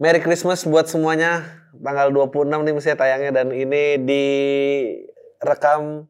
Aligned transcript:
Merry 0.00 0.24
Christmas 0.24 0.64
buat 0.64 0.88
semuanya. 0.88 1.60
Tanggal 1.76 2.08
26 2.08 2.48
nih 2.48 2.72
mesti 2.72 2.96
tayangnya 2.96 3.36
dan 3.36 3.52
ini 3.52 4.00
direkam 4.00 6.08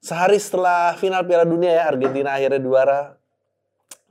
sehari 0.00 0.40
setelah 0.40 0.96
final 0.96 1.20
Piala 1.28 1.44
Dunia 1.44 1.76
ya 1.76 1.92
Argentina 1.92 2.32
akhirnya 2.32 2.60
juara. 2.64 3.20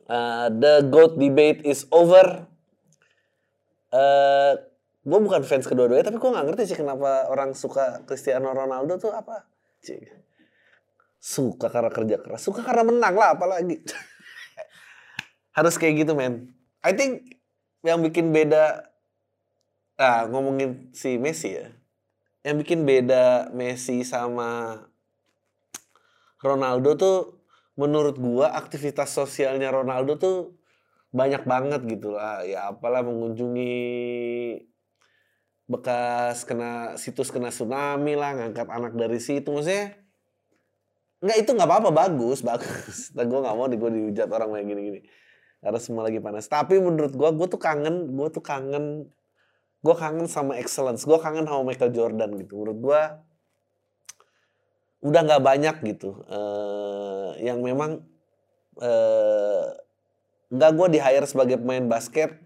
Uh, 0.05 0.53
the 0.53 0.85
GOAT 0.85 1.17
debate 1.17 1.65
is 1.65 1.89
over. 1.89 2.45
Uh, 3.89 4.53
gue 5.01 5.17
bukan 5.17 5.41
fans 5.41 5.65
kedua-duanya 5.65 6.05
tapi 6.05 6.21
gue 6.21 6.29
nggak 6.29 6.45
ngerti 6.45 6.69
sih 6.69 6.77
kenapa 6.77 7.25
orang 7.33 7.57
suka 7.57 8.05
Cristiano 8.05 8.53
Ronaldo 8.53 9.01
tuh 9.01 9.17
apa. 9.17 9.49
Cik. 9.81 10.13
Suka 11.17 11.73
karena 11.73 11.89
kerja 11.89 12.21
keras, 12.21 12.45
suka 12.45 12.61
karena 12.61 12.85
menang 12.85 13.17
lah 13.17 13.33
apalagi. 13.33 13.81
Harus 15.57 15.73
kayak 15.81 16.05
gitu 16.05 16.13
men. 16.13 16.53
I 16.85 16.93
think 16.93 17.34
yang 17.85 18.01
bikin 18.01 18.33
beda 18.33 18.89
ah 19.95 20.25
ngomongin 20.27 20.89
si 20.91 21.21
Messi 21.21 21.53
ya. 21.53 21.69
Yang 22.41 22.65
bikin 22.65 22.79
beda 22.83 23.53
Messi 23.53 24.01
sama 24.01 24.81
Ronaldo 26.41 26.97
tuh 26.97 27.17
menurut 27.77 28.17
gua 28.17 28.57
aktivitas 28.57 29.13
sosialnya 29.13 29.69
Ronaldo 29.69 30.17
tuh 30.17 30.37
banyak 31.13 31.45
banget 31.45 31.81
gitu 31.85 32.17
lah. 32.17 32.41
Ya 32.43 32.73
apalah 32.73 33.05
mengunjungi 33.05 33.77
bekas 35.65 36.45
kena 36.45 36.93
situs 37.01 37.33
kena 37.33 37.49
tsunami 37.49 38.13
lah 38.17 38.33
ngangkat 38.37 38.67
anak 38.67 38.93
dari 38.97 39.21
situ. 39.21 39.47
Maksudnya 39.53 39.93
nggak 41.21 41.37
itu 41.41 41.49
nggak 41.53 41.69
apa-apa 41.69 41.89
bagus 41.93 42.41
bagus. 42.49 43.13
Nah, 43.13 43.25
gue 43.25 43.39
nggak 43.41 43.55
mau 43.55 43.65
nih 43.69 43.77
gue 43.77 43.91
dihujat 43.93 44.29
orang 44.33 44.49
kayak 44.57 44.67
gini-gini 44.73 45.01
karena 45.65 45.81
semua 45.81 46.05
lagi 46.05 46.21
panas. 46.21 46.45
Tapi 46.45 46.77
menurut 46.77 47.17
gue 47.17 47.29
gue 47.33 47.47
tuh 47.49 47.57
kangen 47.57 48.13
gue 48.13 48.27
tuh 48.29 48.45
kangen 48.45 49.09
gue 49.81 49.95
kangen 49.97 50.29
sama 50.29 50.61
excellence. 50.61 51.09
Gue 51.09 51.17
kangen 51.17 51.49
sama 51.49 51.65
Michael 51.65 51.89
Jordan 51.89 52.37
gitu. 52.37 52.61
Menurut 52.61 52.77
gue 52.77 53.01
udah 55.01 55.21
nggak 55.25 55.41
banyak 55.41 55.75
gitu 55.89 56.21
uh, 56.29 57.37
yang 57.37 57.61
memang 57.61 58.01
uh, 58.81 59.65
nggak 60.53 60.71
gue 60.77 60.87
di 60.93 60.99
hire 61.01 61.25
sebagai 61.25 61.57
pemain 61.57 61.89
basket. 61.89 62.37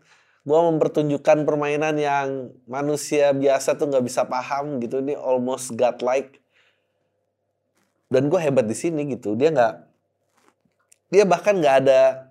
Gue 0.47 0.55
mempertunjukkan 0.55 1.43
permainan 1.43 1.99
yang 1.99 2.55
manusia 2.71 3.35
biasa 3.35 3.75
tuh 3.75 3.91
nggak 3.91 4.05
bisa 4.07 4.23
paham 4.23 4.79
gitu. 4.79 5.03
Ini 5.03 5.19
almost 5.19 5.75
godlike. 5.75 6.39
Dan 8.07 8.31
gue 8.31 8.39
hebat 8.39 8.63
di 8.63 8.79
sini 8.79 9.11
gitu. 9.11 9.35
Dia 9.35 9.51
nggak 9.51 9.75
dia 11.11 11.27
bahkan 11.27 11.59
nggak 11.59 11.75
ada 11.83 12.28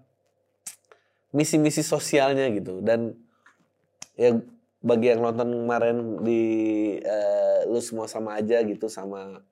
misi-misi 1.33 1.85
sosialnya 1.85 2.49
gitu. 2.53 2.81
Dan 2.81 3.17
ya 4.19 4.37
bagi 4.79 5.11
yang 5.11 5.23
nonton 5.23 5.67
kemarin 5.67 5.97
di 6.23 6.43
uh, 7.03 7.67
lu 7.67 7.83
semua 7.83 8.07
sama 8.07 8.39
aja 8.39 8.63
gitu 8.63 8.87
sama 8.87 9.43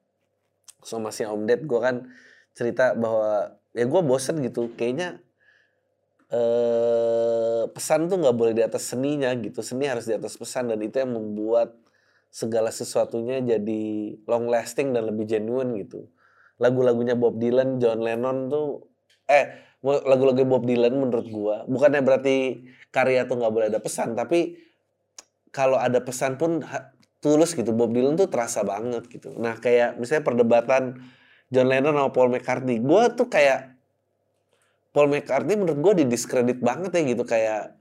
sama 0.86 1.10
si 1.10 1.26
Om 1.26 1.50
Ded 1.50 1.66
gue 1.66 1.80
kan 1.82 2.06
cerita 2.54 2.94
bahwa 2.94 3.58
ya 3.74 3.84
gue 3.84 4.00
bosen 4.06 4.38
gitu. 4.40 4.70
Kayaknya 4.78 5.18
uh, 6.30 7.66
pesan 7.70 8.06
tuh 8.06 8.22
nggak 8.22 8.36
boleh 8.36 8.54
di 8.54 8.62
atas 8.62 8.94
seninya 8.94 9.34
gitu. 9.34 9.60
Seni 9.60 9.90
harus 9.90 10.06
di 10.06 10.14
atas 10.14 10.38
pesan 10.38 10.70
dan 10.70 10.78
itu 10.80 10.96
yang 11.02 11.12
membuat 11.12 11.74
segala 12.30 12.68
sesuatunya 12.68 13.40
jadi 13.40 13.82
long 14.28 14.46
lasting 14.46 14.92
dan 14.92 15.10
lebih 15.10 15.26
genuine 15.26 15.74
gitu. 15.82 16.06
Lagu-lagunya 16.56 17.18
Bob 17.18 17.36
Dylan 17.36 17.82
John 17.82 18.00
Lennon 18.00 18.48
tuh 18.48 18.88
eh 19.26 19.65
lagu-lagu 19.86 20.42
Bob 20.42 20.66
Dylan 20.66 20.98
menurut 20.98 21.26
gua 21.30 21.56
bukannya 21.70 22.02
berarti 22.02 22.66
karya 22.90 23.28
tuh 23.30 23.38
nggak 23.38 23.52
boleh 23.54 23.66
ada 23.70 23.78
pesan 23.78 24.18
tapi 24.18 24.58
kalau 25.54 25.80
ada 25.80 26.02
pesan 26.04 26.36
pun 26.36 26.60
tulus 27.24 27.56
gitu. 27.56 27.72
Bob 27.72 27.96
Dylan 27.96 28.14
tuh 28.14 28.28
terasa 28.28 28.60
banget 28.60 29.08
gitu. 29.08 29.32
Nah 29.40 29.56
kayak 29.56 29.96
misalnya 29.96 30.24
perdebatan 30.26 31.00
John 31.48 31.70
Lennon 31.72 31.96
sama 31.96 32.10
Paul 32.12 32.28
McCartney 32.30 32.82
gua 32.82 33.08
tuh 33.10 33.30
kayak 33.30 33.72
Paul 34.92 35.08
McCartney 35.08 35.56
menurut 35.56 35.80
gua 35.80 35.92
didiskredit 35.96 36.60
banget 36.60 36.92
ya 36.92 37.02
gitu 37.02 37.24
kayak 37.24 37.76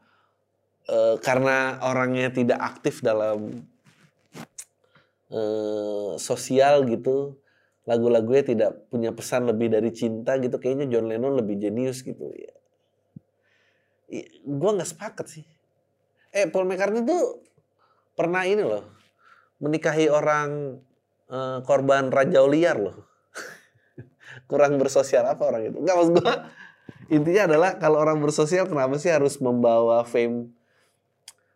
uh, 0.88 1.16
karena 1.20 1.78
orangnya 1.84 2.32
tidak 2.32 2.60
aktif 2.62 3.04
dalam 3.04 3.68
uh, 5.30 6.16
sosial 6.16 6.88
gitu 6.88 7.38
lagu-lagunya 7.86 8.44
tidak 8.44 8.90
punya 8.90 9.14
pesan 9.14 9.46
lebih 9.46 9.70
dari 9.70 9.94
cinta 9.94 10.36
gitu 10.42 10.58
kayaknya 10.58 10.90
John 10.90 11.06
Lennon 11.06 11.38
lebih 11.38 11.62
jenius 11.62 12.02
gitu 12.02 12.34
ya, 12.34 12.54
ya 14.10 14.26
gue 14.42 14.70
nggak 14.74 14.90
sepakat 14.90 15.26
sih. 15.30 15.46
Eh 16.34 16.50
Paul 16.50 16.66
McCartney 16.68 17.06
tuh 17.06 17.46
pernah 18.18 18.44
ini 18.44 18.66
loh 18.66 18.84
menikahi 19.62 20.12
orang 20.12 20.82
uh, 21.30 21.62
korban 21.64 22.10
rajau 22.10 22.50
liar 22.50 22.76
loh. 22.82 23.06
Kurang 24.50 24.82
bersosial 24.82 25.30
apa 25.30 25.46
orang 25.46 25.70
itu? 25.70 25.78
Nggak 25.80 25.96
maksud 25.96 26.14
gue 26.20 26.36
intinya 27.14 27.54
adalah 27.54 27.72
kalau 27.78 28.02
orang 28.02 28.18
bersosial 28.18 28.66
kenapa 28.66 28.98
sih 28.98 29.14
harus 29.14 29.38
membawa 29.38 30.02
fame 30.04 30.50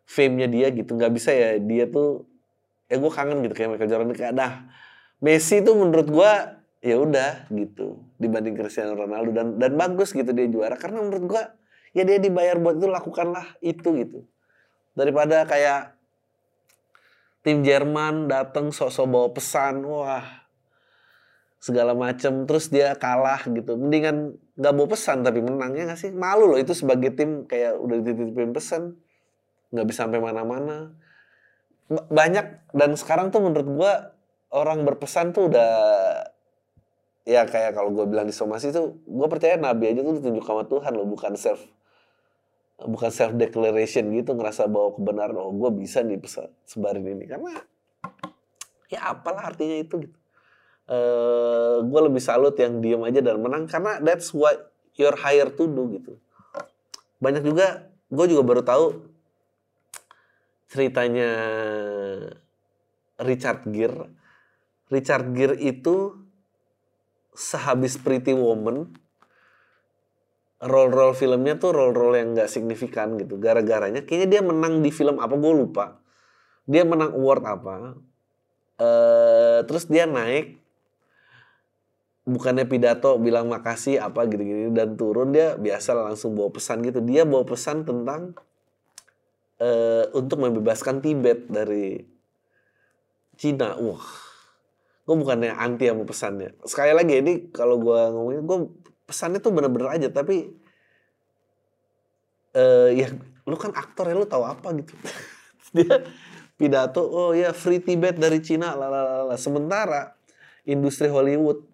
fame-nya 0.05 0.45
dia 0.45 0.67
gitu? 0.69 0.93
Nggak 0.93 1.11
bisa 1.17 1.33
ya 1.33 1.57
dia 1.57 1.89
tuh 1.89 2.29
ya 2.89 2.97
gue 2.97 3.11
kangen 3.13 3.45
gitu 3.45 3.53
kayak 3.53 3.69
Michael 3.77 3.89
Jordan 3.89 4.13
kayak 4.13 4.33
dah 4.33 4.53
Messi 5.19 5.59
tuh 5.59 5.75
menurut 5.75 6.07
gua 6.07 6.59
ya 6.79 6.95
udah 6.95 7.51
gitu. 7.51 7.99
Dibanding 8.15 8.55
Cristiano 8.55 8.95
Ronaldo. 8.95 9.35
Dan 9.35 9.47
dan 9.59 9.75
bagus 9.75 10.15
gitu 10.15 10.31
dia 10.31 10.47
juara. 10.47 10.79
Karena 10.79 11.03
menurut 11.03 11.25
gua 11.27 11.43
ya 11.91 12.07
dia 12.07 12.17
dibayar 12.21 12.55
buat 12.59 12.79
itu 12.79 12.87
lakukanlah 12.87 13.59
itu 13.59 13.89
gitu. 13.99 14.19
Daripada 14.95 15.43
kayak 15.43 15.95
tim 17.43 17.63
Jerman 17.63 18.27
datang 18.27 18.71
sok-sok 18.71 19.07
bawa 19.07 19.29
pesan 19.31 19.83
wah 19.87 20.25
segala 21.59 21.91
macem 21.91 22.47
terus 22.47 22.71
dia 22.71 22.95
kalah 22.95 23.43
gitu. 23.43 23.75
Mendingan 23.75 24.39
nggak 24.55 24.73
bawa 24.75 24.87
pesan 24.95 25.27
tapi 25.27 25.43
menangnya 25.43 25.91
nggak 25.91 25.99
sih? 25.99 26.11
Malu 26.15 26.55
loh 26.55 26.59
itu 26.59 26.71
sebagai 26.71 27.11
tim 27.15 27.43
kayak 27.43 27.75
udah 27.75 27.99
dititipin 27.99 28.55
pesan 28.55 28.95
nggak 29.75 29.85
bisa 29.87 30.07
sampai 30.07 30.23
mana-mana. 30.23 30.95
Banyak 31.89 32.71
dan 32.71 32.95
sekarang 32.95 33.33
tuh 33.33 33.43
menurut 33.43 33.67
gua 33.67 33.93
orang 34.53 34.85
berpesan 34.85 35.31
tuh 35.31 35.51
udah 35.51 35.71
ya 37.25 37.45
kayak 37.45 37.77
kalau 37.77 37.93
gue 37.93 38.05
bilang 38.09 38.25
di 38.25 38.33
somasi 38.33 38.73
tuh 38.73 38.97
gue 39.05 39.27
percaya 39.29 39.59
nabi 39.59 39.93
aja 39.93 40.01
tuh 40.01 40.17
ditunjuk 40.17 40.41
sama 40.41 40.65
Tuhan 40.65 40.97
loh 40.97 41.05
bukan 41.05 41.37
self 41.37 41.61
bukan 42.87 43.11
self 43.11 43.35
declaration 43.35 44.07
gitu 44.15 44.31
ngerasa 44.31 44.71
bahwa 44.71 44.95
kebenaran 44.95 45.35
oh 45.35 45.51
gue 45.51 45.71
bisa 45.83 45.99
nih 45.99 46.15
pesan 46.15 46.47
sebarin 46.63 47.03
ini. 47.03 47.27
Karena 47.27 47.59
ya 48.87 49.11
apalah 49.11 49.51
artinya 49.51 49.75
itu 49.75 50.07
gitu. 50.07 50.17
Uh, 50.89 51.85
gue 51.85 52.01
lebih 52.09 52.23
salut 52.23 52.57
yang 52.57 52.81
diem 52.81 53.03
aja 53.05 53.21
dan 53.21 53.37
menang 53.37 53.69
karena 53.69 54.01
that's 54.01 54.33
what 54.33 54.73
you're 54.97 55.17
hired 55.19 55.53
to 55.59 55.67
do 55.67 55.83
gitu. 55.99 56.13
Banyak 57.19 57.43
juga 57.43 57.91
gue 58.09 58.25
juga 58.31 58.41
baru 58.47 58.63
tahu 58.63 58.85
ceritanya 60.71 61.29
Richard 63.21 63.67
Gere 63.69 64.09
Richard 64.89 65.31
Gere 65.37 65.57
itu 65.57 66.17
sehabis 67.33 67.95
Pretty 68.01 68.33
Woman 68.33 68.89
role-role 70.59 71.15
filmnya 71.15 71.55
tuh 71.55 71.71
role-role 71.71 72.19
yang 72.19 72.35
gak 72.35 72.51
signifikan 72.51 73.15
gitu. 73.15 73.39
Gara-garanya 73.39 74.03
kayaknya 74.03 74.27
dia 74.27 74.41
menang 74.43 74.83
di 74.83 74.91
film 74.91 75.17
apa 75.23 75.39
gue 75.39 75.53
lupa. 75.55 76.03
Dia 76.67 76.83
menang 76.83 77.15
award 77.15 77.43
apa. 77.47 77.75
Uh, 78.79 79.59
terus 79.67 79.87
dia 79.87 80.07
naik 80.07 80.59
bukannya 82.29 82.63
pidato 82.69 83.17
bilang 83.19 83.49
makasih 83.49 83.99
apa 83.99 84.23
gitu-gitu 84.29 84.71
dan 84.71 84.95
turun 84.95 85.33
dia 85.35 85.57
biasa 85.57 85.95
langsung 85.95 86.35
bawa 86.35 86.51
pesan 86.51 86.83
gitu. 86.83 86.99
Dia 87.01 87.23
bawa 87.23 87.47
pesan 87.47 87.87
tentang 87.87 88.35
uh, 89.63 90.05
untuk 90.11 90.43
membebaskan 90.43 90.99
Tibet 90.99 91.47
dari 91.47 92.03
Cina. 93.39 93.79
Wah, 93.79 94.03
gue 95.09 95.17
bukannya 95.17 95.57
anti 95.57 95.89
sama 95.89 96.05
pesannya. 96.05 96.53
Sekali 96.69 96.93
lagi 96.93 97.17
ini 97.17 97.33
kalau 97.49 97.81
gue 97.81 97.97
ngomongin 98.13 98.45
gue 98.45 98.57
pesannya 99.09 99.41
tuh 99.41 99.49
bener-bener 99.49 99.89
aja 99.89 100.13
tapi 100.13 100.53
uh, 102.53 102.93
ya 102.93 103.09
lu 103.49 103.57
kan 103.57 103.73
aktor 103.73 104.05
ya 104.05 104.13
lu 104.13 104.29
tahu 104.29 104.45
apa 104.45 104.69
gitu. 104.77 104.93
Dia 105.73 106.05
pidato, 106.61 107.01
oh 107.01 107.33
ya 107.33 107.57
free 107.57 107.81
Tibet 107.81 108.21
dari 108.21 108.37
Cina, 108.37 108.77
lalala. 108.77 109.33
Sementara 109.33 110.13
industri 110.69 111.09
Hollywood 111.09 111.65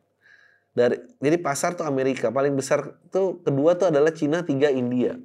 dari 0.72 0.96
jadi 1.20 1.36
pasar 1.36 1.76
tuh 1.76 1.84
Amerika 1.84 2.32
paling 2.32 2.56
besar 2.56 2.96
tuh 3.12 3.44
kedua 3.44 3.76
tuh 3.76 3.92
adalah 3.92 4.16
Cina 4.16 4.48
tiga 4.48 4.72
India. 4.72 5.20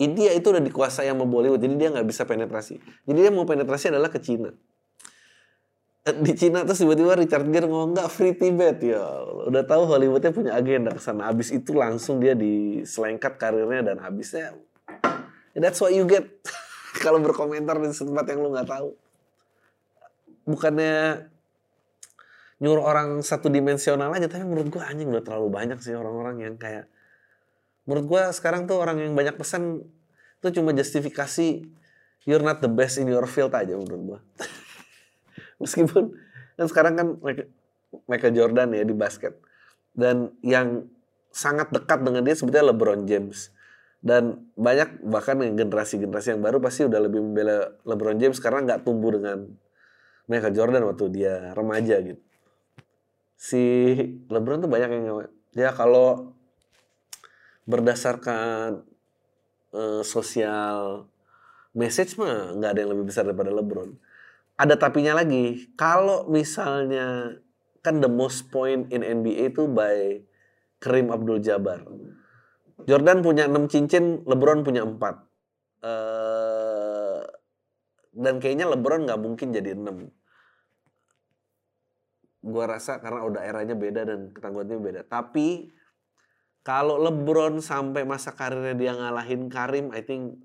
India 0.00 0.32
itu 0.32 0.48
udah 0.48 0.64
dikuasai 0.64 1.12
sama 1.12 1.28
Bollywood 1.28 1.60
jadi 1.60 1.76
dia 1.76 1.88
nggak 1.92 2.08
bisa 2.08 2.24
penetrasi. 2.24 2.80
Jadi 2.80 3.18
dia 3.20 3.28
mau 3.28 3.44
penetrasi 3.44 3.92
adalah 3.92 4.08
ke 4.08 4.24
Cina 4.24 4.56
di 6.24 6.32
Cina 6.38 6.62
tuh 6.62 6.78
tiba-tiba 6.78 7.18
Richard 7.18 7.46
Gere 7.50 7.66
ngomong 7.66 7.98
nggak 7.98 8.10
free 8.10 8.34
Tibet. 8.38 8.78
Ya 8.78 9.02
udah 9.50 9.66
tahu 9.66 9.90
Hollywoodnya 9.90 10.30
punya 10.30 10.52
agenda 10.54 10.94
ke 10.94 11.02
sana. 11.02 11.26
Abis 11.26 11.50
itu 11.50 11.74
langsung 11.74 12.22
dia 12.22 12.38
diselengkat 12.38 13.38
karirnya 13.38 13.82
dan 13.82 13.98
habisnya 13.98 14.54
that's 15.58 15.82
what 15.82 15.90
you 15.90 16.06
get. 16.06 16.26
Kalau 17.02 17.20
berkomentar 17.20 17.76
di 17.82 17.90
tempat 17.90 18.24
yang 18.30 18.40
lu 18.40 18.54
nggak 18.54 18.70
tahu. 18.70 18.88
Bukannya 20.46 21.26
nyuruh 22.56 22.84
orang 22.86 23.20
satu 23.20 23.52
dimensional 23.52 24.08
aja 24.16 24.32
tapi 24.32 24.48
menurut 24.48 24.72
gua 24.72 24.88
anjing 24.88 25.12
udah 25.12 25.20
terlalu 25.20 25.52
banyak 25.52 25.76
sih 25.76 25.92
orang-orang 25.92 26.40
yang 26.40 26.54
kayak 26.56 26.88
menurut 27.84 28.08
gua 28.08 28.22
sekarang 28.32 28.64
tuh 28.64 28.80
orang 28.80 28.96
yang 28.96 29.12
banyak 29.12 29.36
pesan 29.36 29.84
itu 30.40 30.48
cuma 30.56 30.72
justifikasi 30.72 31.68
you're 32.24 32.40
not 32.40 32.64
the 32.64 32.70
best 32.72 32.96
in 32.96 33.12
your 33.12 33.28
field 33.28 33.52
aja 33.52 33.76
menurut 33.76 34.00
gua 34.00 34.18
meskipun 35.62 36.12
kan 36.56 36.66
sekarang 36.68 36.94
kan 36.96 37.08
Michael- 38.04 38.36
Jordan 38.36 38.76
ya 38.76 38.84
di 38.84 38.92
basket. 38.96 39.36
Dan 39.96 40.36
yang 40.44 40.88
sangat 41.32 41.72
dekat 41.72 42.04
dengan 42.04 42.24
dia 42.24 42.36
sebetulnya 42.36 42.72
LeBron 42.72 43.08
James. 43.08 43.52
Dan 44.00 44.52
banyak 44.54 45.02
bahkan 45.08 45.40
generasi-generasi 45.40 46.36
yang 46.36 46.42
baru 46.44 46.60
pasti 46.60 46.84
udah 46.84 47.00
lebih 47.00 47.24
membela 47.24 47.72
LeBron 47.88 48.20
James 48.20 48.36
karena 48.40 48.64
nggak 48.64 48.84
tumbuh 48.84 49.16
dengan 49.16 49.48
Michael 50.28 50.54
Jordan 50.54 50.82
waktu 50.84 51.04
dia 51.12 51.56
remaja 51.56 51.96
gitu. 52.04 52.22
Si 53.36 53.62
LeBron 54.28 54.64
tuh 54.64 54.70
banyak 54.70 54.90
yang 54.92 55.24
ya 55.56 55.70
kalau 55.72 56.36
berdasarkan 57.66 58.84
eh, 59.74 60.02
sosial 60.06 61.08
message 61.76 62.16
mah 62.16 62.56
nggak 62.56 62.70
ada 62.72 62.80
yang 62.84 62.90
lebih 62.96 63.10
besar 63.10 63.28
daripada 63.28 63.52
LeBron 63.52 64.05
ada 64.56 64.74
tapinya 64.80 65.12
lagi. 65.20 65.68
Kalau 65.76 66.24
misalnya 66.32 67.36
kan 67.84 68.00
the 68.00 68.08
most 68.10 68.48
point 68.50 68.88
in 68.90 69.04
NBA 69.04 69.52
itu 69.54 69.68
by 69.68 70.24
Kareem 70.80 71.12
Abdul-Jabbar. 71.12 71.86
Jordan 72.84 73.24
punya 73.24 73.48
6 73.48 73.72
cincin, 73.72 74.24
LeBron 74.24 74.64
punya 74.64 74.84
4. 74.84 74.96
Eh 75.84 77.22
dan 78.16 78.40
kayaknya 78.40 78.64
LeBron 78.72 79.04
nggak 79.04 79.20
mungkin 79.20 79.52
jadi 79.52 79.76
6. 79.76 80.08
Gua 82.46 82.64
rasa 82.64 82.96
karena 83.04 83.28
udah 83.28 83.44
eranya 83.44 83.76
beda 83.76 84.08
dan 84.08 84.32
ketangguhannya 84.32 84.80
beda. 84.80 85.04
Tapi 85.04 85.68
kalau 86.64 86.96
LeBron 86.96 87.60
sampai 87.60 88.08
masa 88.08 88.32
karirnya 88.32 88.72
dia 88.74 88.96
ngalahin 88.96 89.52
Karim, 89.52 89.92
I 89.92 90.00
think 90.00 90.40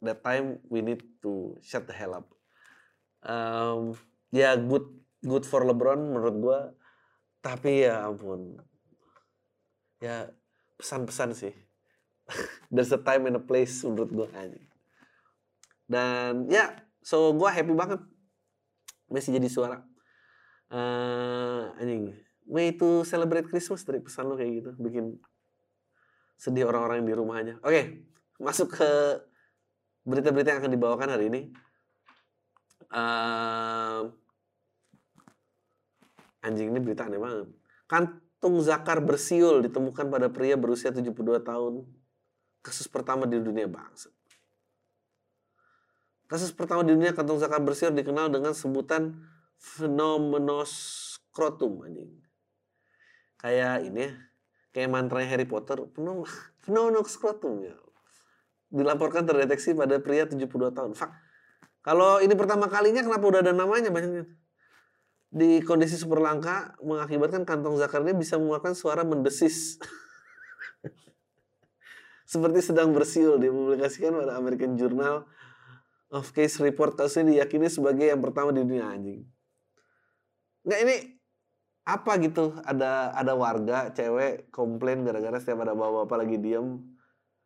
that 0.00 0.22
time 0.22 0.62
we 0.70 0.80
need 0.80 1.02
to 1.20 1.58
shut 1.60 1.90
the 1.90 1.94
hell 1.94 2.14
up 2.14 2.30
um, 3.26 3.94
ya 4.34 4.54
good 4.58 4.86
good 5.22 5.44
for 5.46 5.62
LeBron 5.66 5.98
menurut 5.98 6.36
gua. 6.38 6.58
Tapi 7.42 7.86
ya 7.86 8.06
ampun. 8.06 8.58
Ya 9.98 10.30
pesan-pesan 10.78 11.34
sih. 11.34 11.54
There's 12.74 12.94
a 12.94 13.00
time 13.02 13.26
and 13.26 13.38
a 13.38 13.42
place 13.42 13.82
menurut 13.82 14.10
gua 14.10 14.28
anjing. 14.34 14.66
Dan 15.90 16.46
ya 16.46 16.78
so 17.02 17.34
gua 17.34 17.50
happy 17.50 17.74
banget. 17.74 18.02
Messi 19.10 19.34
jadi 19.34 19.50
suara 19.50 19.82
Eh 20.72 21.64
anjing. 21.82 22.14
Way 22.48 22.74
to 22.74 23.06
celebrate 23.06 23.46
Christmas 23.46 23.86
dari 23.86 24.02
pesan 24.02 24.26
lo 24.26 24.34
kayak 24.34 24.50
gitu 24.62 24.70
bikin 24.82 25.14
sedih 26.34 26.66
orang-orang 26.66 27.04
yang 27.04 27.08
di 27.12 27.16
rumah 27.16 27.36
aja. 27.38 27.54
Oke 27.62 28.12
masuk 28.42 28.74
ke 28.74 28.90
berita-berita 30.02 30.50
yang 30.50 30.60
akan 30.66 30.72
dibawakan 30.74 31.08
hari 31.14 31.30
ini 31.30 31.40
Ehm, 32.92 34.12
anjing 36.44 36.68
ini 36.68 36.76
berita 36.84 37.08
aneh 37.08 37.16
banget. 37.16 37.48
Kantung 37.88 38.60
zakar 38.60 39.00
bersiul 39.00 39.64
ditemukan 39.64 40.12
pada 40.12 40.28
pria 40.28 40.60
berusia 40.60 40.92
72 40.92 41.40
tahun. 41.40 41.88
Kasus 42.60 42.84
pertama 42.86 43.24
di 43.24 43.40
dunia 43.40 43.64
bangsa. 43.66 44.12
Kasus 46.28 46.52
pertama 46.52 46.84
di 46.84 46.92
dunia 46.92 47.16
kantung 47.16 47.40
zakar 47.40 47.64
bersiul 47.64 47.96
dikenal 47.96 48.28
dengan 48.28 48.52
sebutan 48.52 49.24
phenomenoscrotum 49.56 51.88
anjing. 51.88 52.12
Kayak 53.40 53.88
ini 53.88 54.04
ya, 54.06 54.14
kayak 54.70 54.86
mantranya 54.92 55.26
Harry 55.32 55.48
Potter, 55.48 55.88
phenomenoscrotum 56.62 57.66
ya. 57.66 57.74
Dilaporkan 58.72 59.28
terdeteksi 59.28 59.76
pada 59.76 60.00
pria 60.00 60.24
72 60.24 60.48
tahun. 60.72 60.96
Fuck. 60.96 61.12
Kalau 61.82 62.22
ini 62.22 62.34
pertama 62.38 62.70
kalinya 62.70 63.02
kenapa 63.02 63.26
udah 63.26 63.40
ada 63.42 63.50
namanya 63.50 63.90
banyaknya? 63.90 64.30
Di 65.32 65.58
kondisi 65.66 65.98
super 65.98 66.22
langka 66.22 66.78
mengakibatkan 66.78 67.42
kantong 67.42 67.74
zakar 67.74 68.06
ini 68.06 68.14
bisa 68.14 68.38
mengeluarkan 68.38 68.78
suara 68.78 69.02
mendesis. 69.02 69.82
Seperti 72.32 72.62
sedang 72.62 72.94
bersiul 72.94 73.42
dipublikasikan 73.42 74.14
pada 74.14 74.38
American 74.38 74.78
Journal 74.78 75.26
of 76.14 76.30
Case 76.30 76.62
Report 76.62 76.94
kasus 76.94 77.18
ini 77.24 77.40
diyakini 77.40 77.66
sebagai 77.66 78.06
yang 78.06 78.22
pertama 78.22 78.54
di 78.54 78.62
dunia 78.62 78.86
anjing. 78.86 79.26
Nggak 80.62 80.80
ini 80.86 80.96
apa 81.82 82.14
gitu 82.22 82.54
ada 82.62 83.10
ada 83.10 83.34
warga 83.34 83.90
cewek 83.90 84.54
komplain 84.54 85.02
gara-gara 85.02 85.42
setiap 85.42 85.66
ada 85.66 85.74
bapak-bapak 85.74 86.16
lagi 86.22 86.38
diem 86.38 86.78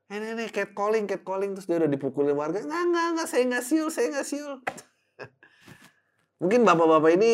eh 0.06 0.22
ini 0.22 0.38
nih 0.38 0.48
cat 0.54 0.70
calling 0.70 1.10
cat 1.10 1.26
calling 1.26 1.50
terus 1.58 1.66
dia 1.66 1.82
udah 1.82 1.90
dipukulin 1.90 2.38
warga. 2.38 2.62
Nggak 2.62 2.82
nggak 2.94 3.06
nggak 3.18 3.28
saya 3.28 3.42
nggak 3.50 3.64
siul 3.66 3.88
saya 3.90 4.06
nggak 4.14 4.26
siul. 4.26 4.54
Mungkin 6.40 6.60
bapak-bapak 6.62 7.10
ini 7.18 7.32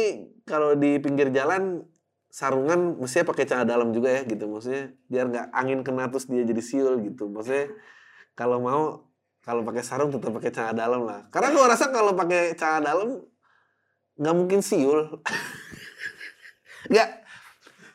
kalau 0.48 0.72
di 0.72 0.96
pinggir 0.96 1.28
jalan 1.28 1.84
sarungan 2.32 2.96
mestinya 2.96 3.29
pakai 3.29 3.44
celana 3.44 3.69
dalam 3.69 3.93
juga 3.93 4.08
ya 4.08 4.22
gitu. 4.24 4.48
Maksudnya 4.48 4.96
biar 5.12 5.24
nggak 5.29 5.46
angin 5.52 5.81
kena 5.84 6.08
terus 6.08 6.24
dia 6.32 6.48
jadi 6.48 6.62
siul 6.64 6.94
gitu. 7.05 7.29
Maksudnya 7.29 7.76
kalau 8.32 8.64
mau 8.64 9.12
kalau 9.44 9.67
pakai 9.69 9.84
sarung 9.84 10.08
tetap 10.08 10.32
pakai 10.32 10.48
celana 10.48 10.72
dalam 10.72 11.05
lah. 11.05 11.29
Karena 11.29 11.52
gue 11.52 11.64
rasa 11.69 11.93
kalau 11.93 12.17
pakai 12.17 12.56
celana 12.56 12.88
dalam 12.88 13.20
nggak 14.17 14.34
mungkin 14.36 14.60
siul. 14.64 15.00
Nggak 16.91 17.21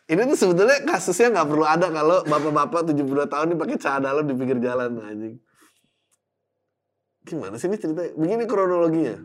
ini 0.08 0.22
tuh 0.32 0.40
sebetulnya 0.40 0.88
kasusnya 0.88 1.36
nggak 1.36 1.48
perlu 1.52 1.66
ada 1.68 1.88
kalau 1.92 2.24
bapak-bapak 2.24 2.96
72 2.96 3.28
tahun 3.28 3.46
ini 3.52 3.58
pakai 3.60 3.76
celana 3.76 4.04
dalam 4.08 4.24
di 4.24 4.34
pinggir 4.40 4.60
jalan 4.64 5.04
anjing. 5.04 5.36
Gimana 7.28 7.60
sih 7.60 7.68
ini 7.68 7.76
ceritanya? 7.76 8.16
Begini 8.16 8.44
kronologinya. 8.48 9.20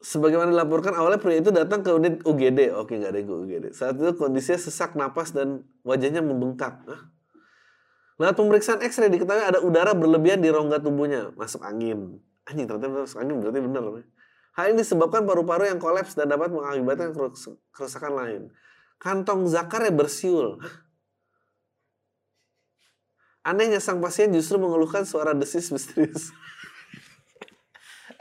Sebagaimana 0.00 0.48
dilaporkan 0.48 0.96
awalnya 0.96 1.20
pria 1.20 1.44
itu 1.44 1.52
datang 1.52 1.84
ke 1.84 1.92
unit 1.92 2.24
UGD. 2.24 2.72
Oke, 2.72 2.96
nggak 2.96 3.10
ada 3.12 3.18
yang 3.20 3.28
ke 3.28 3.36
UGD. 3.36 3.64
Saat 3.76 4.00
itu 4.00 4.16
kondisinya 4.16 4.60
sesak 4.64 4.96
napas 4.96 5.36
dan 5.36 5.68
wajahnya 5.84 6.24
membengkak. 6.24 6.88
Hah? 6.88 7.12
Lewat 8.16 8.32
pemeriksaan 8.32 8.80
X-ray 8.80 9.12
diketahui 9.12 9.44
ada 9.44 9.60
udara 9.60 9.92
berlebihan 9.92 10.40
di 10.40 10.48
rongga 10.48 10.80
tubuhnya. 10.80 11.36
Masuk 11.36 11.60
angin. 11.60 12.16
Anjing, 12.48 12.64
ternyata 12.64 13.04
masuk 13.04 13.20
angin 13.20 13.44
berarti 13.44 13.60
benar. 13.60 13.84
Hal 14.56 14.72
ini 14.72 14.80
disebabkan 14.80 15.28
paru-paru 15.28 15.68
yang 15.68 15.76
kolaps 15.76 16.16
dan 16.16 16.32
dapat 16.32 16.48
mengakibatkan 16.48 17.12
kerus- 17.12 17.60
kerusakan 17.76 18.12
lain. 18.16 18.42
Kantong 18.96 19.44
zakarnya 19.44 19.92
bersiul. 19.92 20.56
Hah? 20.64 20.74
Anehnya 23.52 23.78
sang 23.78 24.00
pasien 24.00 24.32
justru 24.32 24.56
mengeluhkan 24.56 25.04
suara 25.04 25.36
desis 25.36 25.68
misterius. 25.70 26.32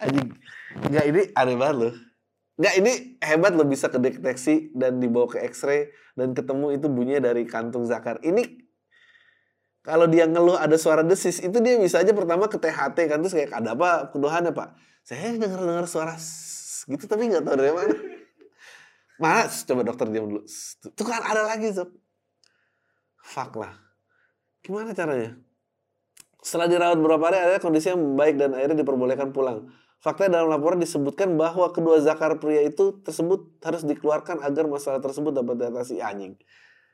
Anjing. 0.03 0.35
Enggak 0.85 1.05
ini 1.07 1.21
aneh 1.33 1.55
banget 1.55 1.75
loh. 1.79 1.93
Enggak 2.59 2.73
ini 2.83 2.91
hebat 3.23 3.51
loh 3.55 3.65
bisa 3.65 3.87
kedeteksi 3.87 4.75
dan 4.75 4.99
dibawa 4.99 5.31
ke 5.31 5.39
X-ray 5.49 5.89
dan 6.19 6.35
ketemu 6.35 6.75
itu 6.75 6.91
bunyinya 6.91 7.31
dari 7.31 7.47
kantung 7.47 7.87
zakar. 7.87 8.19
Ini 8.21 8.43
kalau 9.87 10.05
dia 10.05 10.27
ngeluh 10.27 10.59
ada 10.59 10.75
suara 10.75 11.01
desis 11.01 11.39
itu 11.39 11.57
dia 11.63 11.79
bisa 11.79 12.03
aja 12.03 12.11
pertama 12.11 12.51
ke 12.51 12.57
THT 12.57 12.97
kan 13.05 13.17
terus 13.21 13.33
kayak 13.37 13.53
ada 13.53 13.77
apa 13.77 14.09
keluhannya 14.09 14.49
pak 14.49 14.73
saya 15.05 15.37
dengar 15.37 15.61
dengar 15.61 15.85
suara 15.85 16.17
gitu 16.85 17.05
tapi 17.05 17.29
nggak 17.29 17.45
tahu 17.45 17.55
dari 17.61 17.73
mana. 17.73 17.95
Mana 19.21 19.45
coba 19.47 19.81
dokter 19.85 20.07
diam 20.09 20.25
dulu. 20.27 20.41
Tuh 20.81 21.05
kan 21.05 21.21
ada 21.21 21.45
lagi 21.45 21.69
sob 21.69 21.93
fuck 23.21 23.53
lah. 23.53 23.73
Gimana 24.65 24.97
caranya? 24.97 25.37
Setelah 26.41 26.69
dirawat 26.69 26.97
beberapa 26.97 27.29
hari 27.29 27.37
akhirnya 27.41 27.61
kondisinya 27.61 27.97
membaik 28.01 28.35
dan 28.37 28.57
akhirnya 28.57 28.81
diperbolehkan 28.81 29.29
pulang. 29.29 29.69
Fakta 30.01 30.29
dalam 30.29 30.49
laporan 30.49 30.77
disebutkan 30.77 31.33
bahwa 31.37 31.69
kedua 31.73 31.97
zakar 32.01 32.37
pria 32.37 32.61
itu 32.65 33.01
tersebut 33.01 33.61
harus 33.65 33.81
dikeluarkan 33.81 34.41
agar 34.45 34.69
masalah 34.69 35.01
tersebut 35.01 35.33
dapat 35.33 35.57
diatasi. 35.57 36.01
Anjing. 36.01 36.37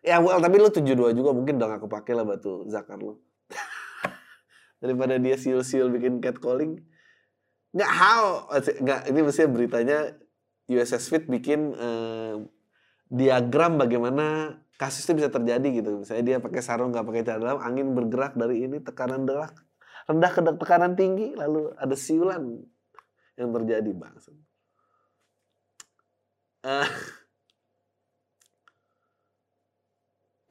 Ya 0.04 0.20
well, 0.24 0.40
tapi 0.40 0.60
lu 0.60 0.72
72 0.72 1.16
juga 1.16 1.32
mungkin 1.36 1.60
udah 1.60 1.76
gak 1.76 1.82
kepake 1.88 2.12
lah 2.16 2.24
batu 2.24 2.64
zakar 2.72 3.00
lu. 3.00 3.20
daripada 4.82 5.16
dia 5.22 5.38
siul-siul 5.38 5.94
bikin 5.94 6.20
catcalling 6.20 6.82
nggak 7.72 7.92
how? 7.92 8.48
Nggak 8.58 9.00
ini 9.12 9.20
maksudnya 9.24 9.50
beritanya 9.52 9.98
USS 10.72 11.12
Fit 11.12 11.26
bikin 11.28 11.76
eh, 11.76 12.36
diagram 13.12 13.80
bagaimana 13.80 14.58
kasus 14.80 15.06
itu 15.06 15.20
bisa 15.20 15.30
terjadi 15.30 15.68
gitu. 15.84 16.02
Misalnya 16.02 16.24
dia 16.24 16.38
pakai 16.40 16.62
sarung 16.64 16.92
nggak 16.92 17.06
pakai 17.06 17.24
celana 17.28 17.62
angin 17.62 17.92
bergerak 17.96 18.34
dari 18.36 18.66
ini 18.66 18.80
tekanan 18.82 19.28
rendah 19.28 19.52
rendah 20.10 20.32
ke 20.34 20.42
tekanan 20.58 20.94
tinggi 20.98 21.38
lalu 21.38 21.72
ada 21.78 21.94
siulan 21.94 22.66
yang 23.38 23.54
terjadi 23.54 23.92
bang 23.94 24.16
uh, 26.66 26.90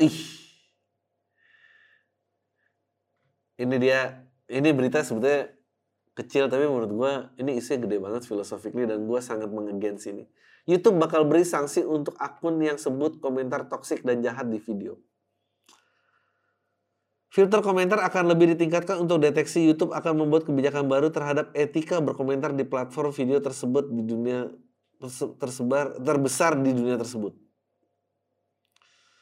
ih. 0.03 0.19
Ini 3.61 3.77
dia 3.77 4.25
ini 4.49 4.73
berita 4.73 5.05
sebetulnya 5.05 5.53
kecil 6.21 6.53
tapi 6.53 6.69
menurut 6.69 6.93
gue 6.93 7.13
ini 7.41 7.57
isinya 7.57 7.89
gede 7.89 7.97
banget 7.97 8.23
philosophically 8.29 8.85
dan 8.85 9.09
gue 9.09 9.21
sangat 9.25 9.49
mengagens 9.49 10.05
ini. 10.07 10.29
YouTube 10.69 11.01
bakal 11.01 11.25
beri 11.25 11.43
sanksi 11.43 11.83
untuk 11.83 12.15
akun 12.21 12.61
yang 12.61 12.77
sebut 12.77 13.19
komentar 13.19 13.67
toksik 13.67 14.05
dan 14.05 14.21
jahat 14.21 14.47
di 14.47 14.61
video. 14.61 15.01
Filter 17.31 17.63
komentar 17.63 18.03
akan 18.03 18.35
lebih 18.35 18.59
ditingkatkan 18.59 19.07
untuk 19.07 19.23
deteksi 19.23 19.63
YouTube 19.63 19.95
akan 19.95 20.27
membuat 20.27 20.51
kebijakan 20.51 20.91
baru 20.91 21.15
terhadap 21.15 21.55
etika 21.55 22.03
berkomentar 22.03 22.51
di 22.51 22.67
platform 22.67 23.15
video 23.15 23.39
tersebut 23.39 23.87
di 23.87 24.03
dunia 24.03 24.51
tersebar 25.39 25.95
terbesar 26.03 26.59
di 26.59 26.75
dunia 26.75 26.99
tersebut. 26.99 27.33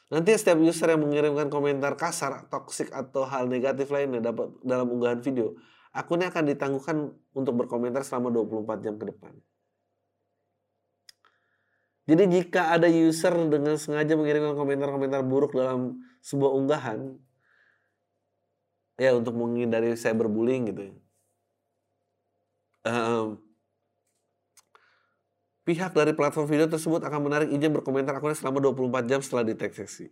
Nanti 0.09 0.33
setiap 0.33 0.57
user 0.57 0.89
yang 0.89 1.05
mengirimkan 1.05 1.53
komentar 1.53 1.93
kasar, 1.93 2.49
toksik 2.49 2.89
atau 2.89 3.29
hal 3.29 3.45
negatif 3.45 3.93
lainnya 3.93 4.33
dapat 4.33 4.57
dalam 4.65 4.89
unggahan 4.89 5.21
video 5.21 5.53
akunnya 5.99 6.31
akan 6.31 6.43
ditangguhkan 6.55 6.97
untuk 7.35 7.53
berkomentar 7.59 8.07
selama 8.07 8.31
24 8.31 8.85
jam 8.87 8.95
ke 8.95 9.05
depan. 9.11 9.35
Jadi 12.09 12.23
jika 12.25 12.73
ada 12.73 12.89
user 12.89 13.35
dengan 13.51 13.77
sengaja 13.77 14.17
mengirimkan 14.17 14.57
komentar-komentar 14.57 15.21
buruk 15.21 15.53
dalam 15.53 16.01
sebuah 16.25 16.51
unggahan, 16.57 17.19
ya 18.97 19.13
untuk 19.13 19.37
menghindari 19.37 19.93
cyberbullying 19.93 20.73
gitu. 20.73 20.97
Um, 22.81 23.37
pihak 25.69 25.93
dari 25.93 26.17
platform 26.17 26.49
video 26.49 26.65
tersebut 26.65 27.05
akan 27.05 27.29
menarik 27.29 27.53
izin 27.53 27.69
berkomentar 27.69 28.17
akunnya 28.17 28.33
selama 28.33 28.57
24 28.73 29.05
jam 29.05 29.19
setelah 29.21 29.45
deteksi. 29.45 30.09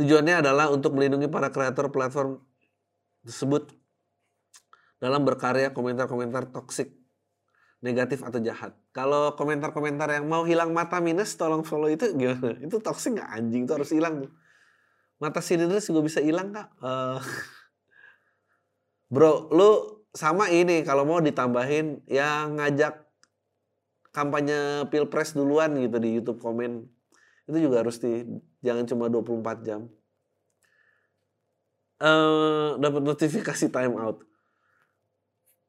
Tujuannya 0.00 0.40
adalah 0.40 0.72
untuk 0.72 0.96
melindungi 0.96 1.28
para 1.28 1.52
kreator 1.52 1.92
platform 1.92 2.40
tersebut 3.26 3.74
dalam 5.02 5.26
berkarya 5.26 5.74
komentar-komentar 5.74 6.48
toksik, 6.54 6.94
negatif 7.84 8.24
atau 8.24 8.40
jahat. 8.40 8.72
Kalau 8.94 9.36
komentar-komentar 9.36 10.08
yang 10.16 10.26
mau 10.30 10.46
hilang 10.48 10.72
mata 10.72 11.02
minus, 11.02 11.36
tolong 11.36 11.66
follow 11.66 11.90
itu 11.90 12.14
gimana? 12.16 12.56
Itu 12.64 12.80
toksik 12.80 13.20
nggak 13.20 13.30
anjing? 13.34 13.62
Itu 13.68 13.74
harus 13.76 13.90
hilang. 13.92 14.30
Mata 15.20 15.40
sinidris 15.40 15.88
juga 15.88 16.00
bisa 16.04 16.20
hilang 16.24 16.54
kak. 16.54 16.68
Uh, 16.80 17.20
bro, 19.12 19.52
lu 19.52 19.70
sama 20.16 20.48
ini 20.48 20.80
kalau 20.80 21.04
mau 21.04 21.20
ditambahin 21.20 22.00
yang 22.08 22.56
ngajak 22.56 23.04
kampanye 24.16 24.88
pilpres 24.88 25.36
duluan 25.36 25.76
gitu 25.76 26.00
di 26.00 26.16
YouTube 26.16 26.40
komen 26.40 26.88
itu 27.44 27.58
juga 27.60 27.84
harus 27.84 28.00
di 28.00 28.24
jangan 28.64 28.88
cuma 28.88 29.12
24 29.12 29.60
jam 29.60 29.92
uh, 32.00 32.76
dapat 32.80 33.02
notifikasi 33.04 33.66
time 33.72 33.94
out. 33.96 34.24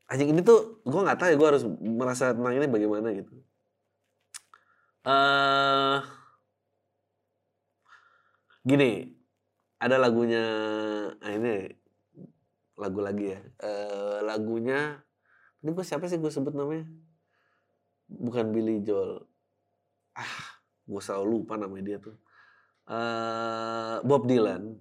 Anjing 0.07 0.31
ini 0.31 0.39
tuh 0.39 0.79
gue 0.87 1.01
nggak 1.03 1.19
tahu 1.19 1.29
ya 1.31 1.35
gue 1.35 1.47
harus 1.47 1.63
merasa 1.83 2.31
tenang 2.31 2.55
ini 2.55 2.67
bagaimana 2.71 3.11
gitu. 3.11 3.31
Uh, 5.07 6.03
gini, 8.63 9.15
ada 9.79 9.95
lagunya, 9.95 10.43
nah 11.15 11.31
ini 11.31 11.71
lagu 12.75 12.99
lagi 12.99 13.35
ya. 13.35 13.39
Uh, 13.63 14.19
lagunya, 14.23 14.99
ini 15.63 15.69
gue 15.71 15.85
siapa 15.87 16.07
sih 16.07 16.19
gue 16.19 16.31
sebut 16.31 16.55
namanya? 16.55 16.87
Bukan 18.07 18.51
Billy 18.55 18.83
Joel. 18.83 19.27
Ah, 20.15 20.59
gue 20.87 21.01
selalu 21.03 21.39
lupa 21.39 21.59
namanya 21.59 21.83
dia 21.83 21.97
tuh. 21.99 22.15
Uh, 22.87 23.99
Bob 24.07 24.23
Dylan 24.23 24.79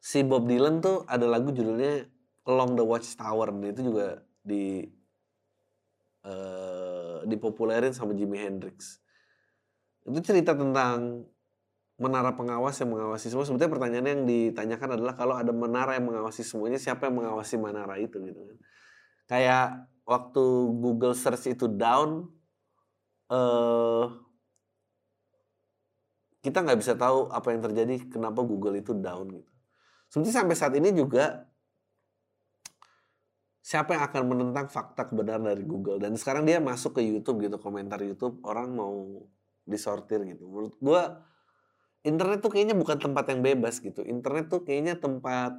si 0.00 0.24
Bob 0.24 0.48
Dylan 0.48 0.80
tuh 0.80 1.04
ada 1.04 1.28
lagu 1.28 1.52
judulnya 1.52 2.08
Along 2.48 2.72
the 2.74 2.82
Watchtower 2.82 3.52
dan 3.52 3.68
itu 3.68 3.92
juga 3.92 4.24
di 4.40 4.88
uh, 6.24 7.20
dipopulerin 7.28 7.92
sama 7.92 8.16
Jimi 8.16 8.40
Hendrix. 8.40 8.96
Itu 10.08 10.18
cerita 10.24 10.56
tentang 10.56 11.28
menara 12.00 12.32
pengawas 12.32 12.80
yang 12.80 12.96
mengawasi 12.96 13.28
semua. 13.28 13.44
Sebetulnya 13.44 13.76
pertanyaan 13.76 14.08
yang 14.08 14.22
ditanyakan 14.24 14.96
adalah 14.96 15.12
kalau 15.12 15.36
ada 15.36 15.52
menara 15.52 16.00
yang 16.00 16.08
mengawasi 16.08 16.40
semuanya, 16.40 16.80
siapa 16.80 17.12
yang 17.12 17.20
mengawasi 17.20 17.60
menara 17.60 18.00
itu 18.00 18.16
gitu 18.24 18.40
kan. 18.40 18.58
Kayak 19.28 19.66
waktu 20.08 20.44
Google 20.80 21.12
search 21.12 21.52
itu 21.52 21.68
down, 21.68 22.24
uh, 23.28 24.08
kita 26.40 26.64
nggak 26.64 26.80
bisa 26.80 26.96
tahu 26.96 27.28
apa 27.28 27.52
yang 27.52 27.60
terjadi, 27.68 28.08
kenapa 28.08 28.40
Google 28.48 28.80
itu 28.80 28.96
down 28.96 29.28
gitu. 29.28 29.49
Sebenarnya 30.10 30.36
sampai 30.42 30.56
saat 30.58 30.74
ini 30.74 30.90
juga 30.90 31.46
siapa 33.62 33.94
yang 33.94 34.04
akan 34.10 34.22
menentang 34.26 34.66
fakta 34.66 35.06
kebenaran 35.06 35.46
dari 35.46 35.62
Google? 35.62 36.02
Dan 36.02 36.18
sekarang 36.18 36.42
dia 36.42 36.58
masuk 36.58 36.98
ke 36.98 37.02
YouTube 37.06 37.46
gitu 37.46 37.62
komentar 37.62 38.02
YouTube 38.02 38.42
orang 38.42 38.74
mau 38.74 39.22
disortir 39.62 40.26
gitu. 40.26 40.50
Menurut 40.50 40.74
gue 40.82 41.02
internet 42.02 42.42
tuh 42.42 42.50
kayaknya 42.50 42.74
bukan 42.74 42.98
tempat 42.98 43.30
yang 43.30 43.40
bebas 43.46 43.78
gitu. 43.78 44.02
Internet 44.02 44.50
tuh 44.50 44.66
kayaknya 44.66 44.98
tempat 44.98 45.54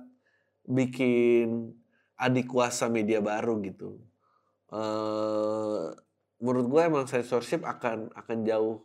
bikin 0.68 1.72
adik 2.20 2.52
kuasa 2.52 2.92
media 2.92 3.24
baru 3.24 3.56
gitu. 3.64 4.04
Uh, 4.68 5.96
menurut 6.44 6.68
gue 6.68 6.82
emang 6.84 7.08
censorship 7.08 7.64
akan 7.64 8.12
akan 8.20 8.38
jauh 8.44 8.84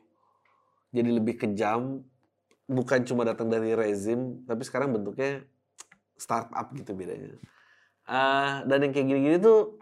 jadi 0.95 1.11
lebih 1.11 1.43
kejam. 1.43 2.07
Bukan 2.71 3.03
cuma 3.03 3.27
datang 3.27 3.51
dari 3.51 3.75
rezim 3.75 4.47
tapi 4.47 4.63
sekarang 4.63 4.95
bentuknya 4.95 5.43
startup 6.17 6.73
gitu 6.73 6.97
bedanya. 6.97 7.37
Uh, 8.07 8.65
dan 8.65 8.87
yang 8.87 8.93
kayak 8.93 9.07
gini-gini 9.07 9.39
tuh 9.39 9.77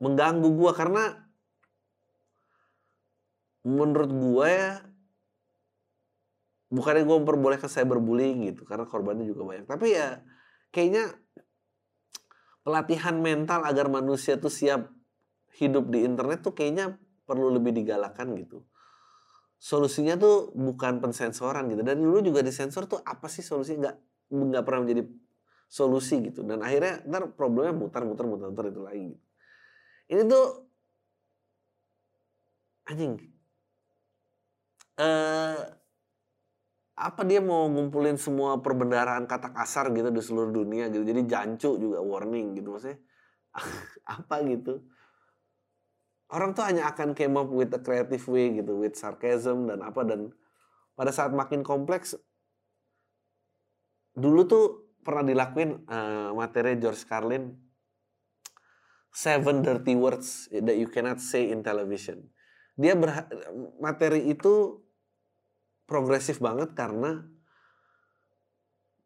mengganggu 0.00 0.48
gue 0.48 0.72
karena 0.76 1.04
menurut 3.66 4.10
gue 4.12 4.46
ya 4.46 4.72
bukannya 6.70 7.02
gue 7.06 7.16
memperbolehkan 7.22 7.70
saya 7.70 7.86
berbullying 7.86 8.46
gitu 8.50 8.66
karena 8.66 8.86
korbannya 8.86 9.26
juga 9.26 9.42
banyak. 9.46 9.66
Tapi 9.66 9.86
ya 9.94 10.20
kayaknya 10.70 11.14
pelatihan 12.66 13.18
mental 13.22 13.62
agar 13.62 13.86
manusia 13.86 14.38
tuh 14.38 14.50
siap 14.50 14.90
hidup 15.56 15.88
di 15.88 16.02
internet 16.02 16.42
tuh 16.42 16.52
kayaknya 16.52 16.98
perlu 17.26 17.50
lebih 17.50 17.74
digalakan 17.74 18.34
gitu. 18.38 18.66
Solusinya 19.56 20.14
tuh 20.20 20.52
bukan 20.52 21.00
pensensoran 21.00 21.66
gitu. 21.72 21.82
Dan 21.82 22.02
dulu 22.02 22.20
juga 22.22 22.44
disensor 22.44 22.86
tuh 22.86 23.00
apa 23.02 23.26
sih 23.26 23.42
solusinya? 23.42 23.90
Nggak 23.90 23.96
nggak 24.30 24.64
pernah 24.66 24.80
menjadi 24.84 25.02
solusi 25.66 26.22
gitu. 26.30 26.46
Dan 26.46 26.62
akhirnya 26.62 27.02
ntar 27.06 27.30
problemnya 27.34 27.74
mutar 27.74 28.02
mutar 28.06 28.26
mutar 28.26 28.48
mutar 28.50 28.66
itu 28.70 28.80
lagi 28.82 29.04
gitu. 29.14 29.24
ini 30.06 30.22
tuh 30.30 30.46
anjing. 32.86 33.14
Eh 34.96 35.58
apa 36.96 37.28
dia 37.28 37.44
mau 37.44 37.68
ngumpulin 37.68 38.16
semua 38.16 38.56
perbendaraan 38.56 39.28
kata 39.28 39.52
kasar 39.52 39.92
gitu 39.92 40.08
di 40.08 40.22
seluruh 40.24 40.48
dunia 40.48 40.88
gitu. 40.88 41.04
Jadi 41.04 41.28
jancu 41.28 41.76
juga 41.76 42.00
warning 42.00 42.56
gitu 42.56 42.72
maksudnya. 42.72 42.98
Apa 44.16 44.40
gitu. 44.48 44.80
Orang 46.32 46.56
tuh 46.56 46.64
hanya 46.64 46.88
akan 46.90 47.12
came 47.12 47.36
up 47.36 47.52
with 47.52 47.70
a 47.76 47.80
creative 47.84 48.24
way 48.26 48.50
gitu 48.56 48.80
with 48.80 48.96
sarcasm 48.96 49.68
dan 49.70 49.84
apa. 49.84 50.02
Dan 50.02 50.34
pada 50.98 51.14
saat 51.14 51.30
makin 51.30 51.62
kompleks 51.62 52.18
dulu 54.16 54.48
tuh 54.48 54.85
pernah 55.06 55.22
dilakuin 55.22 55.86
uh, 55.86 56.34
materi 56.34 56.74
George 56.82 57.06
Carlin 57.06 57.54
Seven 59.16 59.64
Dirty 59.64 59.96
Words 59.96 60.52
that 60.52 60.76
you 60.76 60.92
cannot 60.92 61.24
say 61.24 61.48
in 61.48 61.64
television. 61.64 62.28
Dia 62.76 62.92
materi 63.80 64.28
itu 64.28 64.84
progresif 65.88 66.36
banget 66.42 66.76
karena 66.76 67.24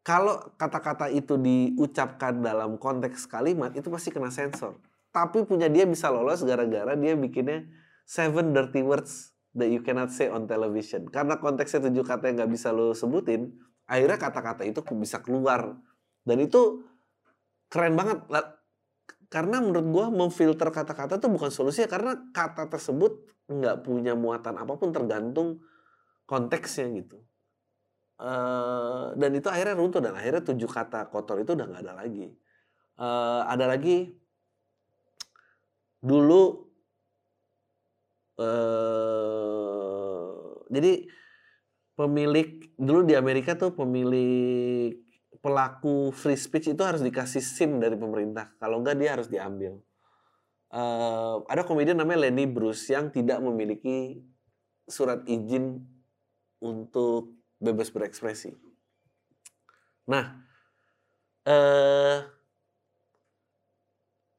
kalau 0.03 0.51
kata-kata 0.59 1.07
itu 1.13 1.39
diucapkan 1.39 2.43
dalam 2.43 2.75
konteks 2.75 3.29
kalimat 3.29 3.71
itu 3.77 3.87
pasti 3.87 4.11
kena 4.11 4.33
sensor. 4.33 4.75
Tapi 5.15 5.47
punya 5.47 5.71
dia 5.71 5.87
bisa 5.87 6.11
lolos 6.11 6.43
gara-gara 6.43 6.97
dia 6.99 7.15
bikinnya 7.15 7.69
seven 8.03 8.51
dirty 8.51 8.83
words 8.83 9.31
that 9.55 9.71
you 9.71 9.79
cannot 9.79 10.11
say 10.11 10.27
on 10.27 10.43
television. 10.43 11.07
Karena 11.07 11.39
konteksnya 11.39 11.87
tujuh 11.87 12.03
kata 12.03 12.27
yang 12.27 12.43
nggak 12.43 12.51
bisa 12.51 12.75
lo 12.75 12.91
sebutin, 12.91 13.55
akhirnya 13.87 14.19
kata-kata 14.19 14.67
itu 14.67 14.83
bisa 14.99 15.23
keluar 15.23 15.79
dan 16.27 16.37
itu 16.41 16.85
keren 17.71 17.95
banget. 17.97 18.25
Karena 19.31 19.63
menurut 19.63 19.87
gua 19.87 20.05
memfilter 20.11 20.67
kata-kata 20.69 21.15
tuh 21.15 21.31
bukan 21.31 21.47
solusinya 21.47 21.87
karena 21.87 22.11
kata 22.35 22.67
tersebut 22.67 23.31
nggak 23.47 23.87
punya 23.87 24.13
muatan 24.15 24.59
apa 24.59 24.75
pun 24.75 24.91
tergantung 24.91 25.63
konteksnya 26.27 26.91
gitu. 26.99 27.17
Eh, 28.21 29.05
dan 29.17 29.31
itu 29.33 29.47
akhirnya 29.49 29.75
runtuh 29.79 29.97
dan 30.03 30.13
akhirnya 30.13 30.43
tujuh 30.45 30.69
kata 30.69 31.09
kotor 31.09 31.41
itu 31.41 31.57
udah 31.57 31.65
nggak 31.67 31.83
ada 31.87 31.93
lagi. 31.95 32.27
Eh, 33.01 33.41
ada 33.47 33.65
lagi 33.71 34.13
dulu 36.01 36.69
eh 38.41 39.81
jadi 40.71 40.91
pemilik 41.93 42.49
dulu 42.79 43.01
di 43.05 43.13
Amerika 43.13 43.53
tuh 43.59 43.75
pemilik 43.75 44.95
pelaku 45.41 46.13
free 46.13 46.37
speech 46.37 46.69
itu 46.69 46.81
harus 46.85 47.01
dikasih 47.01 47.41
SIM 47.41 47.81
dari 47.81 47.97
pemerintah. 47.97 48.53
Kalau 48.61 48.79
enggak 48.79 48.95
dia 49.01 49.17
harus 49.17 49.27
diambil. 49.27 49.81
Eh, 50.71 51.35
ada 51.51 51.67
komedian 51.67 51.99
namanya 51.99 52.29
Lenny 52.29 52.47
Bruce 52.47 52.87
yang 52.93 53.11
tidak 53.11 53.43
memiliki 53.43 54.23
surat 54.87 55.25
izin 55.27 55.83
untuk 56.63 57.35
bebas 57.59 57.91
berekspresi. 57.91 58.55
Nah, 60.07 60.25
eh 61.43 62.19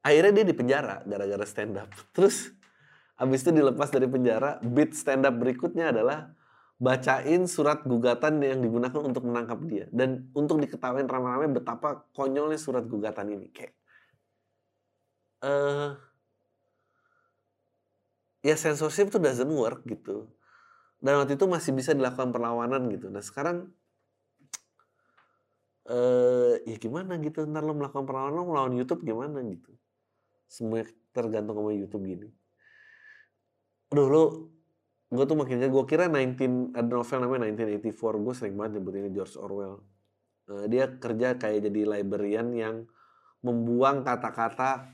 akhirnya 0.03 0.43
dia 0.43 0.45
dipenjara 0.49 1.05
gara-gara 1.05 1.45
stand 1.45 1.77
up. 1.77 1.91
Terus 2.15 2.49
habis 3.19 3.45
itu 3.45 3.51
dilepas 3.53 3.93
dari 3.93 4.09
penjara, 4.09 4.57
beat 4.63 4.97
stand 4.97 5.27
up 5.29 5.35
berikutnya 5.37 5.93
adalah 5.93 6.33
bacain 6.83 7.47
surat 7.47 7.79
gugatan 7.87 8.43
yang 8.43 8.59
digunakan 8.59 8.99
untuk 8.99 9.23
menangkap 9.23 9.55
dia. 9.63 9.87
Dan 9.87 10.27
untuk 10.35 10.59
diketahui 10.59 11.07
ramai-ramai 11.07 11.47
betapa 11.55 12.03
konyolnya 12.11 12.59
surat 12.59 12.83
gugatan 12.83 13.31
ini. 13.31 13.47
Kayak 13.55 13.73
eh 15.43 15.95
ya 18.43 18.55
censorship 18.59 19.07
itu 19.07 19.19
doesn't 19.23 19.47
work 19.47 19.87
gitu. 19.87 20.27
Dan 20.99 21.23
waktu 21.23 21.39
itu 21.39 21.47
masih 21.47 21.71
bisa 21.71 21.95
dilakukan 21.95 22.35
perlawanan 22.35 22.91
gitu. 22.91 23.07
Nah 23.07 23.23
sekarang 23.23 23.71
eh 25.87 26.59
ya 26.67 26.75
gimana 26.75 27.15
gitu? 27.23 27.47
Ntar 27.47 27.63
lo 27.63 27.79
melakukan 27.79 28.03
perlawanan 28.03 28.35
lo 28.35 28.43
melawan 28.51 28.75
YouTube 28.75 29.07
gimana 29.07 29.39
gitu? 29.47 29.71
Semua 30.51 30.83
tergantung 31.15 31.55
sama 31.55 31.71
YouTube 31.71 32.03
gini. 32.03 32.27
Aduh 33.95 34.07
lo 34.11 34.23
gue 35.13 35.25
tuh 35.29 35.37
makin 35.37 35.61
gue 35.61 35.85
kira 35.85 36.09
19 36.09 36.73
ada 36.73 36.89
novel 36.89 37.17
namanya 37.21 37.53
1984 37.53 38.25
gue 38.25 38.33
sering 38.33 38.55
banget 38.57 38.81
nyebut 38.81 38.93
George 39.13 39.37
Orwell. 39.37 39.85
Eh, 40.49 40.65
dia 40.73 40.89
kerja 40.89 41.37
kayak 41.37 41.69
jadi 41.69 41.81
librarian 41.85 42.49
yang 42.57 42.75
membuang 43.45 44.01
kata-kata 44.01 44.89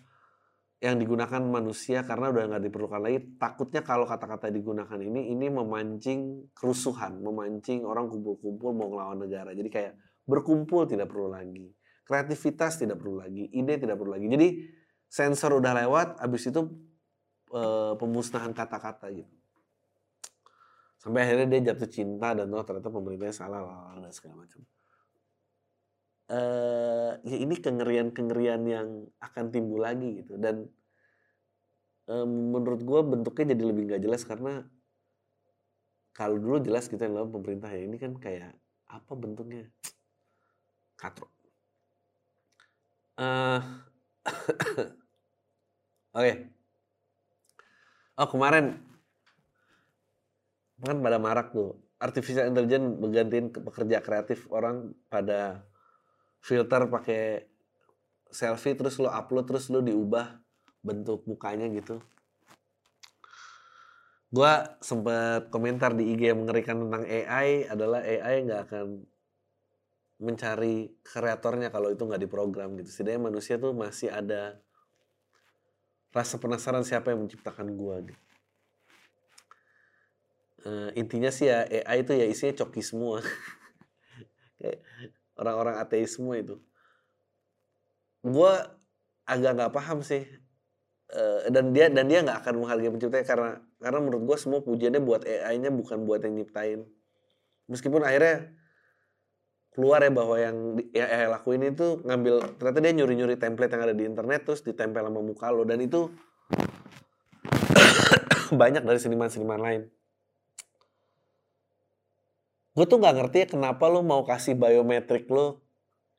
yang 0.83 0.99
digunakan 0.99 1.39
manusia 1.39 2.03
karena 2.03 2.35
udah 2.35 2.51
nggak 2.51 2.63
diperlukan 2.67 2.99
lagi. 2.99 3.19
Takutnya 3.39 3.79
kalau 3.79 4.03
kata-kata 4.03 4.51
digunakan 4.51 4.99
ini 4.99 5.31
ini 5.31 5.47
memancing 5.47 6.51
kerusuhan 6.51 7.23
memancing 7.23 7.88
orang 7.88 8.11
kumpul-kumpul 8.11 8.75
mau 8.75 8.91
ngelawan 8.91 9.23
negara. 9.23 9.55
Jadi 9.55 9.71
kayak 9.71 9.95
berkumpul 10.27 10.83
tidak 10.83 11.07
perlu 11.07 11.31
lagi. 11.31 11.71
Kreativitas 12.03 12.75
tidak 12.75 12.99
perlu 12.99 13.23
lagi. 13.23 13.47
Ide 13.55 13.79
tidak 13.79 13.95
perlu 13.95 14.19
lagi. 14.19 14.27
Jadi 14.27 14.47
sensor 15.07 15.55
udah 15.55 15.73
lewat 15.88 16.19
abis 16.19 16.51
itu 16.51 16.61
eh, 17.55 17.93
pemusnahan 17.95 18.51
kata-kata 18.51 19.07
gitu 19.15 19.38
sampai 20.99 21.19
akhirnya 21.23 21.47
dia 21.57 21.73
jatuh 21.73 21.89
cinta 21.89 22.35
dan 22.35 22.51
oh 22.51 22.63
ternyata 22.67 22.91
pemerintahnya 22.91 23.35
salah 23.35 23.62
lah 23.63 23.97
dan 24.03 24.12
segala 24.12 24.43
macam. 24.43 24.62
Eh 26.29 27.12
ya 27.25 27.38
ini 27.39 27.55
kengerian-kengerian 27.57 28.62
yang 28.67 28.88
akan 29.23 29.45
timbul 29.49 29.81
lagi 29.81 30.21
gitu. 30.21 30.35
Dan 30.35 30.67
eh, 32.12 32.27
menurut 32.27 32.81
gue 32.83 32.99
bentuknya 33.01 33.55
jadi 33.55 33.63
lebih 33.63 33.83
nggak 33.89 34.01
jelas 34.03 34.21
karena 34.27 34.67
kalau 36.13 36.35
dulu 36.35 36.59
jelas 36.59 36.91
kita 36.91 37.07
yang 37.07 37.15
dalam 37.15 37.31
pemerintah 37.31 37.71
ya. 37.71 37.81
Ini 37.88 37.97
kan 37.97 38.12
kayak 38.19 38.51
apa 38.91 39.13
bentuknya? 39.15 39.71
Katro 40.99 41.39
Eh, 43.19 43.59
oke. 46.15 46.33
Oh 48.15 48.27
kemarin 48.31 48.79
kan 50.83 50.97
pada 51.03 51.17
marak 51.19 51.51
tuh. 51.51 51.75
Artificial 51.99 52.47
intelligence 52.47 52.95
menggantiin 52.95 53.51
ke- 53.51 53.59
pekerja 53.59 53.99
kreatif 53.99 54.47
orang 54.51 54.95
pada 55.11 55.67
filter 56.39 56.87
pakai 56.87 57.51
selfie 58.31 58.77
terus 58.77 58.95
lo 59.03 59.11
upload 59.11 59.45
terus 59.49 59.67
lo 59.67 59.83
diubah 59.83 60.39
bentuk 60.79 61.27
mukanya 61.27 61.67
gitu. 61.75 61.99
Gua 64.29 64.77
sempet 64.79 65.49
komentar 65.49 65.97
di 65.97 66.13
IG 66.13 66.31
yang 66.31 66.45
mengerikan 66.45 66.87
tentang 66.87 67.03
AI 67.03 67.65
adalah 67.67 67.99
AI 68.05 68.45
nggak 68.45 68.61
akan 68.69 68.87
mencari 70.19 70.99
kreatornya 71.01 71.73
kalau 71.73 71.91
itu 71.91 72.05
nggak 72.05 72.21
diprogram 72.23 72.77
gitu. 72.79 72.87
Setidaknya 72.87 73.27
manusia 73.27 73.59
tuh 73.59 73.75
masih 73.75 74.13
ada 74.13 74.61
rasa 76.13 76.39
penasaran 76.39 76.85
siapa 76.85 77.11
yang 77.11 77.25
menciptakan 77.25 77.75
gua 77.75 78.01
gitu 78.05 78.28
Eh, 80.60 80.89
intinya 81.00 81.32
sih 81.32 81.48
ya 81.48 81.63
AI 81.63 82.04
itu 82.04 82.12
ya 82.12 82.26
isinya 82.28 82.54
coki 82.63 82.84
semua. 82.84 83.24
Orang-orang 85.39 85.80
ateis 85.80 86.19
semua 86.19 86.36
itu. 86.36 86.60
Gue 88.19 88.52
agak 89.24 89.52
nggak 89.56 89.72
paham 89.72 90.04
sih. 90.04 90.28
Eh, 91.10 91.41
dan 91.50 91.72
dia 91.72 91.88
dan 91.88 92.06
dia 92.12 92.19
nggak 92.22 92.43
akan 92.43 92.54
menghargai 92.60 92.91
penciptanya 92.91 93.26
karena 93.26 93.50
karena 93.80 94.00
menurut 94.04 94.24
gue 94.30 94.38
semua 94.38 94.60
pujiannya 94.62 95.02
buat 95.02 95.24
AI-nya 95.26 95.72
bukan 95.74 96.06
buat 96.06 96.22
yang 96.22 96.38
nyiptain 96.38 96.86
meskipun 97.65 98.06
akhirnya 98.06 98.54
keluar 99.74 100.06
ya 100.06 100.12
bahwa 100.13 100.38
yang 100.38 100.78
yang 100.93 101.10
AI 101.10 101.34
lakuin 101.34 101.65
itu 101.65 102.04
ngambil 102.06 102.62
ternyata 102.62 102.80
dia 102.84 102.93
nyuri-nyuri 102.93 103.36
template 103.41 103.74
yang 103.74 103.84
ada 103.89 103.95
di 103.98 104.04
internet 104.06 104.45
terus 104.45 104.62
ditempel 104.62 105.02
sama 105.02 105.22
muka 105.24 105.50
lo. 105.50 105.63
Dan 105.65 105.82
itu 105.82 106.13
banyak 108.62 108.84
dari 108.86 109.00
seniman-seniman 109.02 109.62
lain 109.62 109.82
gue 112.73 112.86
tuh 112.86 112.97
nggak 113.01 113.15
ngerti 113.17 113.38
ya 113.43 113.47
kenapa 113.58 113.89
lo 113.89 114.05
mau 114.05 114.21
kasih 114.21 114.53
biometrik 114.53 115.25
lo 115.27 115.65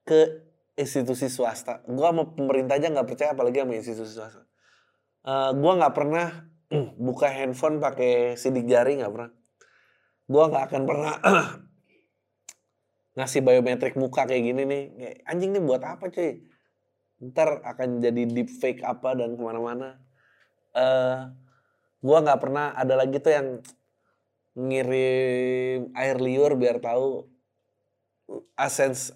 ke 0.03 0.51
institusi 0.81 1.29
swasta. 1.29 1.85
Gue 1.87 2.03
sama 2.03 2.33
pemerintah 2.33 2.81
aja 2.81 2.89
nggak 2.89 3.07
percaya 3.07 3.31
apalagi 3.37 3.63
sama 3.63 3.75
institusi 3.77 4.13
swasta. 4.17 4.43
Eh 5.27 5.51
gue 5.55 5.73
nggak 5.77 5.95
pernah 5.95 6.27
buka 7.07 7.29
handphone 7.29 7.79
pakai 7.79 8.35
sidik 8.41 8.65
jari 8.67 8.99
nggak 8.99 9.13
pernah. 9.13 9.31
Gue 10.31 10.45
nggak 10.49 10.65
akan 10.73 10.83
pernah 10.89 11.15
ngasih 13.19 13.41
biometrik 13.45 13.95
muka 14.01 14.25
kayak 14.25 14.43
gini 14.43 14.63
nih. 14.65 14.83
Kayak, 14.97 15.17
anjing 15.29 15.51
nih 15.55 15.63
buat 15.63 15.83
apa 15.85 16.05
cuy? 16.09 16.41
Ntar 17.21 17.61
akan 17.63 18.01
jadi 18.01 18.23
deepfake 18.25 18.81
apa 18.81 19.13
dan 19.13 19.37
ke 19.37 19.43
mana-mana. 19.43 20.01
Eh 20.73 21.19
gue 22.01 22.19
nggak 22.25 22.41
pernah 22.41 22.73
ada 22.73 22.97
lagi 22.97 23.21
tuh 23.21 23.33
yang 23.33 23.49
ngirim 24.59 25.95
air 25.95 26.17
liur 26.19 26.59
biar 26.59 26.83
tahu 26.83 27.27
asens 28.59 29.15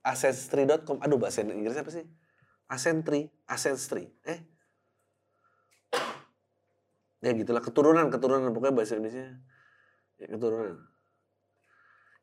ascentry.com 0.00 0.98
aduh 1.04 1.20
bahasa 1.20 1.44
Inggris 1.44 1.76
apa 1.76 1.90
sih? 1.92 2.06
Ascentry 2.70 3.28
ascentry 3.46 4.08
eh? 4.24 4.40
Ya 7.20 7.36
gitulah 7.36 7.60
keturunan 7.60 8.08
keturunan. 8.08 8.48
Pokoknya 8.56 8.74
bahasa 8.74 8.96
Indonesia 8.96 9.36
ya, 10.16 10.26
keturunan. 10.30 10.80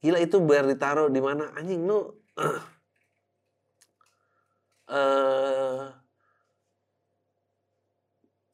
Gila 0.01 0.19
itu 0.21 0.37
biar 0.41 0.65
ditaruh 0.65 1.09
di 1.13 1.21
mana? 1.21 1.53
Anjing 1.53 1.85
lu 1.85 2.01
eh 4.93 5.85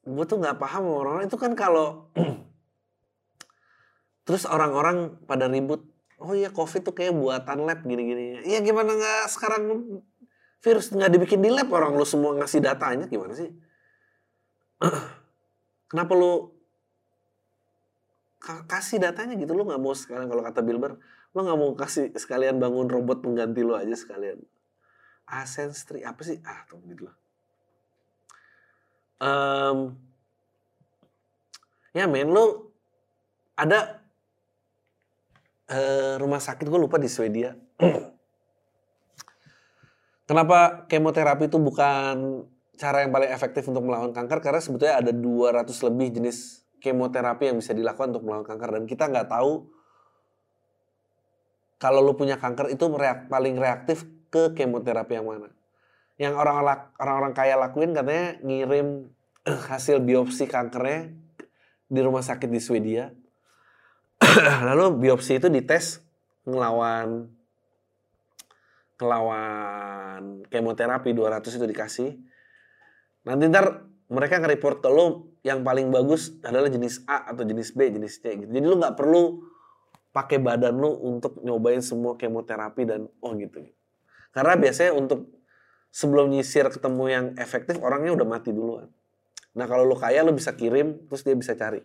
gue 0.04 0.24
tuh 0.28 0.36
nggak 0.36 0.60
paham 0.60 0.84
orang-orang. 0.84 1.24
Itu 1.32 1.40
kan 1.40 1.56
kalau 1.56 2.12
terus 4.24 4.48
orang-orang 4.48 5.20
pada 5.28 5.46
ribut 5.48 5.84
oh 6.20 6.32
iya 6.32 6.48
covid 6.48 6.80
tuh 6.80 6.96
kayak 6.96 7.12
buatan 7.12 7.68
lab 7.68 7.84
gini-gini. 7.84 8.40
Iya 8.44 8.64
gimana 8.64 8.96
nggak 8.96 9.28
sekarang 9.28 9.62
virus 10.64 10.88
nggak 10.92 11.10
dibikin 11.12 11.44
di 11.44 11.52
lab? 11.52 11.68
Orang 11.68 11.96
lu 11.96 12.06
semua 12.08 12.32
ngasih 12.40 12.64
datanya 12.64 13.04
gimana 13.04 13.36
sih? 13.36 13.52
Kenapa 15.92 16.12
lu 16.16 16.48
ka- 18.40 18.64
kasih 18.64 19.00
datanya 19.04 19.36
gitu? 19.36 19.52
Lu 19.52 19.68
nggak 19.68 19.80
mau 19.80 19.92
sekalian 19.92 20.28
kalau 20.32 20.42
kata 20.44 20.60
Bilber 20.64 20.96
lu 21.34 21.42
nggak 21.42 21.58
mau 21.58 21.74
kasih 21.74 22.14
sekalian 22.14 22.62
bangun 22.62 22.86
robot 22.86 23.20
pengganti 23.20 23.60
lu 23.60 23.74
aja 23.76 23.92
sekalian. 23.92 24.38
Ascenstri 25.28 26.06
apa 26.06 26.20
sih? 26.24 26.40
Ah 26.44 26.64
tunggu 26.68 26.94
gitu 26.94 27.08
Em, 29.24 29.96
ya 31.96 32.04
men 32.10 32.28
lu 32.28 32.70
ada 33.56 34.03
eh, 35.70 36.14
rumah 36.20 36.40
sakit 36.42 36.66
gue 36.66 36.80
lupa 36.80 36.96
di 37.00 37.08
Swedia 37.08 37.54
Kenapa 40.24 40.88
kemoterapi 40.88 41.52
itu 41.52 41.60
bukan 41.60 42.48
cara 42.80 43.04
yang 43.04 43.12
paling 43.12 43.28
efektif 43.28 43.68
untuk 43.68 43.84
melawan 43.84 44.08
kanker? 44.16 44.40
Karena 44.40 44.56
sebetulnya 44.56 44.96
ada 45.04 45.12
200 45.12 45.68
lebih 45.68 46.16
jenis 46.16 46.64
kemoterapi 46.80 47.52
yang 47.52 47.60
bisa 47.60 47.76
dilakukan 47.76 48.16
untuk 48.16 48.24
melawan 48.24 48.44
kanker 48.44 48.80
dan 48.80 48.84
kita 48.88 49.04
nggak 49.08 49.28
tahu 49.28 49.68
kalau 51.76 52.00
lu 52.00 52.16
punya 52.16 52.40
kanker 52.40 52.72
itu 52.72 52.88
reak, 52.96 53.28
paling 53.28 53.60
reaktif 53.60 54.08
ke 54.32 54.56
kemoterapi 54.56 55.20
yang 55.20 55.28
mana. 55.28 55.52
Yang 56.16 56.40
orang-orang 56.40 56.80
orang-orang 56.96 57.32
kaya 57.36 57.54
lakuin 57.60 57.92
katanya 57.92 58.40
ngirim 58.40 59.12
hasil 59.68 60.00
biopsi 60.00 60.48
kankernya 60.48 61.12
di 61.92 62.00
rumah 62.00 62.24
sakit 62.24 62.48
di 62.48 62.60
Swedia. 62.64 63.12
Lalu 64.68 65.06
biopsi 65.06 65.38
itu 65.38 65.48
dites 65.50 66.02
ngelawan 66.44 67.30
ngelawan 68.94 70.46
kemoterapi 70.48 71.10
200 71.10 71.58
itu 71.58 71.66
dikasih. 71.66 72.10
Nanti 73.26 73.50
ntar 73.50 73.82
mereka 74.12 74.38
nge-report 74.38 74.84
ke 74.84 74.90
lo 74.92 75.34
yang 75.42 75.64
paling 75.66 75.90
bagus 75.90 76.36
adalah 76.44 76.70
jenis 76.70 77.02
A 77.08 77.32
atau 77.32 77.42
jenis 77.42 77.74
B, 77.74 77.90
jenis 77.90 78.20
C 78.22 78.38
gitu. 78.38 78.50
Jadi 78.50 78.64
lu 78.64 78.76
nggak 78.78 78.94
perlu 78.94 79.42
pakai 80.14 80.38
badan 80.38 80.78
lu 80.78 80.94
untuk 81.02 81.42
nyobain 81.42 81.82
semua 81.82 82.14
kemoterapi 82.14 82.82
dan 82.86 83.10
oh 83.18 83.32
gitu. 83.34 83.66
Karena 84.30 84.54
biasanya 84.54 84.94
untuk 84.94 85.26
sebelum 85.90 86.30
nyisir 86.30 86.70
ketemu 86.70 87.04
yang 87.10 87.26
efektif 87.38 87.82
orangnya 87.82 88.14
udah 88.14 88.26
mati 88.26 88.54
duluan. 88.54 88.86
Nah 89.58 89.66
kalau 89.66 89.86
lu 89.86 89.98
kaya 89.98 90.22
lu 90.22 90.34
bisa 90.34 90.54
kirim 90.54 91.06
terus 91.10 91.26
dia 91.26 91.34
bisa 91.34 91.58
cari. 91.58 91.82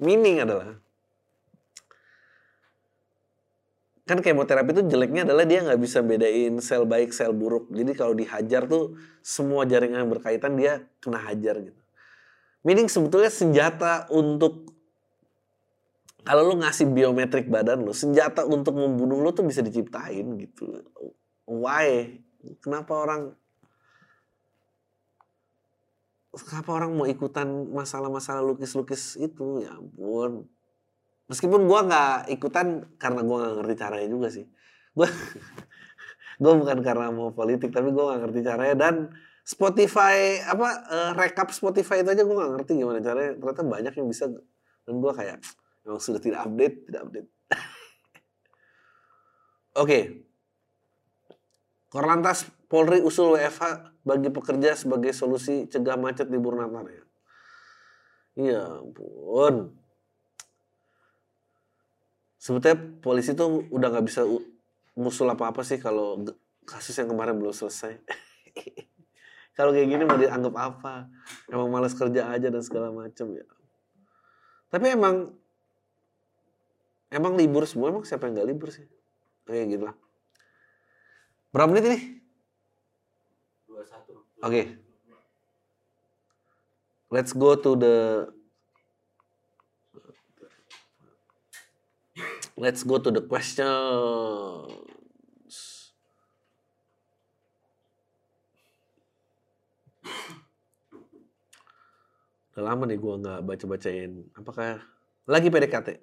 Meaning 0.00 0.44
adalah 0.44 0.76
kan 4.04 4.20
kemoterapi 4.20 4.76
itu 4.76 4.82
jeleknya 4.84 5.24
adalah 5.24 5.48
dia 5.48 5.64
nggak 5.64 5.80
bisa 5.80 6.04
bedain 6.04 6.60
sel 6.60 6.84
baik 6.84 7.16
sel 7.16 7.32
buruk. 7.32 7.72
Jadi 7.72 7.92
kalau 7.96 8.12
dihajar 8.12 8.68
tuh 8.68 9.00
semua 9.24 9.64
jaringan 9.64 10.04
yang 10.04 10.12
berkaitan 10.12 10.60
dia 10.60 10.84
kena 11.00 11.16
hajar 11.24 11.64
gitu. 11.64 11.82
Meaning 12.64 12.88
sebetulnya 12.92 13.32
senjata 13.32 14.08
untuk 14.12 14.72
kalau 16.24 16.40
lu 16.40 16.64
ngasih 16.64 16.88
biometrik 16.88 17.52
badan 17.52 17.84
lu, 17.84 17.92
senjata 17.92 18.48
untuk 18.48 18.80
membunuh 18.80 19.20
lu 19.20 19.28
tuh 19.36 19.44
bisa 19.44 19.60
diciptain 19.60 20.24
gitu. 20.40 20.80
Why? 21.44 22.16
Kenapa 22.64 22.96
orang 22.96 23.36
kenapa 26.32 26.70
orang 26.72 26.96
mau 26.96 27.04
ikutan 27.04 27.68
masalah-masalah 27.68 28.40
lukis-lukis 28.40 29.20
itu? 29.20 29.68
Ya 29.68 29.76
ampun. 29.76 30.48
Meskipun 31.30 31.64
gua 31.64 31.88
nggak 31.88 32.14
ikutan 32.36 32.84
karena 33.00 33.20
gua 33.24 33.36
nggak 33.44 33.54
ngerti 33.62 33.74
caranya 33.80 34.08
juga 34.08 34.28
sih. 34.28 34.44
Gua 34.92 35.08
gua 36.42 36.52
bukan 36.58 36.78
karena 36.84 37.06
mau 37.12 37.32
politik 37.32 37.72
tapi 37.72 37.88
gua 37.94 38.14
nggak 38.14 38.20
ngerti 38.28 38.40
caranya 38.44 38.76
dan 38.76 38.94
Spotify 39.44 40.40
apa 40.40 40.68
uh, 40.88 41.10
rekap 41.16 41.52
Spotify 41.52 42.00
itu 42.00 42.12
aja 42.12 42.24
gua 42.24 42.44
nggak 42.44 42.52
ngerti 42.60 42.72
gimana 42.76 43.00
caranya. 43.00 43.32
Ternyata 43.36 43.62
banyak 43.64 43.94
yang 43.96 44.08
bisa 44.08 44.24
dan 44.84 44.94
gua 45.00 45.12
kayak 45.16 45.40
Memang 45.84 46.00
sudah 46.00 46.20
tidak 46.20 46.40
update, 46.48 46.76
tidak 46.88 47.00
update. 47.04 47.28
Oke. 47.52 47.60
Okay. 49.84 50.02
Korlantas 51.92 52.48
Polri 52.66 52.98
usul 53.04 53.38
WFH 53.38 53.94
bagi 54.02 54.26
pekerja 54.32 54.74
sebagai 54.74 55.14
solusi 55.14 55.70
cegah 55.70 55.94
macet 55.94 56.26
libur 56.26 56.58
Natal 56.58 56.90
ya. 56.90 57.04
Iya 58.34 58.82
ampun. 58.82 59.78
Sebetulnya 62.44 62.76
polisi 63.00 63.32
tuh 63.32 63.64
udah 63.72 63.88
nggak 63.88 64.04
bisa 64.04 64.28
musul 65.00 65.32
apa-apa 65.32 65.64
sih 65.64 65.80
kalau 65.80 66.20
kasus 66.68 66.92
yang 67.00 67.08
kemarin 67.08 67.40
belum 67.40 67.56
selesai. 67.56 67.96
kalau 69.56 69.72
kayak 69.72 69.88
gini 69.88 70.04
mau 70.04 70.20
dianggap 70.20 70.52
apa? 70.52 71.08
Emang 71.48 71.72
malas 71.72 71.96
kerja 71.96 72.28
aja 72.28 72.52
dan 72.52 72.60
segala 72.60 72.92
macam 72.92 73.32
ya. 73.32 73.48
Tapi 74.68 74.92
emang 74.92 75.32
Emang 77.14 77.38
libur 77.38 77.62
semua, 77.62 77.94
emang 77.94 78.02
siapa 78.02 78.26
yang 78.26 78.42
gak 78.42 78.50
libur 78.50 78.74
sih? 78.74 78.82
Kayak 79.46 79.78
gitu 79.78 79.84
lah. 79.86 79.94
Berapa 81.54 81.70
menit 81.70 81.86
ini? 81.86 81.98
21. 83.70 83.78
Oke. 83.78 84.18
Okay. 84.42 84.64
Let's 87.14 87.30
go 87.30 87.54
to 87.54 87.78
the 87.78 87.94
Let's 92.54 92.86
go 92.86 93.02
to 93.02 93.10
the 93.10 93.26
questions. 93.26 93.66
Udah 102.54 102.62
lama 102.62 102.86
nih 102.86 103.02
gue 103.02 103.14
nggak 103.18 103.40
baca-bacain. 103.42 104.30
Apakah 104.38 104.78
lagi 105.26 105.50
PDKT? 105.50 105.98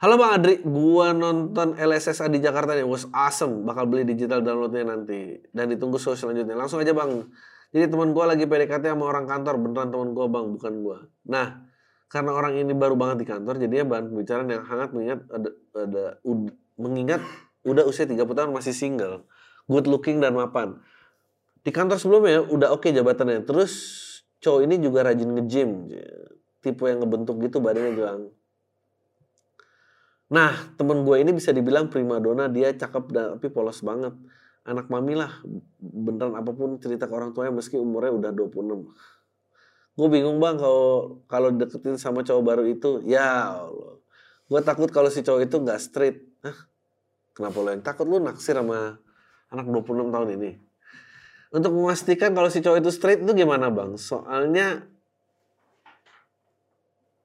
Halo 0.00 0.16
Bang 0.16 0.32
Adri, 0.32 0.64
gua 0.64 1.12
nonton 1.12 1.76
LSSA 1.76 2.32
di 2.32 2.40
Jakarta 2.40 2.72
nih, 2.72 2.88
was 2.88 3.04
awesome. 3.12 3.68
Bakal 3.68 3.84
beli 3.84 4.08
digital 4.08 4.40
downloadnya 4.40 4.96
nanti. 4.96 5.36
Dan 5.52 5.76
ditunggu 5.76 6.00
show 6.00 6.16
selanjutnya. 6.16 6.56
Langsung 6.56 6.80
aja 6.80 6.96
Bang. 6.96 7.28
Jadi 7.68 7.84
teman 7.84 8.16
gua 8.16 8.32
lagi 8.32 8.48
PDKT 8.48 8.96
sama 8.96 9.08
orang 9.08 9.28
kantor, 9.28 9.60
beneran 9.60 9.92
teman 9.92 10.16
gua 10.16 10.26
Bang, 10.32 10.56
bukan 10.56 10.72
gua. 10.80 11.04
Nah, 11.28 11.68
karena 12.10 12.34
orang 12.34 12.58
ini 12.58 12.74
baru 12.74 12.98
banget 12.98 13.22
di 13.22 13.26
kantor, 13.30 13.54
jadinya 13.62 13.86
bahan 13.86 14.04
pembicaraan 14.10 14.48
yang 14.50 14.66
hangat 14.66 14.90
mengingat 14.90 15.20
ada, 15.30 15.50
ada 15.78 16.04
ud, 16.26 16.50
mengingat 16.74 17.22
udah 17.62 17.86
usia 17.86 18.02
30 18.02 18.26
tahun 18.26 18.50
masih 18.50 18.74
single, 18.74 19.22
good 19.70 19.86
looking 19.86 20.18
dan 20.18 20.34
mapan. 20.34 20.82
Di 21.62 21.70
kantor 21.70 22.02
sebelumnya 22.02 22.42
udah 22.50 22.74
oke 22.74 22.82
okay 22.82 22.90
jabatannya. 22.90 23.46
Terus 23.46 23.72
cowok 24.42 24.60
ini 24.66 24.82
juga 24.82 25.06
rajin 25.06 25.30
nge-gym. 25.38 25.70
Tipe 26.60 26.84
yang 26.84 27.00
ngebentuk 27.00 27.40
gitu 27.40 27.62
badannya 27.62 27.94
bilang 27.96 28.20
Nah, 30.30 30.54
temen 30.78 31.02
gue 31.02 31.16
ini 31.18 31.34
bisa 31.34 31.50
dibilang 31.50 31.90
prima 31.90 32.22
dona, 32.22 32.46
dia 32.46 32.70
cakep 32.70 33.04
tapi 33.10 33.50
polos 33.50 33.82
banget. 33.82 34.14
Anak 34.62 34.86
mami 34.86 35.18
lah, 35.18 35.42
beneran 35.82 36.38
apa 36.38 36.54
pun 36.54 36.78
cerita 36.78 37.10
ke 37.10 37.14
orang 37.18 37.34
tuanya 37.34 37.50
meski 37.50 37.74
umurnya 37.74 38.14
udah 38.14 38.30
26. 38.30 38.86
Gue 39.98 40.08
bingung 40.08 40.38
bang 40.38 40.56
kalau 40.56 41.22
kalau 41.26 41.48
deketin 41.54 41.98
sama 41.98 42.22
cowok 42.22 42.42
baru 42.42 42.64
itu, 42.66 43.02
ya 43.04 43.58
Allah. 43.66 43.98
Gue 44.50 44.60
takut 44.66 44.90
kalau 44.90 45.10
si 45.10 45.22
cowok 45.22 45.46
itu 45.46 45.56
nggak 45.62 45.80
straight. 45.82 46.18
Hah? 46.42 46.56
Kenapa 47.34 47.56
lo 47.62 47.70
yang 47.70 47.84
takut? 47.84 48.06
Lo 48.06 48.18
naksir 48.18 48.58
sama 48.58 48.98
anak 49.50 49.66
26 49.66 50.10
tahun 50.14 50.28
ini. 50.38 50.50
Untuk 51.50 51.74
memastikan 51.74 52.30
kalau 52.30 52.46
si 52.50 52.62
cowok 52.62 52.78
itu 52.78 52.90
straight 52.94 53.20
itu 53.22 53.32
gimana 53.34 53.70
bang? 53.70 53.98
Soalnya 53.98 54.86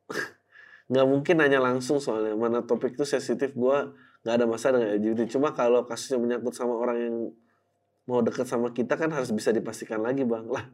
nggak 0.89 1.05
mungkin 1.09 1.35
nanya 1.41 1.61
langsung 1.61 1.97
soalnya 1.97 2.37
mana 2.37 2.61
topik 2.61 2.93
itu 2.93 3.05
sensitif 3.05 3.53
gue 3.57 3.77
nggak 4.25 4.35
ada 4.41 4.45
masalah 4.49 4.81
dengan 4.81 4.97
LGBT 4.97 5.37
cuma 5.37 5.53
kalau 5.53 5.85
kasusnya 5.85 6.17
menyangkut 6.17 6.53
sama 6.53 6.73
orang 6.77 6.97
yang 6.97 7.15
mau 8.05 8.21
deket 8.21 8.45
sama 8.45 8.69
kita 8.73 8.97
kan 8.97 9.09
harus 9.09 9.33
bisa 9.33 9.49
dipastikan 9.49 10.01
lagi 10.01 10.25
bang 10.25 10.45
lah 10.45 10.65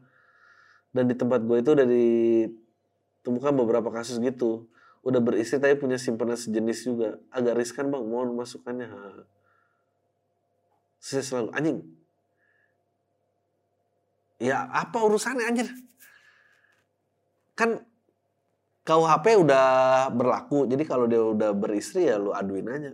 dan 0.92 1.08
di 1.08 1.16
tempat 1.16 1.40
gue 1.40 1.58
itu 1.64 1.70
udah 1.72 1.86
ditemukan 1.88 3.52
beberapa 3.56 3.88
kasus 3.88 4.20
gitu. 4.20 4.68
Udah 5.02 5.18
beristri 5.18 5.58
tapi 5.58 5.74
punya 5.80 5.98
simpanan 5.98 6.38
sejenis 6.38 6.78
juga. 6.86 7.18
Agak 7.32 7.58
riskan 7.58 7.90
bang. 7.90 8.04
Mohon 8.04 8.38
masukannya. 8.38 8.86
Saya 11.02 11.24
selalu 11.26 11.50
anjing. 11.56 11.78
Ya 14.38 14.68
apa 14.70 15.02
urusannya 15.02 15.48
anjir? 15.48 15.68
Kan 17.58 17.82
KUHP 18.82 19.38
udah 19.46 19.66
berlaku, 20.10 20.66
jadi 20.66 20.82
kalau 20.82 21.06
dia 21.06 21.22
udah 21.22 21.54
beristri 21.54 22.10
ya 22.10 22.18
lu 22.18 22.34
aduin 22.34 22.66
aja. 22.66 22.90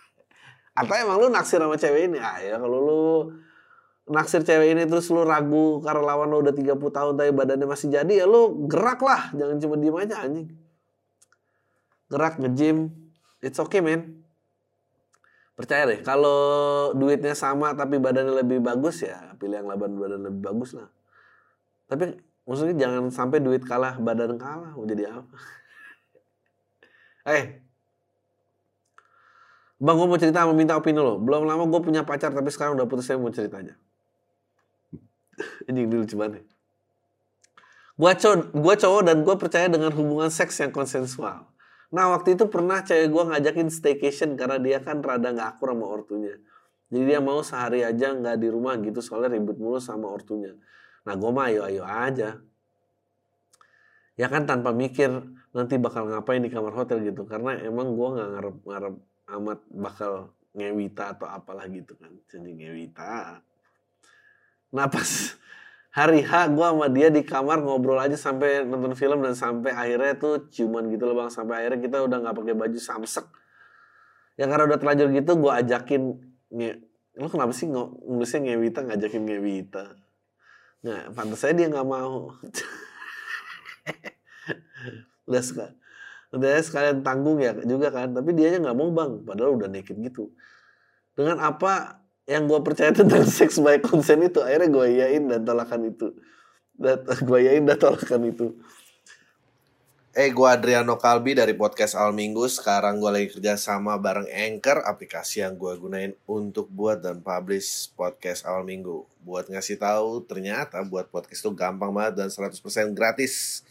Atau 0.80 0.96
emang 0.96 1.20
lu 1.20 1.28
naksir 1.28 1.60
sama 1.60 1.76
cewek 1.76 2.08
ini? 2.08 2.16
Ah 2.16 2.40
ya 2.40 2.56
kalau 2.56 2.78
lu 2.80 3.04
naksir 4.04 4.44
cewek 4.44 4.76
ini 4.76 4.84
terus 4.84 5.08
lu 5.08 5.24
ragu 5.24 5.80
karena 5.80 6.02
lawan 6.04 6.28
lu 6.28 6.44
udah 6.44 6.52
30 6.52 6.76
tahun 6.76 7.12
tapi 7.16 7.30
badannya 7.32 7.64
masih 7.64 7.88
jadi 7.88 8.24
ya 8.24 8.26
lu 8.28 8.68
gerak 8.68 9.00
lah, 9.00 9.32
jangan 9.32 9.56
cuma 9.60 9.74
diem 9.80 9.96
aja 9.96 10.16
anjing. 10.24 10.48
Gerak 12.12 12.34
nge-gym, 12.38 12.92
it's 13.40 13.56
okay 13.56 13.80
man. 13.80 14.20
Percaya 15.54 15.86
deh, 15.86 16.02
kalau 16.02 16.90
duitnya 16.98 17.32
sama 17.32 17.72
tapi 17.78 17.96
badannya 18.02 18.42
lebih 18.42 18.58
bagus 18.58 19.06
ya 19.06 19.38
pilih 19.38 19.62
yang 19.62 19.68
laban 19.70 19.96
badan 19.96 20.20
lebih 20.26 20.42
bagus 20.42 20.74
lah. 20.74 20.90
Tapi 21.86 22.18
Maksudnya 22.44 22.76
jangan 22.76 23.08
sampai 23.08 23.40
duit 23.40 23.64
kalah, 23.64 23.96
badan 23.96 24.36
kalah. 24.36 24.76
Mau 24.76 24.84
jadi 24.84 25.08
apa? 25.08 25.36
eh, 27.36 27.64
Bang, 29.80 30.00
gue 30.00 30.06
mau 30.06 30.20
cerita, 30.20 30.44
mau 30.48 30.56
minta 30.56 30.76
opini 30.76 31.00
lo. 31.00 31.16
Belum 31.20 31.48
lama 31.48 31.64
gue 31.68 31.80
punya 31.80 32.04
pacar, 32.04 32.32
tapi 32.32 32.48
sekarang 32.52 32.76
udah 32.76 32.86
putus, 32.88 33.08
saya 33.08 33.20
mau 33.20 33.32
ceritanya. 33.32 33.76
Ini 35.68 35.86
lucu 35.88 36.14
banget. 36.16 36.44
Gue 37.94 38.10
cowok, 38.10 38.50
gua 38.58 38.74
cowok 38.74 39.02
dan 39.06 39.16
gue 39.22 39.36
percaya 39.38 39.66
dengan 39.70 39.94
hubungan 39.94 40.26
seks 40.26 40.58
yang 40.58 40.74
konsensual. 40.74 41.46
Nah 41.94 42.10
waktu 42.10 42.34
itu 42.34 42.50
pernah 42.50 42.82
cewek 42.82 43.06
gue 43.06 43.22
ngajakin 43.22 43.70
staycation 43.70 44.34
karena 44.34 44.58
dia 44.58 44.82
kan 44.82 44.98
rada 44.98 45.30
gak 45.30 45.58
akur 45.58 45.70
sama 45.70 45.86
ortunya. 45.86 46.34
Jadi 46.90 47.04
dia 47.06 47.20
mau 47.22 47.38
sehari 47.46 47.86
aja 47.86 48.14
nggak 48.14 48.36
di 48.38 48.48
rumah 48.50 48.74
gitu 48.82 48.98
soalnya 48.98 49.38
ribut 49.38 49.58
mulu 49.58 49.78
sama 49.78 50.10
ortunya. 50.10 50.58
Nah 51.06 51.14
gue 51.14 51.30
mah 51.30 51.46
ayo-ayo 51.50 51.82
aja. 51.86 52.38
Ya 54.14 54.26
kan 54.30 54.46
tanpa 54.46 54.70
mikir 54.74 55.10
nanti 55.54 55.78
bakal 55.78 56.10
ngapain 56.10 56.42
di 56.42 56.50
kamar 56.50 56.74
hotel 56.74 57.02
gitu. 57.02 57.26
Karena 57.26 57.58
emang 57.62 57.94
gue 57.94 58.08
nggak 58.14 58.28
ngarep-ngarep 58.30 58.94
amat 59.38 59.60
bakal 59.70 60.12
ngewita 60.54 61.18
atau 61.18 61.26
apalah 61.30 61.66
gitu 61.70 61.94
kan. 61.98 62.10
Jadi 62.30 62.62
ngewita. 62.62 63.42
Nah 64.74 64.90
pas 64.90 65.38
hari 65.94 66.26
H 66.26 66.50
gue 66.50 66.66
sama 66.66 66.90
dia 66.90 67.14
di 67.14 67.22
kamar 67.22 67.62
ngobrol 67.62 68.02
aja 68.02 68.18
sampai 68.18 68.66
nonton 68.66 68.98
film 68.98 69.22
dan 69.22 69.38
sampai 69.38 69.70
akhirnya 69.70 70.18
tuh 70.18 70.50
ciuman 70.50 70.90
gitu 70.90 71.06
loh 71.06 71.22
bang. 71.22 71.30
Sampai 71.30 71.62
akhirnya 71.62 71.86
kita 71.86 72.02
udah 72.02 72.18
nggak 72.18 72.34
pakai 72.34 72.54
baju 72.58 72.78
samsek. 72.82 73.30
Ya 74.34 74.50
karena 74.50 74.66
udah 74.66 74.78
terlanjur 74.82 75.14
gitu 75.14 75.38
gue 75.38 75.52
ajakin 75.54 76.02
nge, 76.50 76.82
lo 77.18 77.30
kenapa 77.30 77.54
sih 77.54 77.70
nulisnya 77.70 78.50
ngewita 78.50 78.82
ngajakin 78.86 79.22
ngewita 79.22 79.84
nah 80.84 81.08
pantas 81.16 81.40
saya 81.40 81.56
dia 81.56 81.70
nggak 81.70 81.86
mau 81.86 82.34
udah 85.30 85.42
sekali 85.42 85.72
udah 86.34 86.50
sekalian 86.60 87.06
tanggung 87.06 87.38
ya 87.40 87.54
juga 87.64 87.94
kan 87.94 88.12
tapi 88.12 88.34
dia 88.34 88.58
nggak 88.58 88.76
mau 88.76 88.90
bang 88.90 89.22
padahal 89.22 89.54
udah 89.56 89.70
naked 89.70 89.96
gitu 90.02 90.34
dengan 91.14 91.38
apa 91.40 92.03
yang 92.24 92.48
gue 92.48 92.60
percaya 92.64 92.92
tentang 92.92 93.24
seks 93.28 93.60
by 93.60 93.80
consent 93.84 94.24
itu 94.24 94.40
akhirnya 94.40 94.68
gue 94.72 94.86
yain 94.96 95.24
dan 95.28 95.44
tolakan 95.44 95.92
itu 95.92 96.16
dan 96.76 97.04
gue 97.28 97.38
yain 97.44 97.64
dan 97.68 97.76
tolakan 97.76 98.22
itu 98.28 98.56
Eh, 100.14 100.30
gue 100.30 100.46
Adriano 100.46 100.94
Kalbi 100.94 101.34
dari 101.34 101.58
podcast 101.58 101.98
Al 101.98 102.14
Minggu. 102.14 102.46
Sekarang 102.46 103.02
gue 103.02 103.10
lagi 103.10 103.34
kerja 103.34 103.58
sama 103.58 103.98
bareng 103.98 104.30
Anchor, 104.30 104.86
aplikasi 104.86 105.42
yang 105.42 105.58
gue 105.58 105.74
gunain 105.74 106.14
untuk 106.30 106.70
buat 106.70 107.02
dan 107.02 107.18
publish 107.18 107.90
podcast 107.98 108.46
Al 108.46 108.62
Minggu. 108.62 109.02
Buat 109.26 109.50
ngasih 109.50 109.74
tahu, 109.74 110.22
ternyata 110.22 110.86
buat 110.86 111.10
podcast 111.10 111.42
itu 111.42 111.50
gampang 111.58 111.90
banget 111.90 112.22
dan 112.22 112.28
100% 112.30 112.94
gratis. 112.94 113.66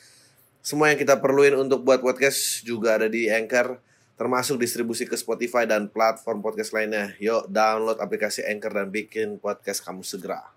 Semua 0.59 0.91
yang 0.91 0.99
kita 0.99 1.15
perluin 1.15 1.55
untuk 1.55 1.87
buat 1.87 2.03
podcast 2.03 2.59
juga 2.67 2.99
ada 2.99 3.07
di 3.07 3.31
Anchor, 3.31 3.79
termasuk 4.13 4.62
distribusi 4.62 5.10
ke 5.10 5.17
Spotify 5.17 5.65
dan 5.65 5.89
platform 5.89 6.45
podcast 6.45 6.71
lainnya. 6.71 7.17
Yuk, 7.17 7.49
download 7.49 7.97
aplikasi 7.97 8.45
Anchor 8.45 8.73
dan 8.73 8.93
bikin 8.93 9.41
podcast 9.41 9.82
kamu 9.82 10.06
segera. 10.06 10.54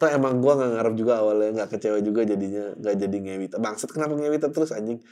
Tuh 0.00 0.08
emang 0.08 0.40
gue 0.40 0.48
gak 0.48 0.70
ngarep 0.80 0.94
juga 0.96 1.20
awalnya 1.20 1.60
gak 1.60 1.76
kecewa 1.76 2.00
juga 2.00 2.24
jadinya 2.24 2.72
gak 2.80 2.96
jadi 2.96 3.16
ngewita. 3.20 3.60
Bangsat 3.60 3.92
kenapa 3.92 4.16
ngewita 4.16 4.48
terus 4.48 4.72
anjing. 4.72 5.02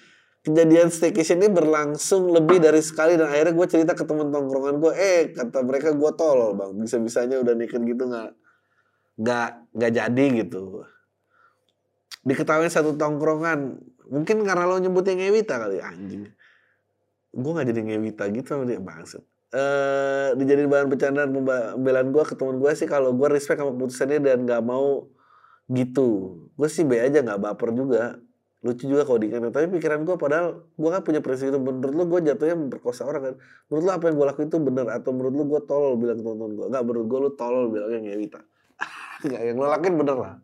Kejadian 0.40 0.88
staycation 0.88 1.44
ini 1.44 1.50
berlangsung 1.52 2.30
lebih 2.30 2.62
dari 2.62 2.80
sekali 2.80 3.18
dan 3.18 3.28
akhirnya 3.28 3.52
gue 3.52 3.66
cerita 3.68 3.92
ke 3.92 4.06
temen 4.06 4.32
tongkrongan 4.32 4.80
gue, 4.80 4.92
eh 4.96 5.34
kata 5.34 5.60
mereka 5.66 5.92
gue 5.92 6.10
tolol 6.14 6.54
bang, 6.56 6.72
bisa-bisanya 6.78 7.42
udah 7.42 7.52
nikah 7.58 7.82
gitu 7.82 8.06
gak, 8.06 8.30
gak, 9.18 9.50
gak 9.76 9.92
jadi 9.92 10.24
gitu. 10.46 10.86
Diketahui 12.22 12.70
satu 12.70 12.94
tongkrongan, 12.96 13.76
mungkin 14.08 14.46
karena 14.46 14.64
lo 14.64 14.78
nyebutnya 14.80 15.20
ngewita 15.20 15.58
kali 15.58 15.82
anjing. 15.82 16.32
Gue 17.38 17.50
gak 17.54 17.66
jadi 17.70 17.80
ngewita 17.86 18.24
gitu 18.34 18.46
sama 18.50 18.66
dia 18.66 18.82
bangsat. 18.82 19.22
Uh, 19.48 20.36
dijadiin 20.36 20.68
bahan 20.68 20.92
bercandaan 20.92 21.32
pembelaan 21.32 22.12
gue 22.12 22.20
ke 22.20 22.36
temen 22.36 22.60
gue 22.60 22.68
sih 22.76 22.84
kalau 22.84 23.16
gue 23.16 23.28
respect 23.32 23.56
sama 23.56 23.72
keputusannya 23.72 24.20
dan 24.20 24.44
nggak 24.44 24.60
mau 24.60 25.08
gitu. 25.72 26.36
Gue 26.52 26.68
sih 26.68 26.84
be 26.84 27.00
aja 27.00 27.24
nggak 27.24 27.40
baper 27.40 27.72
juga. 27.72 28.20
Lucu 28.60 28.84
juga 28.84 29.08
kalau 29.08 29.16
diingat. 29.16 29.48
Tapi 29.48 29.72
pikiran 29.72 30.04
gue 30.04 30.20
padahal 30.20 30.68
gue 30.68 30.90
kan 30.92 31.00
punya 31.00 31.24
prinsip 31.24 31.48
itu. 31.48 31.56
Menurut 31.56 31.94
lo 31.96 32.04
gue 32.12 32.20
jatuhnya 32.28 32.60
memperkosa 32.60 33.08
orang 33.08 33.22
kan? 33.24 33.34
Menurut 33.72 33.82
lo 33.88 33.90
apa 33.96 34.04
yang 34.10 34.16
gue 34.20 34.26
lakuin 34.28 34.48
itu 34.52 34.58
benar? 34.60 34.86
Atau 34.92 35.10
menurut 35.16 35.34
lo 35.38 35.44
gue 35.48 35.60
tolol 35.64 35.94
bilang 35.96 36.18
temen 36.20 36.52
gue 36.52 36.66
nggak 36.68 36.82
menurut 36.84 37.06
gue 37.08 37.18
lo 37.24 37.30
tolol 37.32 37.64
bilangnya 37.72 38.00
ngewita 38.04 38.40
nggak 39.24 39.40
yang 39.48 39.56
lo 39.56 39.66
lakuin 39.72 39.94
bener 39.96 40.16
lah. 40.18 40.34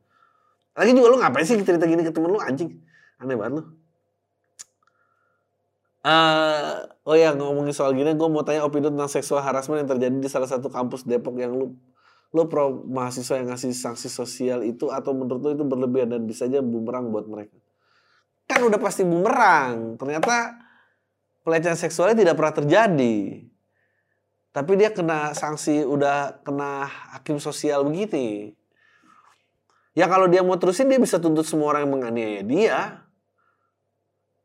Lagi 0.80 0.90
juga 0.96 1.08
lo 1.12 1.16
ngapain 1.20 1.44
sih 1.44 1.60
cerita 1.60 1.84
gini 1.84 2.00
ke 2.00 2.12
temen 2.14 2.32
lo 2.32 2.40
anjing? 2.40 2.72
Aneh 3.20 3.36
banget 3.36 3.60
lo 3.60 3.83
Uh, 6.04 6.84
oh 7.08 7.16
ya 7.16 7.32
ngomongin 7.32 7.72
soal 7.72 7.96
gini, 7.96 8.12
gue 8.12 8.28
mau 8.28 8.44
tanya 8.44 8.60
opini 8.60 8.92
tentang 8.92 9.08
seksual 9.08 9.40
harassment 9.40 9.80
yang 9.80 9.88
terjadi 9.88 10.16
di 10.20 10.28
salah 10.28 10.44
satu 10.44 10.68
kampus 10.68 11.08
Depok 11.08 11.40
yang 11.40 11.56
lu 11.56 11.72
lu 12.34 12.50
pro 12.50 12.84
mahasiswa 12.84 13.40
yang 13.40 13.48
ngasih 13.48 13.72
sanksi 13.72 14.10
sosial 14.12 14.66
itu 14.66 14.90
atau 14.90 15.16
menurut 15.16 15.40
lu 15.40 15.50
itu 15.54 15.64
berlebihan 15.64 16.12
dan 16.12 16.28
bisa 16.28 16.44
aja 16.44 16.60
bumerang 16.60 17.08
buat 17.08 17.24
mereka? 17.24 17.56
Kan 18.44 18.68
udah 18.68 18.76
pasti 18.76 19.06
bumerang. 19.06 19.96
Ternyata 19.96 20.60
pelecehan 21.46 21.78
seksualnya 21.78 22.20
tidak 22.20 22.34
pernah 22.36 22.54
terjadi. 22.58 23.16
Tapi 24.52 24.72
dia 24.76 24.90
kena 24.92 25.32
sanksi 25.32 25.86
udah 25.86 26.44
kena 26.44 26.84
hakim 27.16 27.40
sosial 27.40 27.86
begitu. 27.86 28.52
Ya 29.94 30.10
kalau 30.10 30.26
dia 30.26 30.42
mau 30.42 30.58
terusin 30.58 30.90
dia 30.90 30.98
bisa 30.98 31.22
tuntut 31.22 31.46
semua 31.46 31.70
orang 31.72 31.86
yang 31.86 31.92
menganiaya 31.96 32.42
dia. 32.42 32.78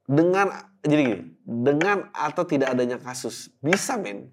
Dengan 0.09 0.49
jadi 0.81 1.01
gini, 1.05 1.17
dengan 1.49 2.13
atau 2.13 2.45
tidak 2.45 2.77
adanya 2.77 3.01
kasus. 3.01 3.49
Bisa 3.57 3.97
men. 3.97 4.29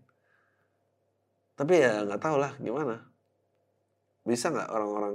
Tapi 1.56 1.80
ya 1.80 2.04
nggak 2.04 2.20
tahu 2.20 2.36
lah 2.36 2.52
gimana? 2.60 3.00
Bisa 4.20 4.52
nggak 4.52 4.68
orang-orang 4.68 5.14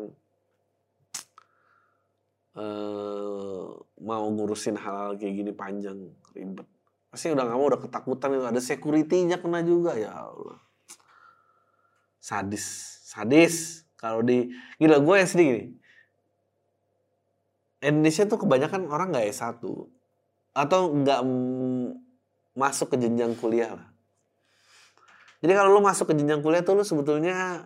uh, 2.57 3.69
mau 4.01 4.25
ngurusin 4.33 4.81
hal, 4.81 4.97
hal 4.97 5.11
kayak 5.21 5.33
gini 5.37 5.51
panjang 5.53 6.09
ribet? 6.33 6.65
Pasti 7.13 7.29
udah 7.29 7.45
nggak 7.45 7.59
mau 7.61 7.69
udah 7.69 7.81
ketakutan 7.85 8.33
itu. 8.33 8.45
Ada 8.49 8.61
securitynya 8.65 9.37
kena 9.37 9.61
juga 9.61 9.93
ya 9.93 10.09
Allah. 10.09 10.57
Sadis 12.17 12.65
sadis. 13.05 13.85
Kalau 13.93 14.25
di 14.25 14.49
gila 14.81 14.97
gue 14.97 15.15
yang 15.21 15.29
sedih 15.29 15.45
gini. 15.45 15.65
Indonesia 17.85 18.25
tuh 18.25 18.41
kebanyakan 18.41 18.89
orang 18.89 19.13
nggak 19.13 19.29
S1 19.29 19.61
atau 20.51 20.91
nggak 20.91 21.21
masuk 22.55 22.95
ke 22.95 22.97
jenjang 22.99 23.33
kuliah 23.39 23.75
lah. 23.79 23.87
Jadi 25.41 25.53
kalau 25.57 25.73
lu 25.73 25.81
masuk 25.81 26.11
ke 26.11 26.13
jenjang 26.13 26.43
kuliah 26.43 26.61
tuh 26.61 26.77
lu 26.77 26.85
sebetulnya 26.85 27.65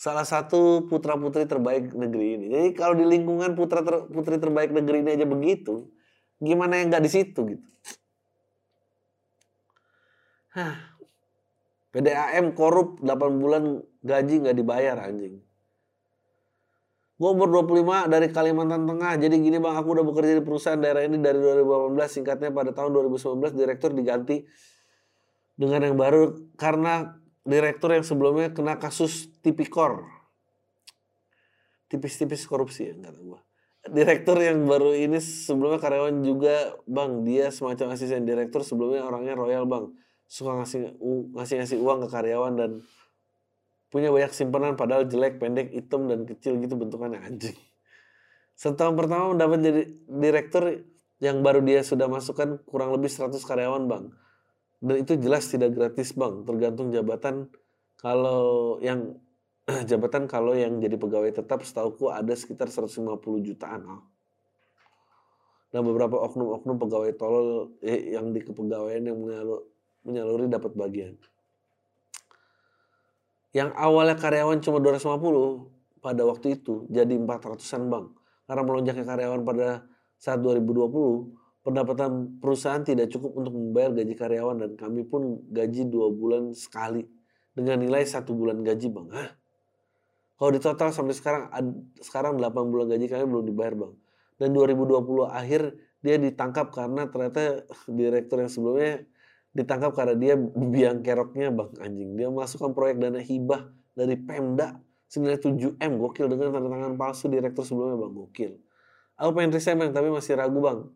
salah 0.00 0.24
satu 0.24 0.88
putra 0.88 1.20
putri 1.20 1.44
terbaik 1.44 1.92
negeri 1.92 2.40
ini. 2.40 2.46
Jadi 2.48 2.68
kalau 2.72 2.96
di 2.96 3.04
lingkungan 3.04 3.52
putra 3.52 3.84
ter, 3.84 4.08
putri 4.08 4.40
terbaik 4.40 4.72
negeri 4.72 5.04
ini 5.04 5.10
aja 5.12 5.26
begitu, 5.28 5.92
gimana 6.40 6.80
yang 6.80 6.88
nggak 6.88 7.04
di 7.04 7.10
situ 7.12 7.40
gitu? 7.44 7.66
Hah. 10.56 10.96
PDAM 11.90 12.54
korup 12.54 13.02
8 13.02 13.42
bulan 13.42 13.82
gaji 14.00 14.34
nggak 14.46 14.56
dibayar 14.56 14.96
anjing. 15.04 15.42
Gue 17.20 17.36
umur 17.36 17.52
25 17.52 18.08
dari 18.08 18.32
Kalimantan 18.32 18.88
Tengah. 18.88 19.20
Jadi 19.20 19.44
gini 19.44 19.60
bang, 19.60 19.76
aku 19.76 19.92
udah 19.92 20.08
bekerja 20.08 20.40
di 20.40 20.44
perusahaan 20.44 20.80
daerah 20.80 21.04
ini 21.04 21.20
dari 21.20 21.36
2018. 21.36 22.16
Singkatnya 22.16 22.48
pada 22.48 22.72
tahun 22.72 22.96
2019 22.96 23.60
direktur 23.60 23.92
diganti 23.92 24.40
dengan 25.52 25.84
yang 25.84 26.00
baru 26.00 26.32
karena 26.56 27.20
direktur 27.44 27.92
yang 27.92 28.08
sebelumnya 28.08 28.56
kena 28.56 28.80
kasus 28.80 29.28
tipikor. 29.44 30.08
Tipis-tipis 31.92 32.48
korupsi 32.48 32.88
ya, 32.88 32.96
kata 32.96 33.20
gue. 33.20 33.40
Direktur 33.92 34.40
yang 34.40 34.64
baru 34.64 34.96
ini 34.96 35.20
sebelumnya 35.20 35.76
karyawan 35.76 36.24
juga 36.24 36.72
bang, 36.88 37.20
dia 37.28 37.52
semacam 37.52 38.00
asisten 38.00 38.24
direktur 38.24 38.64
sebelumnya 38.64 39.04
orangnya 39.04 39.36
royal 39.36 39.68
bang. 39.68 39.92
Suka 40.24 40.56
ngasih 40.56 40.96
ngasih 41.36 41.56
ngasih 41.60 41.78
uang 41.84 42.00
ke 42.06 42.08
karyawan 42.08 42.56
dan 42.56 42.70
punya 43.90 44.14
banyak 44.14 44.32
simpanan 44.32 44.78
padahal 44.78 45.04
jelek, 45.10 45.42
pendek, 45.42 45.74
hitam 45.74 46.06
dan 46.06 46.22
kecil 46.24 46.56
gitu 46.62 46.78
bentukannya 46.78 47.18
anjing. 47.18 47.58
Setahun 48.54 48.94
pertama 48.94 49.34
mendapat 49.34 49.58
jadi 49.60 49.82
direktur 50.06 50.64
yang 51.18 51.42
baru 51.42 51.60
dia 51.60 51.82
sudah 51.82 52.06
masukkan 52.06 52.62
kurang 52.64 52.94
lebih 52.94 53.10
100 53.10 53.34
karyawan 53.42 53.90
bang. 53.90 54.04
Dan 54.80 54.96
itu 55.04 55.12
jelas 55.20 55.44
tidak 55.50 55.76
gratis 55.76 56.14
bang, 56.16 56.46
tergantung 56.46 56.94
jabatan. 56.94 57.50
Kalau 57.98 58.78
yang 58.80 59.20
jabatan 59.90 60.30
kalau 60.30 60.56
yang 60.56 60.78
jadi 60.80 60.96
pegawai 60.96 61.34
tetap 61.34 61.66
setauku 61.66 62.08
ada 62.08 62.32
sekitar 62.32 62.70
150 62.70 63.20
jutaan. 63.44 63.80
Oh. 63.84 64.02
Dan 65.70 65.86
beberapa 65.86 66.18
oknum-oknum 66.18 66.78
pegawai 66.78 67.12
tolol 67.18 67.78
eh, 67.82 68.14
yang 68.14 68.34
di 68.34 68.42
kepegawaian 68.42 69.06
yang 69.06 69.18
menyalur, 69.18 69.60
menyaluri 70.02 70.46
dapat 70.50 70.72
bagian 70.74 71.14
yang 73.50 73.74
awalnya 73.74 74.14
karyawan 74.14 74.62
cuma 74.62 74.78
250 74.78 76.00
pada 76.00 76.22
waktu 76.24 76.58
itu 76.58 76.86
jadi 76.88 77.14
400-an 77.18 77.82
bang. 77.90 78.06
Karena 78.46 78.62
melonjaknya 78.66 79.06
karyawan 79.06 79.40
pada 79.46 79.86
saat 80.18 80.42
2020, 80.42 81.62
pendapatan 81.62 82.40
perusahaan 82.42 82.82
tidak 82.82 83.10
cukup 83.14 83.36
untuk 83.38 83.54
membayar 83.54 83.94
gaji 83.94 84.14
karyawan 84.16 84.56
dan 84.58 84.70
kami 84.74 85.06
pun 85.06 85.44
gaji 85.50 85.86
dua 85.86 86.10
bulan 86.10 86.50
sekali 86.56 87.06
dengan 87.54 87.78
nilai 87.78 88.02
satu 88.06 88.32
bulan 88.34 88.62
gaji 88.62 88.88
bang. 88.90 89.08
Hah? 89.12 89.30
Kalau 90.40 90.50
di 90.56 90.60
total 90.62 90.88
sampai 90.88 91.12
sekarang 91.12 91.52
sekarang 92.00 92.40
8 92.40 92.72
bulan 92.72 92.88
gaji 92.88 93.12
kami 93.12 93.28
belum 93.28 93.44
dibayar 93.44 93.76
bang. 93.76 93.92
Dan 94.40 94.56
2020 94.56 95.28
akhir 95.28 95.76
dia 96.00 96.16
ditangkap 96.16 96.72
karena 96.72 97.12
ternyata 97.12 97.68
direktur 98.00 98.40
yang 98.40 98.48
sebelumnya 98.48 99.04
ditangkap 99.50 99.92
karena 99.98 100.14
dia 100.14 100.34
biang 100.54 101.02
keroknya 101.02 101.50
bang 101.50 101.70
anjing. 101.82 102.10
Dia 102.14 102.28
masukkan 102.30 102.70
proyek 102.70 103.02
dana 103.02 103.18
hibah 103.18 103.66
dari 103.98 104.14
Pemda 104.14 104.78
senilai 105.10 105.42
7M 105.42 105.98
gokil 105.98 106.30
dengan 106.30 106.54
tanda 106.54 106.70
tangan 106.70 106.94
palsu 106.94 107.26
direktur 107.26 107.66
sebelumnya 107.66 107.98
bang 107.98 108.12
gokil. 108.14 108.52
Aku 109.18 109.30
pengen 109.34 109.50
resign 109.50 109.76
bang 109.82 109.90
tapi 109.90 110.08
masih 110.08 110.38
ragu 110.38 110.62
bang. 110.62 110.86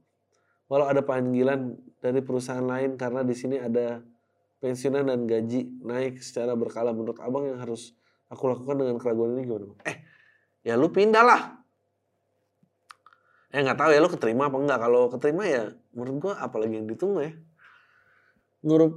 Walau 0.71 0.87
ada 0.87 1.03
panggilan 1.03 1.77
dari 1.99 2.23
perusahaan 2.23 2.64
lain 2.64 2.95
karena 2.95 3.27
di 3.27 3.35
sini 3.37 3.59
ada 3.59 4.01
pensiunan 4.62 5.05
dan 5.05 5.27
gaji 5.29 5.83
naik 5.85 6.23
secara 6.25 6.57
berkala 6.57 6.95
menurut 6.95 7.21
abang 7.21 7.45
yang 7.45 7.61
harus 7.61 7.93
aku 8.33 8.49
lakukan 8.49 8.81
dengan 8.81 8.97
keraguan 9.03 9.35
ini 9.35 9.51
gimana 9.51 9.67
bang? 9.75 9.81
Eh 9.90 9.97
ya 10.62 10.79
lu 10.79 10.95
pindah 10.95 11.25
lah. 11.27 11.43
Eh 13.51 13.61
nggak 13.61 13.77
tahu 13.83 13.90
ya 13.90 13.99
lu 13.99 14.09
keterima 14.09 14.47
apa 14.47 14.57
enggak. 14.62 14.79
Kalau 14.79 15.11
keterima 15.11 15.43
ya 15.43 15.75
menurut 15.90 16.17
gua 16.23 16.35
apalagi 16.38 16.79
yang 16.79 16.87
ditunggu 16.87 17.19
ya 17.19 17.35
ngurup 18.64 18.92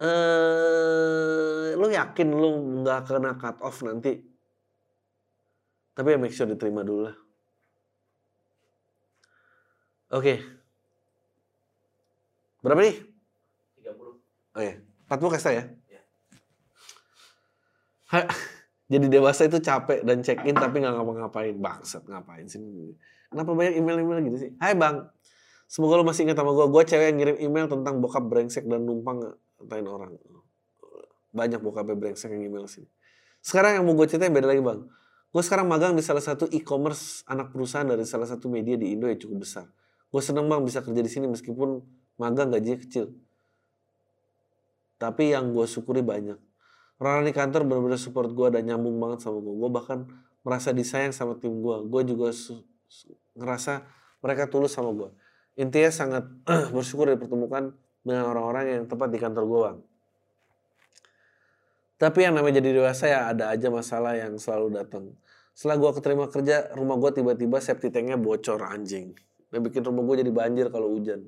eh 0.00 1.76
lu 1.76 1.86
yakin 1.92 2.28
lu 2.32 2.82
nggak 2.82 3.00
kena 3.06 3.36
cut 3.36 3.60
off 3.60 3.84
nanti? 3.84 4.16
Tapi 5.92 6.14
ya 6.14 6.18
make 6.18 6.32
sure 6.32 6.48
diterima 6.48 6.80
dulu 6.86 7.10
lah. 7.10 7.16
Oke. 10.14 10.40
Berapa 12.64 12.80
nih? 12.80 12.96
30. 13.82 14.56
oh 14.56 14.62
ya 14.62 14.74
40 15.08 15.34
kasih 15.36 15.52
ya? 15.52 15.64
Ya. 15.92 16.02
Jadi 18.88 19.06
dewasa 19.12 19.44
itu 19.44 19.60
capek 19.60 20.00
dan 20.00 20.24
check 20.24 20.40
in 20.48 20.56
tapi 20.56 20.80
nggak 20.80 20.96
ngapa-ngapain. 20.96 21.54
Bangsat 21.60 22.08
ngapain 22.08 22.48
sih? 22.48 22.60
Kenapa 23.28 23.52
banyak 23.52 23.76
email-email 23.76 24.24
gitu 24.32 24.38
sih? 24.48 24.50
Hai 24.56 24.72
bang 24.72 25.04
Semoga 25.68 26.00
lu 26.00 26.04
masih 26.08 26.24
ingat 26.24 26.40
sama 26.40 26.56
gue. 26.56 26.66
Gue 26.72 26.82
cewek 26.88 27.12
yang 27.12 27.16
ngirim 27.20 27.36
email 27.44 27.66
tentang 27.68 28.00
bokap 28.00 28.24
brengsek 28.24 28.64
dan 28.64 28.88
numpang 28.88 29.20
ngatain 29.60 29.84
orang. 29.84 30.16
Banyak 31.28 31.60
bokapnya 31.60 31.92
brengsek 31.92 32.32
yang 32.32 32.48
email 32.48 32.64
sini. 32.64 32.88
Sekarang 33.44 33.76
yang 33.76 33.84
mau 33.84 33.92
gue 33.92 34.08
ceritain 34.08 34.32
beda 34.32 34.48
lagi 34.48 34.64
bang. 34.64 34.88
Gue 35.28 35.42
sekarang 35.44 35.68
magang 35.68 35.92
di 35.92 36.00
salah 36.00 36.24
satu 36.24 36.48
e-commerce 36.48 37.20
anak 37.28 37.52
perusahaan 37.52 37.84
dari 37.84 38.08
salah 38.08 38.24
satu 38.24 38.48
media 38.48 38.80
di 38.80 38.96
Indo 38.96 39.12
yang 39.12 39.20
cukup 39.20 39.44
besar. 39.44 39.68
Gue 40.08 40.24
seneng 40.24 40.48
bang 40.48 40.64
bisa 40.64 40.80
kerja 40.80 41.04
di 41.04 41.10
sini 41.12 41.28
meskipun 41.28 41.84
magang 42.16 42.48
gajinya 42.48 42.80
kecil. 42.80 43.12
Tapi 44.96 45.36
yang 45.36 45.52
gue 45.52 45.68
syukuri 45.68 46.00
banyak. 46.00 46.40
Orang 46.96 47.28
di 47.28 47.36
kantor 47.36 47.68
benar-benar 47.68 48.00
support 48.00 48.32
gue 48.32 48.56
dan 48.56 48.64
nyambung 48.64 48.96
banget 48.96 49.20
sama 49.20 49.44
gue. 49.44 49.52
Gue 49.52 49.68
bahkan 49.68 50.08
merasa 50.40 50.72
disayang 50.72 51.12
sama 51.12 51.36
tim 51.36 51.60
gue. 51.60 51.76
Gue 51.92 52.08
juga 52.08 52.32
ngerasa 53.36 53.84
mereka 54.24 54.48
tulus 54.48 54.72
sama 54.72 54.96
gue 54.96 55.12
intinya 55.58 55.90
sangat 55.90 56.24
bersyukur 56.74 57.10
dipertemukan 57.10 57.74
dengan 58.06 58.24
orang-orang 58.30 58.64
yang 58.78 58.82
tepat 58.86 59.10
di 59.10 59.18
kantor 59.18 59.44
gue. 59.44 59.70
Tapi 61.98 62.18
yang 62.22 62.38
namanya 62.38 62.62
jadi 62.62 62.78
dewasa 62.78 63.10
ya 63.10 63.20
ada 63.34 63.50
aja 63.50 63.66
masalah 63.74 64.14
yang 64.14 64.38
selalu 64.38 64.78
datang. 64.78 65.18
Setelah 65.50 65.82
gue 65.82 65.90
keterima 65.98 66.30
kerja, 66.30 66.70
rumah 66.78 66.94
gue 67.02 67.10
tiba-tiba 67.18 67.58
septic 67.58 67.90
tanknya 67.90 68.14
bocor 68.14 68.62
anjing. 68.62 69.18
Dan 69.50 69.66
bikin 69.66 69.82
rumah 69.82 70.06
gue 70.06 70.22
jadi 70.22 70.30
banjir 70.30 70.70
kalau 70.70 70.94
hujan. 70.94 71.26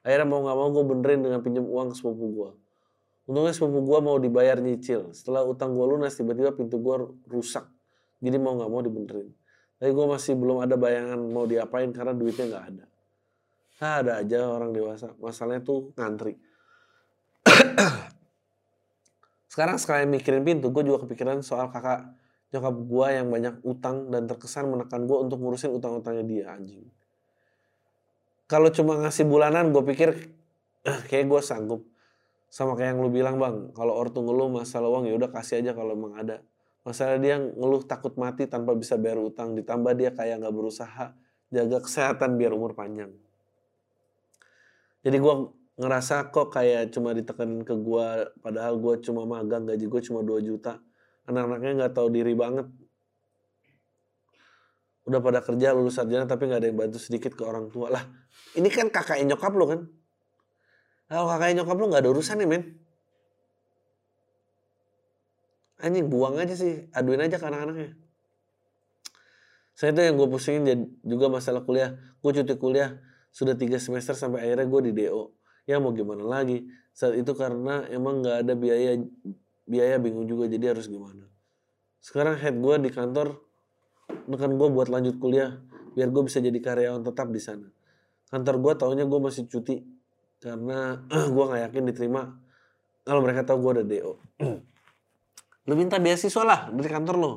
Akhirnya 0.00 0.24
mau 0.24 0.40
gak 0.40 0.56
mau 0.56 0.72
gue 0.72 0.84
benerin 0.96 1.20
dengan 1.20 1.44
pinjam 1.44 1.68
uang 1.68 1.92
ke 1.92 2.00
sepupu 2.00 2.24
gue. 2.32 2.50
Untungnya 3.28 3.52
sepupu 3.52 3.84
gue 3.84 3.98
mau 4.00 4.16
dibayar 4.16 4.56
nyicil. 4.56 5.12
Setelah 5.12 5.44
utang 5.44 5.76
gue 5.76 5.84
lunas, 5.84 6.16
tiba-tiba 6.16 6.56
pintu 6.56 6.80
gue 6.80 6.96
rusak. 7.28 7.68
Jadi 8.24 8.36
mau 8.40 8.56
gak 8.56 8.70
mau 8.72 8.80
dibenerin. 8.80 9.28
Tapi 9.76 9.92
gue 9.92 10.06
masih 10.08 10.32
belum 10.40 10.64
ada 10.64 10.80
bayangan 10.80 11.20
mau 11.20 11.44
diapain 11.44 11.92
karena 11.92 12.16
duitnya 12.16 12.48
gak 12.48 12.64
ada. 12.72 12.84
Ah, 13.76 14.00
ada 14.00 14.24
aja 14.24 14.48
orang 14.48 14.72
dewasa. 14.72 15.12
Masalahnya 15.20 15.60
tuh 15.60 15.92
ngantri. 16.00 16.40
Sekarang 19.52 19.76
sekalian 19.76 20.08
mikirin 20.08 20.44
pintu, 20.44 20.72
gue 20.72 20.84
juga 20.84 21.04
kepikiran 21.04 21.44
soal 21.44 21.68
kakak 21.68 22.08
nyokap 22.56 22.72
gue 22.72 23.06
yang 23.12 23.28
banyak 23.28 23.54
utang 23.68 24.08
dan 24.08 24.24
terkesan 24.24 24.72
menekan 24.72 25.04
gue 25.04 25.16
untuk 25.20 25.38
ngurusin 25.44 25.76
utang-utangnya 25.76 26.24
dia, 26.24 26.44
anjing. 26.56 26.88
Kalau 28.48 28.72
cuma 28.72 28.96
ngasih 29.02 29.28
bulanan, 29.28 29.74
gue 29.74 29.82
pikir 29.84 30.32
"Ah, 30.88 31.04
kayak 31.10 31.28
gue 31.28 31.40
sanggup. 31.44 31.84
Sama 32.48 32.78
kayak 32.78 32.96
yang 32.96 33.00
lu 33.04 33.10
bilang 33.12 33.36
bang, 33.36 33.76
kalau 33.76 33.92
ortu 33.92 34.24
ngeluh 34.24 34.48
masalah 34.48 34.88
uang 34.88 35.10
ya 35.10 35.14
udah 35.20 35.28
kasih 35.28 35.60
aja 35.60 35.76
kalau 35.76 35.92
emang 35.92 36.16
ada. 36.16 36.40
Masalah 36.86 37.18
dia 37.20 37.36
ngeluh 37.36 37.82
takut 37.84 38.14
mati 38.16 38.48
tanpa 38.48 38.72
bisa 38.72 38.96
bayar 38.96 39.20
utang, 39.20 39.52
ditambah 39.58 39.92
dia 39.98 40.14
kayak 40.14 40.46
nggak 40.46 40.54
berusaha 40.54 41.12
jaga 41.50 41.78
kesehatan 41.82 42.38
biar 42.40 42.54
umur 42.54 42.78
panjang. 42.78 43.25
Jadi 45.06 45.22
gue 45.22 45.34
ngerasa 45.78 46.34
kok 46.34 46.50
kayak 46.50 46.90
cuma 46.90 47.14
ditekan 47.14 47.62
ke 47.62 47.78
gue, 47.78 48.06
padahal 48.42 48.74
gue 48.82 48.94
cuma 49.06 49.22
magang, 49.22 49.62
gaji 49.62 49.86
gue 49.86 50.00
cuma 50.02 50.26
2 50.26 50.42
juta. 50.42 50.82
Anak-anaknya 51.30 51.72
nggak 51.78 51.94
tahu 51.94 52.10
diri 52.10 52.34
banget. 52.34 52.66
Udah 55.06 55.22
pada 55.22 55.38
kerja 55.38 55.70
lulus 55.78 55.94
sarjana 55.94 56.26
tapi 56.26 56.50
nggak 56.50 56.58
ada 56.58 56.66
yang 56.66 56.78
bantu 56.82 56.98
sedikit 56.98 57.38
ke 57.38 57.46
orang 57.46 57.70
tua 57.70 57.94
lah. 57.94 58.02
Ini 58.58 58.66
kan 58.66 58.90
kakaknya 58.90 59.38
nyokap 59.38 59.54
lo 59.54 59.70
kan? 59.70 59.80
Kalau 61.06 61.30
kakaknya 61.30 61.62
nyokap 61.62 61.76
lo 61.78 61.84
nggak 61.86 62.02
ada 62.02 62.10
urusan 62.10 62.36
nih 62.42 62.48
men. 62.50 62.62
Anjing 65.86 66.10
buang 66.10 66.34
aja 66.34 66.58
sih, 66.58 66.90
aduin 66.90 67.22
aja 67.22 67.38
ke 67.38 67.46
anak-anaknya. 67.46 67.94
Saya 69.78 69.94
itu 69.94 70.02
yang 70.02 70.18
gue 70.18 70.26
pusingin 70.26 70.98
juga 71.06 71.30
masalah 71.30 71.62
kuliah. 71.62 71.94
Gue 72.18 72.34
cuti 72.34 72.58
kuliah 72.58 72.98
sudah 73.36 73.52
tiga 73.52 73.76
semester 73.76 74.16
sampai 74.16 74.48
akhirnya 74.48 74.64
gue 74.64 74.80
di 74.88 74.92
DO. 74.96 75.36
Ya 75.68 75.76
mau 75.76 75.92
gimana 75.92 76.24
lagi? 76.24 76.64
Saat 76.96 77.20
itu 77.20 77.36
karena 77.36 77.84
emang 77.92 78.24
nggak 78.24 78.48
ada 78.48 78.56
biaya 78.56 78.96
biaya 79.68 80.00
bingung 80.00 80.24
juga 80.24 80.48
jadi 80.48 80.72
harus 80.72 80.88
gimana. 80.88 81.28
Sekarang 82.00 82.40
head 82.40 82.56
gue 82.56 82.74
di 82.80 82.88
kantor 82.88 83.36
nekan 84.24 84.56
gue 84.56 84.68
buat 84.72 84.88
lanjut 84.88 85.20
kuliah 85.20 85.60
biar 85.92 86.08
gue 86.08 86.22
bisa 86.24 86.40
jadi 86.40 86.56
karyawan 86.56 87.04
tetap 87.04 87.28
di 87.28 87.36
sana. 87.36 87.68
Kantor 88.32 88.56
gue 88.56 88.72
taunya 88.80 89.04
gue 89.04 89.20
masih 89.20 89.44
cuti 89.44 89.84
karena 90.40 91.04
gue 91.34 91.44
nggak 91.44 91.60
yakin 91.68 91.82
diterima 91.92 92.40
kalau 93.04 93.20
mereka 93.20 93.44
tahu 93.44 93.60
gue 93.68 93.72
ada 93.76 93.84
DO. 93.84 94.12
lu 95.66 95.74
minta 95.74 95.98
beasiswa 95.98 96.46
lah 96.46 96.70
dari 96.70 96.86
kantor 96.86 97.16
lo 97.18 97.32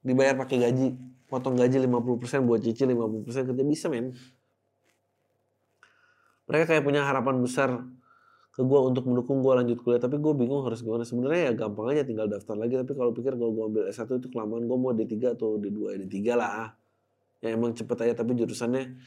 dibayar 0.00 0.32
pakai 0.32 0.64
gaji 0.64 0.96
potong 1.28 1.60
gaji 1.60 1.76
50% 1.84 2.48
buat 2.48 2.64
cicil 2.64 2.88
50% 2.96 3.52
kerja 3.52 3.64
bisa 3.68 3.86
men 3.92 4.16
mereka 6.50 6.74
kayak 6.74 6.82
punya 6.82 7.06
harapan 7.06 7.38
besar 7.38 7.70
ke 8.50 8.66
gue 8.66 8.80
untuk 8.82 9.06
mendukung 9.06 9.38
gue 9.38 9.54
lanjut 9.54 9.78
kuliah. 9.86 10.02
Tapi 10.02 10.18
gue 10.18 10.32
bingung 10.34 10.66
harus 10.66 10.82
gimana. 10.82 11.06
Sebenarnya 11.06 11.48
ya 11.48 11.52
gampang 11.54 11.94
aja 11.94 12.02
tinggal 12.02 12.26
daftar 12.26 12.58
lagi. 12.58 12.74
Tapi 12.74 12.92
kalau 12.98 13.14
pikir 13.14 13.38
kalau 13.38 13.54
gue 13.54 13.64
ambil 13.70 13.82
S1 13.86 14.10
itu 14.18 14.28
kelamaan 14.34 14.66
gue 14.66 14.74
mau 14.74 14.90
D3 14.90 15.38
atau 15.38 15.62
D2 15.62 15.94
D3 16.10 16.18
lah. 16.34 16.74
Ya 17.38 17.54
emang 17.54 17.70
cepet 17.70 18.10
aja 18.10 18.26
tapi 18.26 18.34
jurusannya 18.34 18.98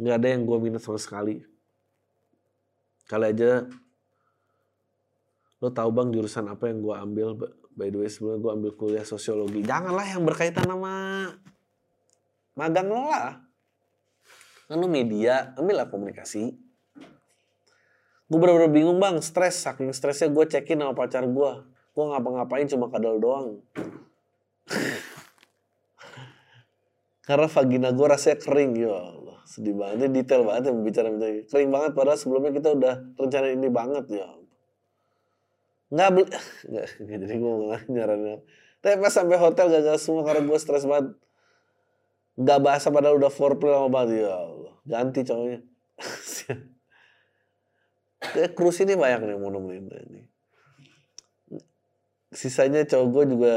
nggak 0.00 0.16
ada 0.16 0.28
yang 0.32 0.48
gue 0.48 0.56
minat 0.56 0.80
sama 0.80 0.96
sekali. 0.96 1.44
Kali 3.04 3.24
aja 3.28 3.68
lo 5.60 5.68
tahu 5.70 5.90
bang 5.92 6.08
jurusan 6.08 6.48
apa 6.48 6.72
yang 6.72 6.80
gue 6.80 6.94
ambil? 6.96 7.28
By 7.76 7.92
the 7.92 8.00
way 8.00 8.08
sebelumnya 8.08 8.40
gue 8.40 8.52
ambil 8.56 8.70
kuliah 8.80 9.04
sosiologi. 9.04 9.60
Janganlah 9.60 10.08
yang 10.08 10.24
berkaitan 10.24 10.64
sama 10.64 11.28
magang 12.56 12.88
lo 12.88 13.12
lah 13.12 13.51
kan 14.68 14.76
lo 14.78 14.86
media 14.90 15.54
ambillah 15.58 15.88
komunikasi. 15.88 16.54
Gue 18.26 18.38
bener-bener 18.40 18.72
bingung 18.72 18.98
bang. 19.02 19.20
Stres 19.20 19.60
saking 19.60 19.92
stresnya 19.92 20.32
gue 20.32 20.44
cekin 20.48 20.80
sama 20.80 20.94
pacar 20.96 21.26
gue 21.26 21.52
gue 21.92 22.04
ngapa-ngapain 22.08 22.64
cuma 22.72 22.88
kadal 22.88 23.20
doang. 23.20 23.60
Karena 27.28 27.46
vagina 27.46 27.92
gue 27.92 28.06
rasanya 28.08 28.40
kering 28.40 28.72
ya 28.80 28.96
Allah. 28.96 29.38
Sedih 29.44 29.76
banget. 29.76 30.08
Ini 30.08 30.24
detail 30.24 30.48
banget 30.48 30.72
ya 30.72 30.72
bicara 30.72 31.08
bicara 31.12 31.44
kering 31.44 31.70
banget 31.70 31.92
padahal 31.92 32.18
sebelumnya 32.18 32.56
kita 32.56 32.72
udah 32.72 32.94
rencana 33.20 33.52
ini 33.52 33.68
banget 33.68 34.08
ya 34.08 34.26
nggak 35.92 36.08
beli 36.08 36.26
nggak 36.72 36.86
jadi 37.04 37.34
gue 37.36 37.52
nggak 37.68 37.82
nyarannya 37.92 38.36
tapi 38.82 38.94
pas 38.98 39.12
sampai 39.12 39.36
hotel 39.38 39.68
gagal 39.68 40.00
semua 40.00 40.24
karena 40.24 40.42
gue 40.48 40.58
stres 40.58 40.88
banget 40.88 41.14
nggak 42.36 42.60
bahasa 42.64 42.88
padahal 42.88 43.20
udah 43.20 43.32
foreplay 43.32 43.72
lama 43.72 43.88
banget 43.92 44.24
ya 44.24 44.32
Allah. 44.32 44.74
Ganti 44.88 45.20
cowoknya. 45.24 45.60
Kayak 48.32 48.54
cruise 48.54 48.80
ini 48.80 48.94
banyak 48.94 49.20
nih 49.26 49.36
mau 49.36 49.50
nemenin 49.50 49.90
ini. 49.90 50.22
Sisanya 52.32 52.86
cowok 52.88 53.06
gue 53.12 53.24
juga 53.36 53.54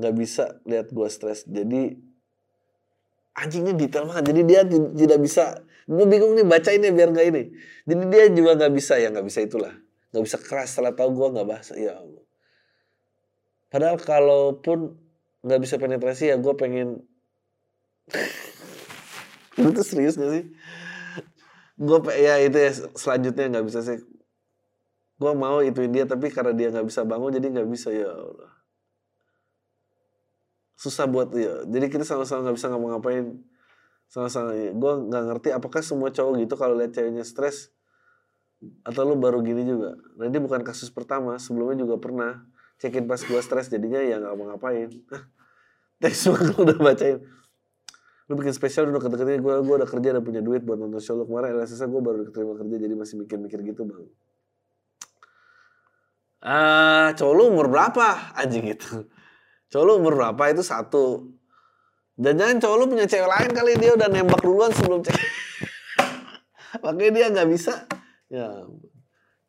nggak 0.00 0.14
bisa 0.16 0.62
lihat 0.64 0.88
gue 0.94 1.08
stres. 1.12 1.44
Jadi 1.44 1.92
anjingnya 3.36 3.74
detail 3.76 4.08
banget. 4.08 4.32
Jadi 4.32 4.40
dia 4.48 4.60
ti- 4.64 4.92
tidak 4.96 5.18
bisa. 5.20 5.60
Gue 5.84 6.06
bingung 6.08 6.32
nih 6.38 6.46
bacainnya 6.46 6.94
biar 6.94 7.12
nggak 7.12 7.26
ini. 7.34 7.42
Jadi 7.84 8.02
dia 8.08 8.24
juga 8.32 8.50
nggak 8.56 8.72
bisa 8.72 8.96
ya 8.96 9.12
nggak 9.12 9.26
bisa 9.28 9.40
itulah. 9.44 9.74
Nggak 10.14 10.24
bisa 10.24 10.36
keras 10.40 10.68
setelah 10.72 10.94
tahu 10.96 11.10
gue 11.12 11.28
nggak 11.36 11.48
bahasa. 11.48 11.76
Ya 11.76 11.98
Allah. 12.00 12.24
Padahal 13.68 13.98
kalaupun 14.00 14.96
nggak 15.42 15.60
bisa 15.60 15.74
penetrasi 15.76 16.30
ya 16.32 16.38
gue 16.38 16.54
pengen 16.54 17.02
itu 19.58 19.82
serius 19.84 20.18
gak 20.18 20.30
sih? 20.32 20.44
Gue 21.78 21.98
ya 22.18 22.38
itu 22.42 22.58
ya 22.58 22.72
selanjutnya 22.94 23.58
nggak 23.58 23.66
bisa 23.66 23.80
sih. 23.82 23.98
Gue 25.18 25.32
mau 25.34 25.62
ituin 25.62 25.90
dia 25.90 26.06
tapi 26.06 26.30
karena 26.30 26.52
dia 26.54 26.68
nggak 26.70 26.86
bisa 26.86 27.02
bangun 27.06 27.34
jadi 27.34 27.46
nggak 27.50 27.68
bisa 27.70 27.88
ya 27.90 28.10
Allah. 28.10 28.52
Susah 30.78 31.06
buat 31.10 31.30
ya. 31.34 31.66
Jadi 31.66 31.86
kita 31.90 32.04
sama-sama 32.06 32.50
nggak 32.50 32.56
bisa 32.58 32.66
ngapa-ngapain. 32.70 33.26
Sama-sama 34.10 34.52
ya. 34.52 34.70
gue 34.76 34.92
nggak 35.08 35.22
ngerti 35.32 35.48
apakah 35.56 35.80
semua 35.80 36.12
cowok 36.12 36.44
gitu 36.44 36.54
kalau 36.60 36.76
lihat 36.76 36.92
ceweknya 36.92 37.24
stres 37.24 37.72
atau 38.86 39.02
lu 39.08 39.18
baru 39.18 39.42
gini 39.42 39.66
juga. 39.66 39.98
Nah 40.20 40.30
ini 40.30 40.38
bukan 40.38 40.62
kasus 40.62 40.92
pertama 40.92 41.40
sebelumnya 41.40 41.82
juga 41.82 41.98
pernah 41.98 42.46
cekin 42.82 43.06
pas 43.06 43.22
gue 43.22 43.38
stres 43.38 43.70
jadinya 43.70 44.02
ya 44.02 44.18
nggak 44.18 44.34
mau 44.34 44.50
ngapain 44.50 44.90
thanks 46.02 46.26
banget 46.26 46.50
lu 46.50 46.66
udah 46.66 46.78
bacain 46.82 47.18
lu 48.30 48.38
bikin 48.38 48.54
spesial 48.54 48.86
udah 48.86 49.02
kata-katanya 49.02 49.40
gue 49.42 49.54
gue 49.66 49.74
udah 49.82 49.88
kerja 49.88 50.08
dan 50.14 50.22
punya 50.22 50.38
duit 50.44 50.62
buat 50.62 50.78
nonton 50.78 51.02
show 51.02 51.18
lu. 51.18 51.26
Kemarin 51.26 51.58
LSS 51.58 51.82
gue 51.90 52.00
baru 52.02 52.22
keterima 52.30 52.54
kerja 52.54 52.76
jadi 52.78 52.94
masih 52.94 53.14
mikir-mikir 53.26 53.58
gitu 53.66 53.82
bang. 53.82 54.04
Ah 56.42 57.14
cowok 57.18 57.34
lu 57.34 57.42
umur 57.50 57.66
berapa? 57.66 58.38
Anjing 58.38 58.70
itu. 58.70 59.10
Cowok 59.74 59.84
lu 59.84 59.92
umur 59.98 60.12
berapa? 60.22 60.42
Itu 60.54 60.62
satu. 60.62 61.34
Dan 62.14 62.38
jangan 62.38 62.62
cowok 62.62 62.76
lu 62.78 62.84
punya 62.94 63.06
cewek 63.10 63.26
lain 63.26 63.50
kali 63.50 63.72
dia 63.80 63.90
udah 63.98 64.06
nembak 64.06 64.40
duluan 64.44 64.70
sebelum 64.70 65.02
cewek 65.02 65.22
makanya 66.84 67.10
dia 67.10 67.26
nggak 67.34 67.48
bisa. 67.50 67.74
Ya 68.30 68.70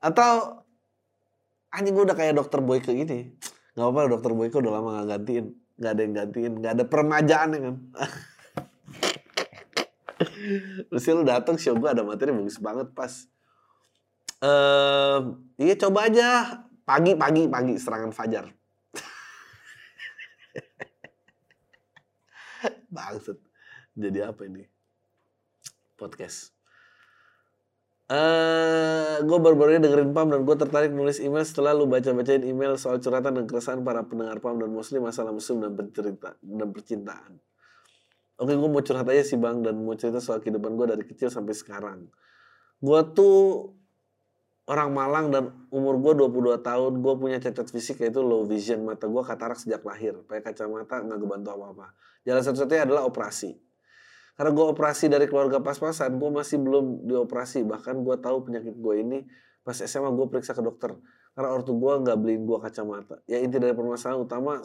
atau 0.03 0.65
anjing 1.71 1.93
gue 1.93 2.03
udah 2.09 2.17
kayak 2.17 2.33
dokter 2.41 2.57
Boyke 2.57 2.89
gini. 2.89 3.37
Nggak 3.77 3.85
apa-apa 3.85 4.09
dokter 4.17 4.31
Boyke 4.33 4.57
udah 4.57 4.71
lama 4.81 4.89
nggak 4.97 5.07
gantiin. 5.13 5.45
Nggak 5.77 5.91
ada 5.93 6.01
yang 6.01 6.13
gantiin. 6.17 6.51
Nggak 6.57 6.73
ada 6.73 6.83
permajaan 6.89 7.49
ya 7.53 7.59
kan 7.69 7.75
Terus 10.89 11.07
lu 11.11 11.23
datang 11.27 11.57
show 11.59 11.75
gue 11.77 11.89
ada 11.89 12.03
materi 12.03 12.31
bagus 12.31 12.59
banget 12.59 12.93
pas. 12.95 13.27
Eh, 14.43 15.19
iya 15.63 15.75
coba 15.79 16.11
aja 16.11 16.59
pagi 16.83 17.15
pagi 17.15 17.47
pagi 17.47 17.79
serangan 17.79 18.11
fajar. 18.11 18.51
Bangsat. 22.93 23.39
Jadi 23.93 24.19
apa 24.19 24.43
ini? 24.49 24.65
Podcast. 25.95 26.51
Eh, 28.13 29.15
gue 29.23 29.39
baru-baru 29.39 29.79
ini 29.79 29.87
dengerin 29.87 30.11
PAM 30.11 30.27
dan 30.27 30.43
gue 30.43 30.55
tertarik 30.59 30.91
nulis 30.91 31.23
email 31.23 31.47
setelah 31.47 31.71
lu 31.71 31.87
baca-bacain 31.87 32.43
email 32.43 32.75
soal 32.75 32.99
curhatan 32.99 33.39
dan 33.41 33.47
keresahan 33.47 33.79
para 33.79 34.03
pendengar 34.03 34.43
PAM 34.43 34.59
dan 34.59 34.69
muslim 34.69 35.07
masalah 35.07 35.31
muslim 35.31 35.63
dan 35.63 35.71
dan 36.43 36.69
percintaan. 36.75 37.39
Oke 38.41 38.57
gue 38.57 38.69
mau 38.69 38.81
curhat 38.81 39.05
aja 39.13 39.21
sih 39.21 39.37
bang 39.37 39.61
dan 39.61 39.77
mau 39.77 39.93
cerita 39.93 40.17
soal 40.17 40.41
kehidupan 40.41 40.73
gue 40.73 40.85
dari 40.97 41.03
kecil 41.05 41.29
sampai 41.29 41.53
sekarang. 41.53 42.09
Gue 42.81 42.99
tuh 43.13 43.69
orang 44.65 44.89
Malang 44.89 45.27
dan 45.29 45.43
umur 45.69 46.01
gue 46.01 46.25
22 46.25 46.65
tahun 46.65 46.91
gue 47.03 47.13
punya 47.19 47.37
cacat 47.37 47.69
fisik 47.69 48.01
yaitu 48.01 48.25
low 48.25 48.47
vision. 48.49 48.81
Mata 48.81 49.05
gue 49.05 49.23
katarak 49.23 49.61
sejak 49.61 49.85
lahir 49.85 50.17
pakai 50.25 50.49
kacamata 50.49 51.05
nggak 51.05 51.19
kebantu 51.21 51.49
apa-apa. 51.53 51.93
Jalan 52.25 52.41
satu-satunya 52.41 52.89
adalah 52.89 53.05
operasi. 53.05 53.53
Karena 54.33 54.49
gue 54.49 54.65
operasi 54.65 55.05
dari 55.13 55.29
keluarga 55.29 55.61
pas-pasan 55.61 56.17
gue 56.17 56.29
masih 56.33 56.57
belum 56.57 57.05
dioperasi. 57.05 57.61
Bahkan 57.69 58.01
gue 58.01 58.15
tahu 58.17 58.49
penyakit 58.49 58.73
gue 58.73 58.95
ini 58.97 59.19
pas 59.61 59.77
SMA 59.77 60.09
gue 60.09 60.25
periksa 60.25 60.57
ke 60.57 60.65
dokter. 60.65 60.97
Karena 61.37 61.53
ortu 61.53 61.77
gue 61.77 61.93
nggak 62.01 62.17
beliin 62.17 62.49
gue 62.49 62.57
kacamata. 62.57 63.21
Ya 63.29 63.37
inti 63.37 63.61
dari 63.61 63.77
permasalahan 63.77 64.25
utama 64.25 64.57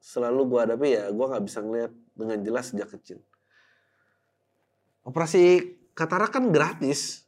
selalu 0.00 0.40
gue 0.48 0.60
hadapi 0.68 0.88
ya 0.88 1.04
gue 1.12 1.26
nggak 1.28 1.44
bisa 1.44 1.60
ngeliat 1.64 1.92
dengan 2.14 2.38
jelas 2.42 2.70
sejak 2.70 2.90
kecil 2.94 3.18
operasi 5.04 5.74
katarak 5.92 6.32
kan 6.34 6.50
gratis 6.50 7.24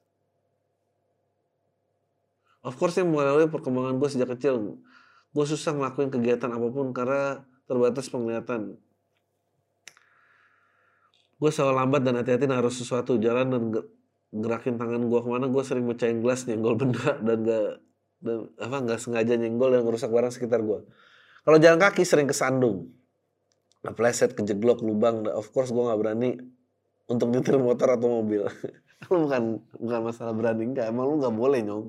Of 2.66 2.74
course 2.82 2.98
yang 2.98 3.14
melalui 3.14 3.46
perkembangan 3.46 3.94
gue 4.02 4.10
sejak 4.10 4.34
kecil, 4.34 4.82
gue 5.30 5.44
susah 5.46 5.70
ngelakuin 5.70 6.10
kegiatan 6.10 6.50
apa 6.50 6.66
pun 6.74 6.90
karena 6.90 7.46
terbatas 7.70 8.10
penglihatan. 8.10 8.74
Gue 11.38 11.50
selalu 11.54 11.78
lambat 11.78 12.02
dan 12.02 12.18
hati-hati 12.18 12.50
naruh 12.50 12.74
sesuatu 12.74 13.22
jalan 13.22 13.46
dan 13.54 13.62
gerakin 14.34 14.74
tangan 14.82 14.98
gue 15.06 15.20
ke 15.22 15.28
mana 15.30 15.46
gue 15.46 15.62
sering 15.62 15.86
mecahin 15.86 16.18
gelas 16.18 16.42
nyenggol 16.50 16.74
benda 16.82 17.22
dan 17.22 17.38
gak 17.46 17.70
dan 18.16 18.50
apa 18.58 18.76
nggak 18.82 18.98
sengaja 18.98 19.38
nyenggol 19.38 19.70
dan 19.70 19.86
merusak 19.86 20.10
barang 20.10 20.34
sekitar 20.34 20.58
gue. 20.66 20.82
Kalau 21.46 21.58
jalan 21.62 21.78
kaki 21.78 22.02
sering 22.02 22.26
kesandung, 22.26 22.90
kepleset, 23.86 24.34
kejeglok, 24.34 24.82
lubang. 24.82 25.24
Of 25.30 25.54
course 25.54 25.70
gue 25.70 25.80
nggak 25.80 26.00
berani 26.00 26.30
untuk 27.06 27.30
nyetir 27.30 27.56
motor 27.62 27.94
atau 27.94 28.22
mobil. 28.22 28.44
lu 29.06 29.16
bukan 29.28 29.62
bukan 29.78 30.00
masalah 30.02 30.34
berani 30.34 30.66
enggak, 30.66 30.90
emang 30.90 31.06
lu 31.06 31.14
nggak 31.22 31.36
boleh 31.36 31.60
nyong 31.62 31.86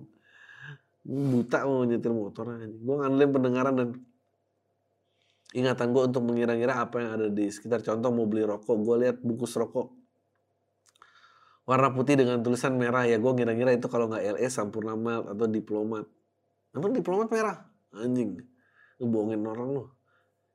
buta 1.07 1.63
mau 1.63 1.81
nyetir 1.87 2.13
motor 2.13 2.45
aja. 2.53 2.67
Gue 2.67 2.95
ngandelin 2.99 3.31
pendengaran 3.31 3.73
dan 3.73 3.89
ingatan 5.55 5.95
gue 5.95 6.03
untuk 6.13 6.23
mengira-ngira 6.27 6.83
apa 6.83 6.95
yang 7.01 7.11
ada 7.17 7.27
di 7.31 7.47
sekitar. 7.49 7.81
Contoh 7.81 8.11
mau 8.11 8.27
beli 8.27 8.43
rokok, 8.43 8.75
gue 8.83 8.95
lihat 9.07 9.17
bungkus 9.23 9.55
rokok 9.55 9.97
warna 11.67 11.91
putih 11.91 12.15
dengan 12.15 12.39
tulisan 12.39 12.79
merah 12.79 13.03
ya 13.03 13.19
gue 13.19 13.27
ngira-ngira 13.27 13.75
itu 13.75 13.91
kalau 13.91 14.07
nggak 14.07 14.39
LE 14.39 14.47
Sampurna 14.47 14.95
Malt 14.95 15.27
atau 15.27 15.45
diplomat. 15.51 16.07
Emang 16.71 16.95
diplomat 16.95 17.27
merah? 17.27 17.67
Anjing, 17.91 18.39
lu 19.03 19.05
bohongin 19.11 19.43
orang 19.43 19.75
lu. 19.75 19.83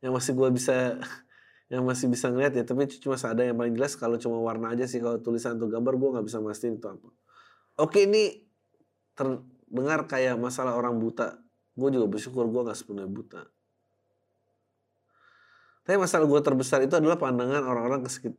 Yang 0.00 0.12
masih 0.16 0.32
gue 0.40 0.48
bisa 0.56 0.76
yang 1.72 1.88
masih 1.88 2.12
bisa 2.12 2.28
ngeliat 2.28 2.52
ya 2.52 2.68
tapi 2.68 2.84
cuma 3.00 3.16
ada 3.16 3.48
yang 3.48 3.56
paling 3.56 3.72
jelas 3.72 3.96
kalau 3.96 4.20
cuma 4.20 4.36
warna 4.44 4.76
aja 4.76 4.84
sih 4.84 5.00
kalau 5.00 5.16
tulisan 5.24 5.56
atau 5.56 5.72
gambar 5.72 5.96
gue 5.96 6.08
nggak 6.20 6.26
bisa 6.28 6.38
mastiin 6.44 6.76
itu 6.76 6.84
apa. 6.84 7.08
Oke 7.80 8.04
ini 8.04 8.44
ter, 9.16 9.40
dengar 9.72 10.04
kayak 10.04 10.36
masalah 10.36 10.76
orang 10.76 11.00
buta, 11.00 11.40
gue 11.72 11.88
juga 11.88 12.06
bersyukur 12.12 12.44
gue 12.52 12.60
gak 12.68 12.76
sepenuhnya 12.76 13.08
buta. 13.08 13.42
Tapi 15.82 15.96
masalah 15.98 16.28
gue 16.28 16.40
terbesar 16.44 16.84
itu 16.84 16.94
adalah 16.94 17.16
pandangan 17.16 17.64
orang-orang 17.64 18.04
sekitar, 18.06 18.38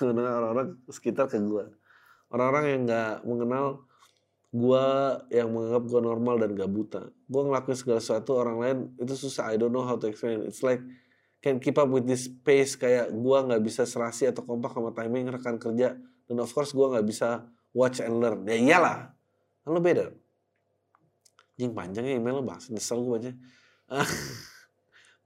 orang-orang 0.38 0.78
sekitar 0.88 1.26
ke 1.26 1.42
gue. 1.42 1.66
Orang-orang 2.30 2.64
yang 2.70 2.80
gak 2.86 3.26
mengenal 3.26 3.84
gue 4.54 4.86
yang 5.34 5.50
menganggap 5.50 5.82
gue 5.90 6.00
normal 6.00 6.34
dan 6.38 6.50
gak 6.54 6.70
buta. 6.70 7.02
Gue 7.26 7.42
ngelakuin 7.42 7.76
segala 7.76 7.98
sesuatu 7.98 8.38
orang 8.38 8.56
lain 8.62 8.76
itu 9.02 9.12
susah. 9.18 9.50
I 9.50 9.58
don't 9.58 9.74
know 9.74 9.82
how 9.82 9.98
to 9.98 10.06
explain. 10.06 10.46
It's 10.46 10.62
like 10.62 10.80
can 11.44 11.60
keep 11.60 11.76
up 11.76 11.92
with 11.92 12.08
this 12.08 12.24
pace 12.24 12.72
kayak 12.72 13.12
gue 13.12 13.38
nggak 13.44 13.60
bisa 13.60 13.84
serasi 13.84 14.32
atau 14.32 14.40
kompak 14.40 14.72
sama 14.72 14.96
timing 14.96 15.28
rekan 15.28 15.60
kerja 15.60 15.92
dan 16.24 16.36
of 16.40 16.48
course 16.56 16.72
gue 16.72 16.86
nggak 16.88 17.04
bisa 17.04 17.44
watch 17.76 18.00
and 18.00 18.16
learn. 18.22 18.48
Ya 18.48 18.56
iyalah, 18.56 19.12
kan 19.60 19.68
lo 19.68 19.82
beda. 19.84 20.14
Jing 21.60 21.76
panjang 21.76 22.08
ya 22.08 22.16
email 22.16 22.40
lo 22.40 22.44
bahas, 22.46 22.72
nyesel 22.72 23.04
gue 23.04 23.12
baca. 23.12 23.32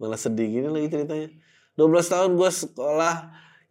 Malah 0.02 0.18
sedih 0.18 0.48
gini 0.50 0.66
lagi 0.66 0.90
ceritanya. 0.90 1.30
12 1.78 1.86
tahun 2.10 2.30
gue 2.34 2.50
sekolah 2.50 3.14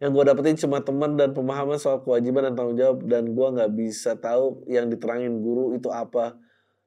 yang 0.00 0.14
gue 0.14 0.24
dapetin 0.24 0.56
cuma 0.56 0.80
teman 0.80 1.18
dan 1.18 1.36
pemahaman 1.36 1.76
soal 1.76 2.00
kewajiban 2.00 2.48
dan 2.48 2.54
tanggung 2.56 2.78
jawab 2.78 3.04
dan 3.04 3.34
gue 3.34 3.48
nggak 3.60 3.70
bisa 3.76 4.16
tahu 4.16 4.64
yang 4.70 4.88
diterangin 4.88 5.42
guru 5.42 5.76
itu 5.76 5.92
apa 5.92 6.38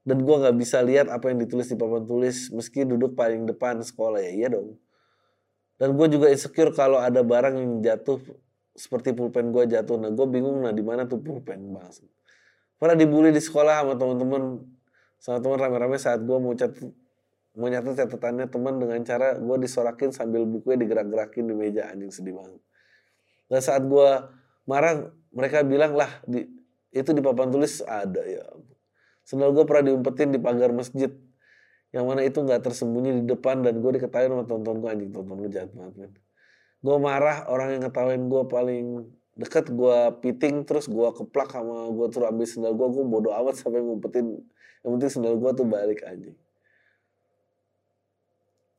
dan 0.07 0.18
gue 0.24 0.36
nggak 0.41 0.55
bisa 0.57 0.80
lihat 0.82 1.12
apa 1.12 1.30
yang 1.30 1.43
ditulis 1.43 1.68
di 1.70 1.76
papan 1.76 2.07
tulis 2.07 2.49
meski 2.55 2.88
duduk 2.88 3.14
paling 3.14 3.45
depan 3.45 3.84
sekolah 3.84 4.24
ya 4.24 4.32
iya 4.32 4.47
dong 4.49 4.80
dan 5.82 5.97
gue 5.97 6.07
juga 6.13 6.29
insecure 6.29 6.69
kalau 6.77 7.01
ada 7.01 7.25
barang 7.25 7.57
yang 7.57 7.82
jatuh 7.82 8.21
seperti 8.77 9.17
pulpen 9.17 9.49
gue 9.49 9.65
jatuh. 9.65 9.97
Nah 9.97 10.13
gue 10.13 10.27
bingung 10.29 10.61
nah 10.61 10.69
di 10.69 10.86
mana 10.86 11.09
tuh 11.09 11.17
pulpen 11.17 11.73
bang? 11.73 11.89
Pernah 12.77 12.93
dibully 12.93 13.34
di 13.34 13.41
sekolah 13.41 13.82
sama 13.82 13.97
teman-teman 13.97 14.61
sama 15.17 15.41
teman 15.41 15.57
rame-rame 15.57 15.97
saat 15.97 16.21
gue 16.21 16.38
mau 16.38 16.53
catat 16.53 16.86
mau 17.57 17.65
nyatet 17.65 17.97
catatannya 17.97 18.45
teman 18.45 18.77
dengan 18.77 19.01
cara 19.01 19.41
gue 19.41 19.57
disorakin 19.57 20.13
sambil 20.13 20.45
bukunya 20.45 20.86
digerak-gerakin 20.86 21.49
di 21.49 21.53
meja. 21.57 21.89
Anjing 21.89 22.13
sedih 22.13 22.38
banget. 22.38 22.61
Dan 23.49 23.61
saat 23.65 23.82
gue 23.82 24.09
marah 24.69 25.09
mereka 25.34 25.65
bilang 25.65 25.97
lah 25.97 26.21
di, 26.29 26.45
itu 26.93 27.09
di 27.09 27.25
papan 27.25 27.49
tulis 27.49 27.82
ada 27.82 28.21
ya. 28.21 28.45
Sendal 29.25 29.49
gue 29.49 29.65
pernah 29.65 29.89
diumpetin 29.89 30.29
di 30.29 30.38
pagar 30.38 30.69
masjid 30.77 31.09
yang 31.92 32.08
mana 32.08 32.24
itu 32.24 32.39
nggak 32.39 32.64
tersembunyi 32.64 33.22
di 33.22 33.24
depan 33.28 33.64
dan 33.64 33.84
gue 33.84 33.92
diketahui 34.00 34.32
sama 34.32 34.46
tonton 34.48 34.80
gue 34.80 34.89
anjing 34.89 35.12
tonton 35.12 35.36
gue 35.44 35.52
jahat 35.52 35.72
banget 35.76 35.96
men. 36.00 36.12
Gue 36.82 36.98
marah 36.98 37.46
orang 37.52 37.78
yang 37.78 37.82
ngetawain 37.86 38.24
gue 38.26 38.44
paling 38.48 38.86
deket 39.36 39.72
gue 39.72 39.98
piting 40.24 40.64
terus 40.64 40.88
gue 40.88 41.08
keplak 41.14 41.52
sama 41.52 41.92
gue 41.92 42.08
terus 42.12 42.26
ambil 42.28 42.48
sendal 42.48 42.74
gue 42.76 42.88
gue 42.89 43.04
bodoh 43.04 43.34
amat 43.44 43.60
sampai 43.60 43.84
ngumpetin. 43.84 44.39
Yang 44.82 44.89
penting 44.98 45.12
sendal 45.12 45.36
gue 45.36 45.52
tuh 45.52 45.68
balik 45.68 46.02
aja 46.08 46.32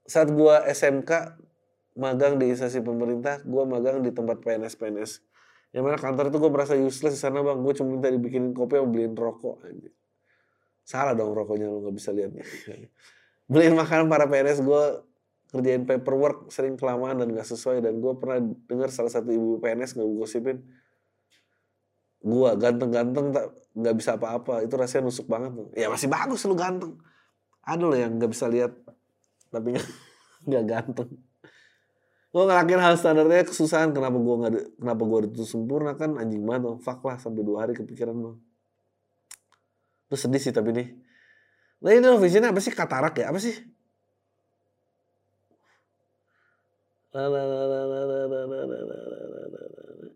saat 0.06 0.28
gue 0.28 0.54
SMK 0.68 1.10
magang 1.96 2.40
di 2.40 2.50
instansi 2.50 2.84
pemerintah 2.84 3.40
gue 3.44 3.62
magang 3.64 4.04
di 4.04 4.10
tempat 4.10 4.44
PNS 4.44 4.74
PNS 4.76 5.12
yang 5.72 5.88
mana 5.88 5.96
kantor 5.96 6.28
itu 6.28 6.36
gue 6.36 6.52
merasa 6.52 6.74
useless 6.76 7.16
di 7.16 7.20
sana 7.20 7.40
bang. 7.40 7.64
Gue 7.64 7.72
cuma 7.72 7.96
minta 7.96 8.12
dibikinin 8.12 8.52
kopi 8.52 8.76
atau 8.76 8.88
beliin 8.92 9.16
rokok 9.16 9.64
aja 9.64 9.88
salah 10.82 11.14
dong 11.14 11.32
rokoknya 11.32 11.70
lo 11.70 11.86
nggak 11.86 11.96
bisa 11.96 12.10
lihatnya 12.10 12.44
beliin 13.52 13.74
makanan 13.78 14.06
para 14.10 14.26
PNS 14.26 14.64
gue 14.64 14.84
kerjain 15.52 15.84
paperwork 15.84 16.48
sering 16.48 16.80
kelamaan 16.80 17.20
dan 17.20 17.28
gak 17.36 17.44
sesuai. 17.44 17.84
Dan 17.84 18.00
gue 18.00 18.12
pernah 18.16 18.40
dengar 18.40 18.88
salah 18.88 19.12
satu 19.12 19.28
ibu 19.28 19.60
PNS 19.60 20.00
nggak 20.00 20.08
gosipin 20.16 20.64
gua 22.22 22.54
ganteng-ganteng 22.54 23.34
tak 23.34 23.50
nggak 23.74 23.94
bisa 23.98 24.14
apa-apa. 24.14 24.62
Itu 24.62 24.78
rasanya 24.78 25.10
nusuk 25.10 25.26
banget 25.26 25.58
tuh. 25.58 25.68
Ya 25.74 25.90
masih 25.90 26.06
bagus 26.06 26.46
lu 26.46 26.54
ganteng. 26.54 26.96
Ada 27.66 27.82
loh 27.82 27.98
yang 27.98 28.14
nggak 28.16 28.30
bisa 28.30 28.46
lihat 28.46 28.72
tapi 29.50 29.74
nggak 30.46 30.64
ganteng. 30.72 31.10
Gua 32.32 32.48
ngelakuin 32.48 32.80
hal 32.80 32.94
standarnya 32.94 33.42
kesusahan. 33.42 33.90
Kenapa 33.90 34.16
gua 34.22 34.46
nggak 34.46 34.78
kenapa 34.78 35.02
gua 35.02 35.18
itu 35.26 35.42
sempurna 35.42 35.98
kan? 35.98 36.14
Anjing 36.14 36.46
banget 36.46 36.62
tuh 36.70 36.76
fuck 36.78 37.02
lah 37.02 37.18
sampai 37.18 37.42
dua 37.42 37.66
hari 37.66 37.74
kepikiran 37.74 38.14
bang 38.14 38.36
Lu 40.12 40.16
sedih 40.20 40.36
sih 40.36 40.52
tapi 40.52 40.76
nih. 40.76 40.92
ini 41.88 42.04
of 42.04 42.20
visionnya 42.20 42.52
apa 42.52 42.60
sih 42.60 42.68
katarak 42.68 43.16
ya? 43.16 43.32
Apa 43.32 43.40
sih? 43.40 43.56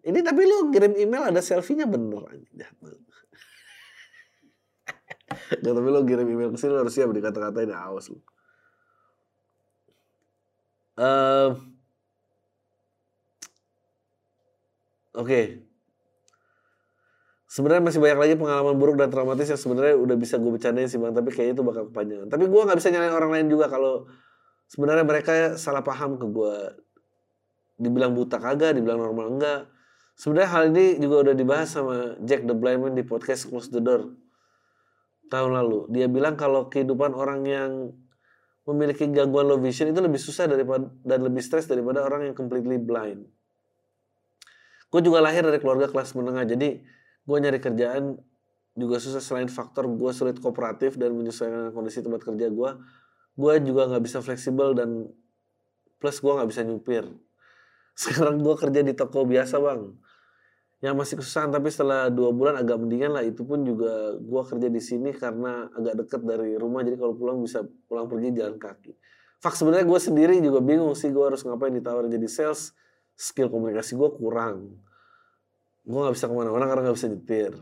Ini 0.06 0.18
tapi 0.20 0.42
lu 0.44 0.68
kirim 0.68 0.92
email 1.00 1.32
ada 1.32 1.40
selfie-nya 1.40 1.88
bener. 1.88 2.28
Gak 5.64 5.74
tapi 5.74 5.88
lu 5.88 6.00
kirim 6.04 6.28
email 6.28 6.52
ke 6.52 6.60
sini 6.60 6.76
lu 6.76 6.84
harus 6.84 6.92
siap 6.92 7.08
dikata-kata 7.10 7.64
ini 7.64 7.72
awas 7.72 8.12
lu. 8.12 8.20
Uh, 10.96 11.56
Oke. 15.16 15.24
Okay. 15.24 15.65
Sebenarnya 17.56 17.88
masih 17.88 18.04
banyak 18.04 18.20
lagi 18.20 18.34
pengalaman 18.36 18.76
buruk 18.76 19.00
dan 19.00 19.08
traumatis 19.08 19.48
yang 19.48 19.56
sebenarnya 19.56 19.96
udah 19.96 20.12
bisa 20.20 20.36
gue 20.36 20.52
bercandain 20.52 20.92
sih 20.92 21.00
bang, 21.00 21.16
tapi 21.16 21.32
kayaknya 21.32 21.56
itu 21.56 21.64
bakal 21.64 21.88
kepanjangan. 21.88 22.28
Tapi 22.28 22.44
gue 22.52 22.60
nggak 22.68 22.76
bisa 22.76 22.92
nyalain 22.92 23.16
orang 23.16 23.32
lain 23.32 23.46
juga 23.48 23.72
kalau 23.72 24.04
sebenarnya 24.68 25.08
mereka 25.08 25.32
salah 25.56 25.80
paham 25.80 26.20
ke 26.20 26.26
gue. 26.28 26.54
Dibilang 27.80 28.12
buta 28.12 28.36
kagak, 28.36 28.76
dibilang 28.76 29.00
normal 29.00 29.40
enggak. 29.40 29.72
Sebenarnya 30.20 30.52
hal 30.52 30.62
ini 30.68 31.00
juga 31.00 31.24
udah 31.24 31.32
dibahas 31.32 31.72
sama 31.72 32.20
Jack 32.20 32.44
the 32.44 32.52
Blind 32.52 32.84
Man 32.84 32.92
di 32.92 33.08
podcast 33.08 33.48
Close 33.48 33.72
the 33.72 33.80
Door 33.80 34.12
tahun 35.32 35.56
lalu. 35.56 35.88
Dia 35.96 36.12
bilang 36.12 36.36
kalau 36.36 36.68
kehidupan 36.68 37.16
orang 37.16 37.40
yang 37.48 37.70
memiliki 38.68 39.08
gangguan 39.08 39.48
low 39.48 39.56
vision 39.56 39.88
itu 39.88 40.04
lebih 40.04 40.20
susah 40.20 40.44
daripada 40.44 40.92
dan 41.08 41.24
lebih 41.24 41.40
stres 41.40 41.64
daripada 41.64 42.04
orang 42.04 42.28
yang 42.28 42.34
completely 42.36 42.76
blind. 42.76 43.24
Gue 44.92 45.00
juga 45.00 45.24
lahir 45.24 45.40
dari 45.40 45.56
keluarga 45.56 45.88
kelas 45.88 46.12
menengah, 46.12 46.44
jadi 46.44 46.84
gue 47.26 47.36
nyari 47.42 47.58
kerjaan 47.58 48.16
juga 48.76 48.96
susah 49.02 49.20
selain 49.24 49.50
faktor 49.50 49.88
gue 49.90 50.10
sulit 50.14 50.38
kooperatif 50.38 50.94
dan 51.00 51.16
menyesuaikan 51.16 51.74
kondisi 51.74 52.04
tempat 52.04 52.22
kerja 52.22 52.46
gue. 52.52 52.70
Gue 53.36 53.54
juga 53.60 53.90
nggak 53.90 54.02
bisa 54.04 54.22
fleksibel 54.22 54.72
dan 54.72 55.10
plus 55.98 56.22
gue 56.22 56.32
nggak 56.32 56.48
bisa 56.48 56.62
nyupir. 56.62 57.04
Sekarang 58.02 58.38
gue 58.38 58.54
kerja 58.54 58.80
di 58.84 58.92
toko 58.92 59.24
biasa 59.24 59.56
bang, 59.56 59.90
yang 60.84 60.92
masih 60.92 61.16
kesusahan 61.16 61.48
tapi 61.48 61.72
setelah 61.72 62.12
dua 62.12 62.36
bulan 62.36 62.60
agak 62.60 62.76
mendingan 62.76 63.16
lah 63.16 63.24
itu 63.24 63.40
pun 63.48 63.64
juga 63.64 64.12
gue 64.20 64.42
kerja 64.44 64.68
di 64.68 64.82
sini 64.84 65.10
karena 65.16 65.72
agak 65.72 66.04
deket 66.04 66.20
dari 66.20 66.52
rumah 66.60 66.84
jadi 66.84 67.00
kalau 67.00 67.16
pulang 67.16 67.40
bisa 67.40 67.64
pulang 67.88 68.06
pergi 68.12 68.36
jalan 68.36 68.60
kaki. 68.60 68.92
Fak 69.40 69.56
sebenarnya 69.56 69.88
gue 69.88 70.00
sendiri 70.00 70.36
juga 70.44 70.60
bingung 70.60 70.92
sih 70.92 71.08
gue 71.08 71.24
harus 71.24 71.40
ngapain 71.48 71.72
ditawarin 71.72 72.12
jadi 72.12 72.28
sales 72.28 72.76
skill 73.16 73.48
komunikasi 73.48 73.96
gue 73.96 74.10
kurang. 74.20 74.76
Gue 75.86 76.02
nggak 76.02 76.18
bisa 76.18 76.26
ke 76.26 76.34
mana-mana 76.34 76.66
karena 76.66 76.90
nggak 76.90 76.98
bisa 76.98 77.06
nyetir. 77.06 77.54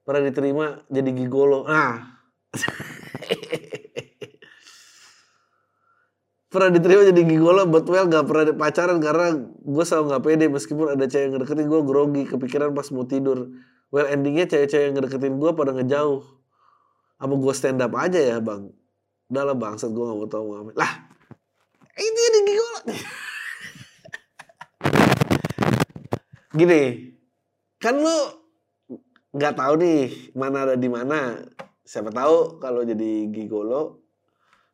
Pernah 0.00 0.24
diterima 0.24 0.80
jadi 0.88 1.10
gigolo. 1.12 1.68
Nah, 1.68 2.24
pernah 6.52 6.68
diterima 6.72 7.04
jadi 7.08 7.22
gigolo 7.24 7.68
but 7.68 7.84
well 7.84 8.08
gak 8.08 8.24
pernah 8.24 8.56
pacaran 8.56 8.96
karena 9.00 9.36
gue 9.44 9.84
selalu 9.84 10.04
gak 10.16 10.24
pede. 10.24 10.48
Meskipun 10.48 10.96
ada 10.96 11.04
cewek 11.04 11.28
yang 11.28 11.32
ngedeketin 11.36 11.68
gue 11.68 11.80
grogi 11.84 12.24
kepikiran 12.24 12.72
pas 12.72 12.88
mau 12.96 13.04
tidur. 13.04 13.52
Well 13.92 14.08
endingnya 14.08 14.48
cewek-cewek 14.48 14.84
yang 14.88 14.96
ngedeketin 14.96 15.36
gue 15.36 15.50
pada 15.52 15.76
ngejauh. 15.76 16.24
Apa 17.20 17.34
gue 17.36 17.52
stand 17.52 17.84
up 17.84 17.92
aja 17.96 18.20
ya 18.20 18.40
bang. 18.40 18.72
Udah 19.28 19.44
lah 19.52 19.56
bangsat 19.56 19.92
gue 19.92 20.04
gak 20.04 20.16
mau 20.16 20.28
tau 20.28 20.44
mau 20.48 20.72
lah 20.72 21.12
itu 21.94 22.18
jadi 22.18 22.38
gigolo. 22.44 22.80
Gini 26.58 27.13
kan 27.84 28.00
lu 28.00 28.16
nggak 29.36 29.60
tahu 29.60 29.76
nih 29.76 30.32
mana 30.32 30.64
ada 30.64 30.74
di 30.80 30.88
mana 30.88 31.36
siapa 31.84 32.08
tahu 32.08 32.56
kalau 32.56 32.80
jadi 32.80 33.28
gigolo 33.28 34.00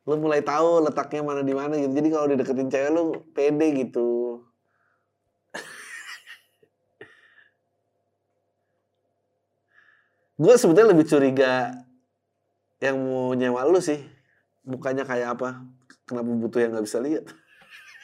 lu 0.07 0.15
mulai 0.17 0.39
tahu 0.41 0.81
letaknya 0.87 1.21
mana 1.21 1.45
di 1.45 1.53
mana 1.53 1.77
gitu. 1.77 1.93
Jadi 1.93 2.09
kalau 2.09 2.25
dideketin 2.31 2.71
cewek 2.73 2.89
lu 2.89 3.03
pede 3.35 3.67
gitu. 3.75 4.41
gue 10.41 10.57
sebetulnya 10.57 10.97
lebih 10.97 11.05
curiga 11.05 11.69
yang 12.81 12.97
mau 12.97 13.37
nyewa 13.37 13.61
lu 13.69 13.77
sih. 13.77 14.01
Mukanya 14.65 15.05
kayak 15.05 15.37
apa? 15.37 15.61
Kenapa 16.09 16.33
butuh 16.33 16.65
yang 16.65 16.73
nggak 16.73 16.85
bisa 16.89 16.97
lihat? 16.97 17.29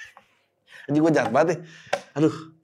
Jadi 0.86 0.98
gue 1.02 1.12
jahat 1.18 1.34
banget 1.34 1.58
nih. 1.58 1.60
Aduh. 2.14 2.57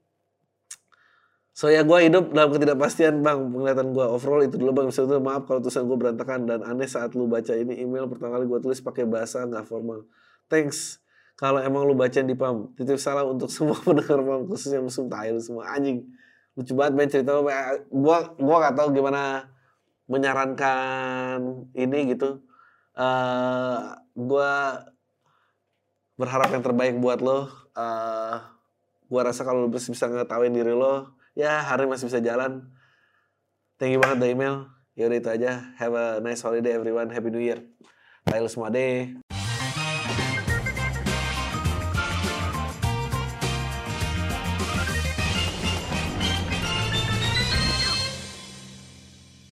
So 1.54 1.70
ya 1.70 1.86
gue 1.86 1.98
hidup 2.10 2.34
dalam 2.34 2.50
ketidakpastian 2.50 3.22
bang 3.22 3.38
penglihatan 3.54 3.94
gue 3.94 4.02
overall 4.02 4.42
itu 4.42 4.58
dulu 4.58 4.74
bang 4.74 4.90
sebetulnya 4.90 5.22
maaf 5.22 5.46
kalau 5.46 5.62
tulisan 5.62 5.86
gue 5.86 5.94
berantakan 5.94 6.50
dan 6.50 6.66
aneh 6.66 6.90
saat 6.90 7.14
lu 7.14 7.30
baca 7.30 7.54
ini 7.54 7.78
email 7.78 8.10
pertama 8.10 8.34
kali 8.34 8.50
gue 8.50 8.58
tulis 8.58 8.82
pakai 8.82 9.06
bahasa 9.06 9.46
nggak 9.46 9.62
formal. 9.62 10.02
Thanks 10.50 10.98
kalau 11.38 11.62
emang 11.62 11.86
lu 11.86 11.94
baca 11.94 12.18
di 12.18 12.34
pam 12.34 12.74
titip 12.74 12.98
salam 12.98 13.38
untuk 13.38 13.46
semua 13.54 13.78
pendengar 13.78 14.18
pam 14.26 14.50
khususnya 14.50 14.82
musuh 14.82 15.06
tahil 15.06 15.38
semua 15.38 15.70
anjing 15.70 16.02
lucu 16.58 16.74
banget 16.74 16.92
main 16.98 17.06
cerita 17.06 17.38
gue 17.38 18.18
gue 18.34 18.56
nggak 18.58 18.74
tahu 18.74 18.88
gimana 18.90 19.46
menyarankan 20.10 21.70
ini 21.78 22.18
gitu. 22.18 22.42
Uh, 22.98 23.94
gue 24.18 24.52
berharap 26.18 26.50
yang 26.50 26.66
terbaik 26.66 26.98
buat 26.98 27.22
lo. 27.22 27.46
Uh, 27.78 28.42
gue 29.06 29.20
rasa 29.22 29.46
kalau 29.46 29.66
lu 29.66 29.70
bisa 29.70 30.10
ngetawain 30.10 30.50
diri 30.50 30.74
lo 30.74 31.22
ya 31.34 31.62
hari 31.62 31.86
masih 31.90 32.06
bisa 32.08 32.22
jalan. 32.22 32.70
Thank 33.78 33.98
you 33.98 34.00
banget 34.00 34.22
the 34.22 34.28
email. 34.30 34.70
Yaudah 34.94 35.18
itu 35.18 35.30
aja. 35.30 35.74
Have 35.74 35.94
a 35.98 36.22
nice 36.22 36.40
holiday 36.40 36.78
everyone. 36.78 37.10
Happy 37.10 37.30
New 37.30 37.42
Year. 37.42 37.66
Bye 38.24 38.46
semua 38.46 38.70
deh. 38.70 39.23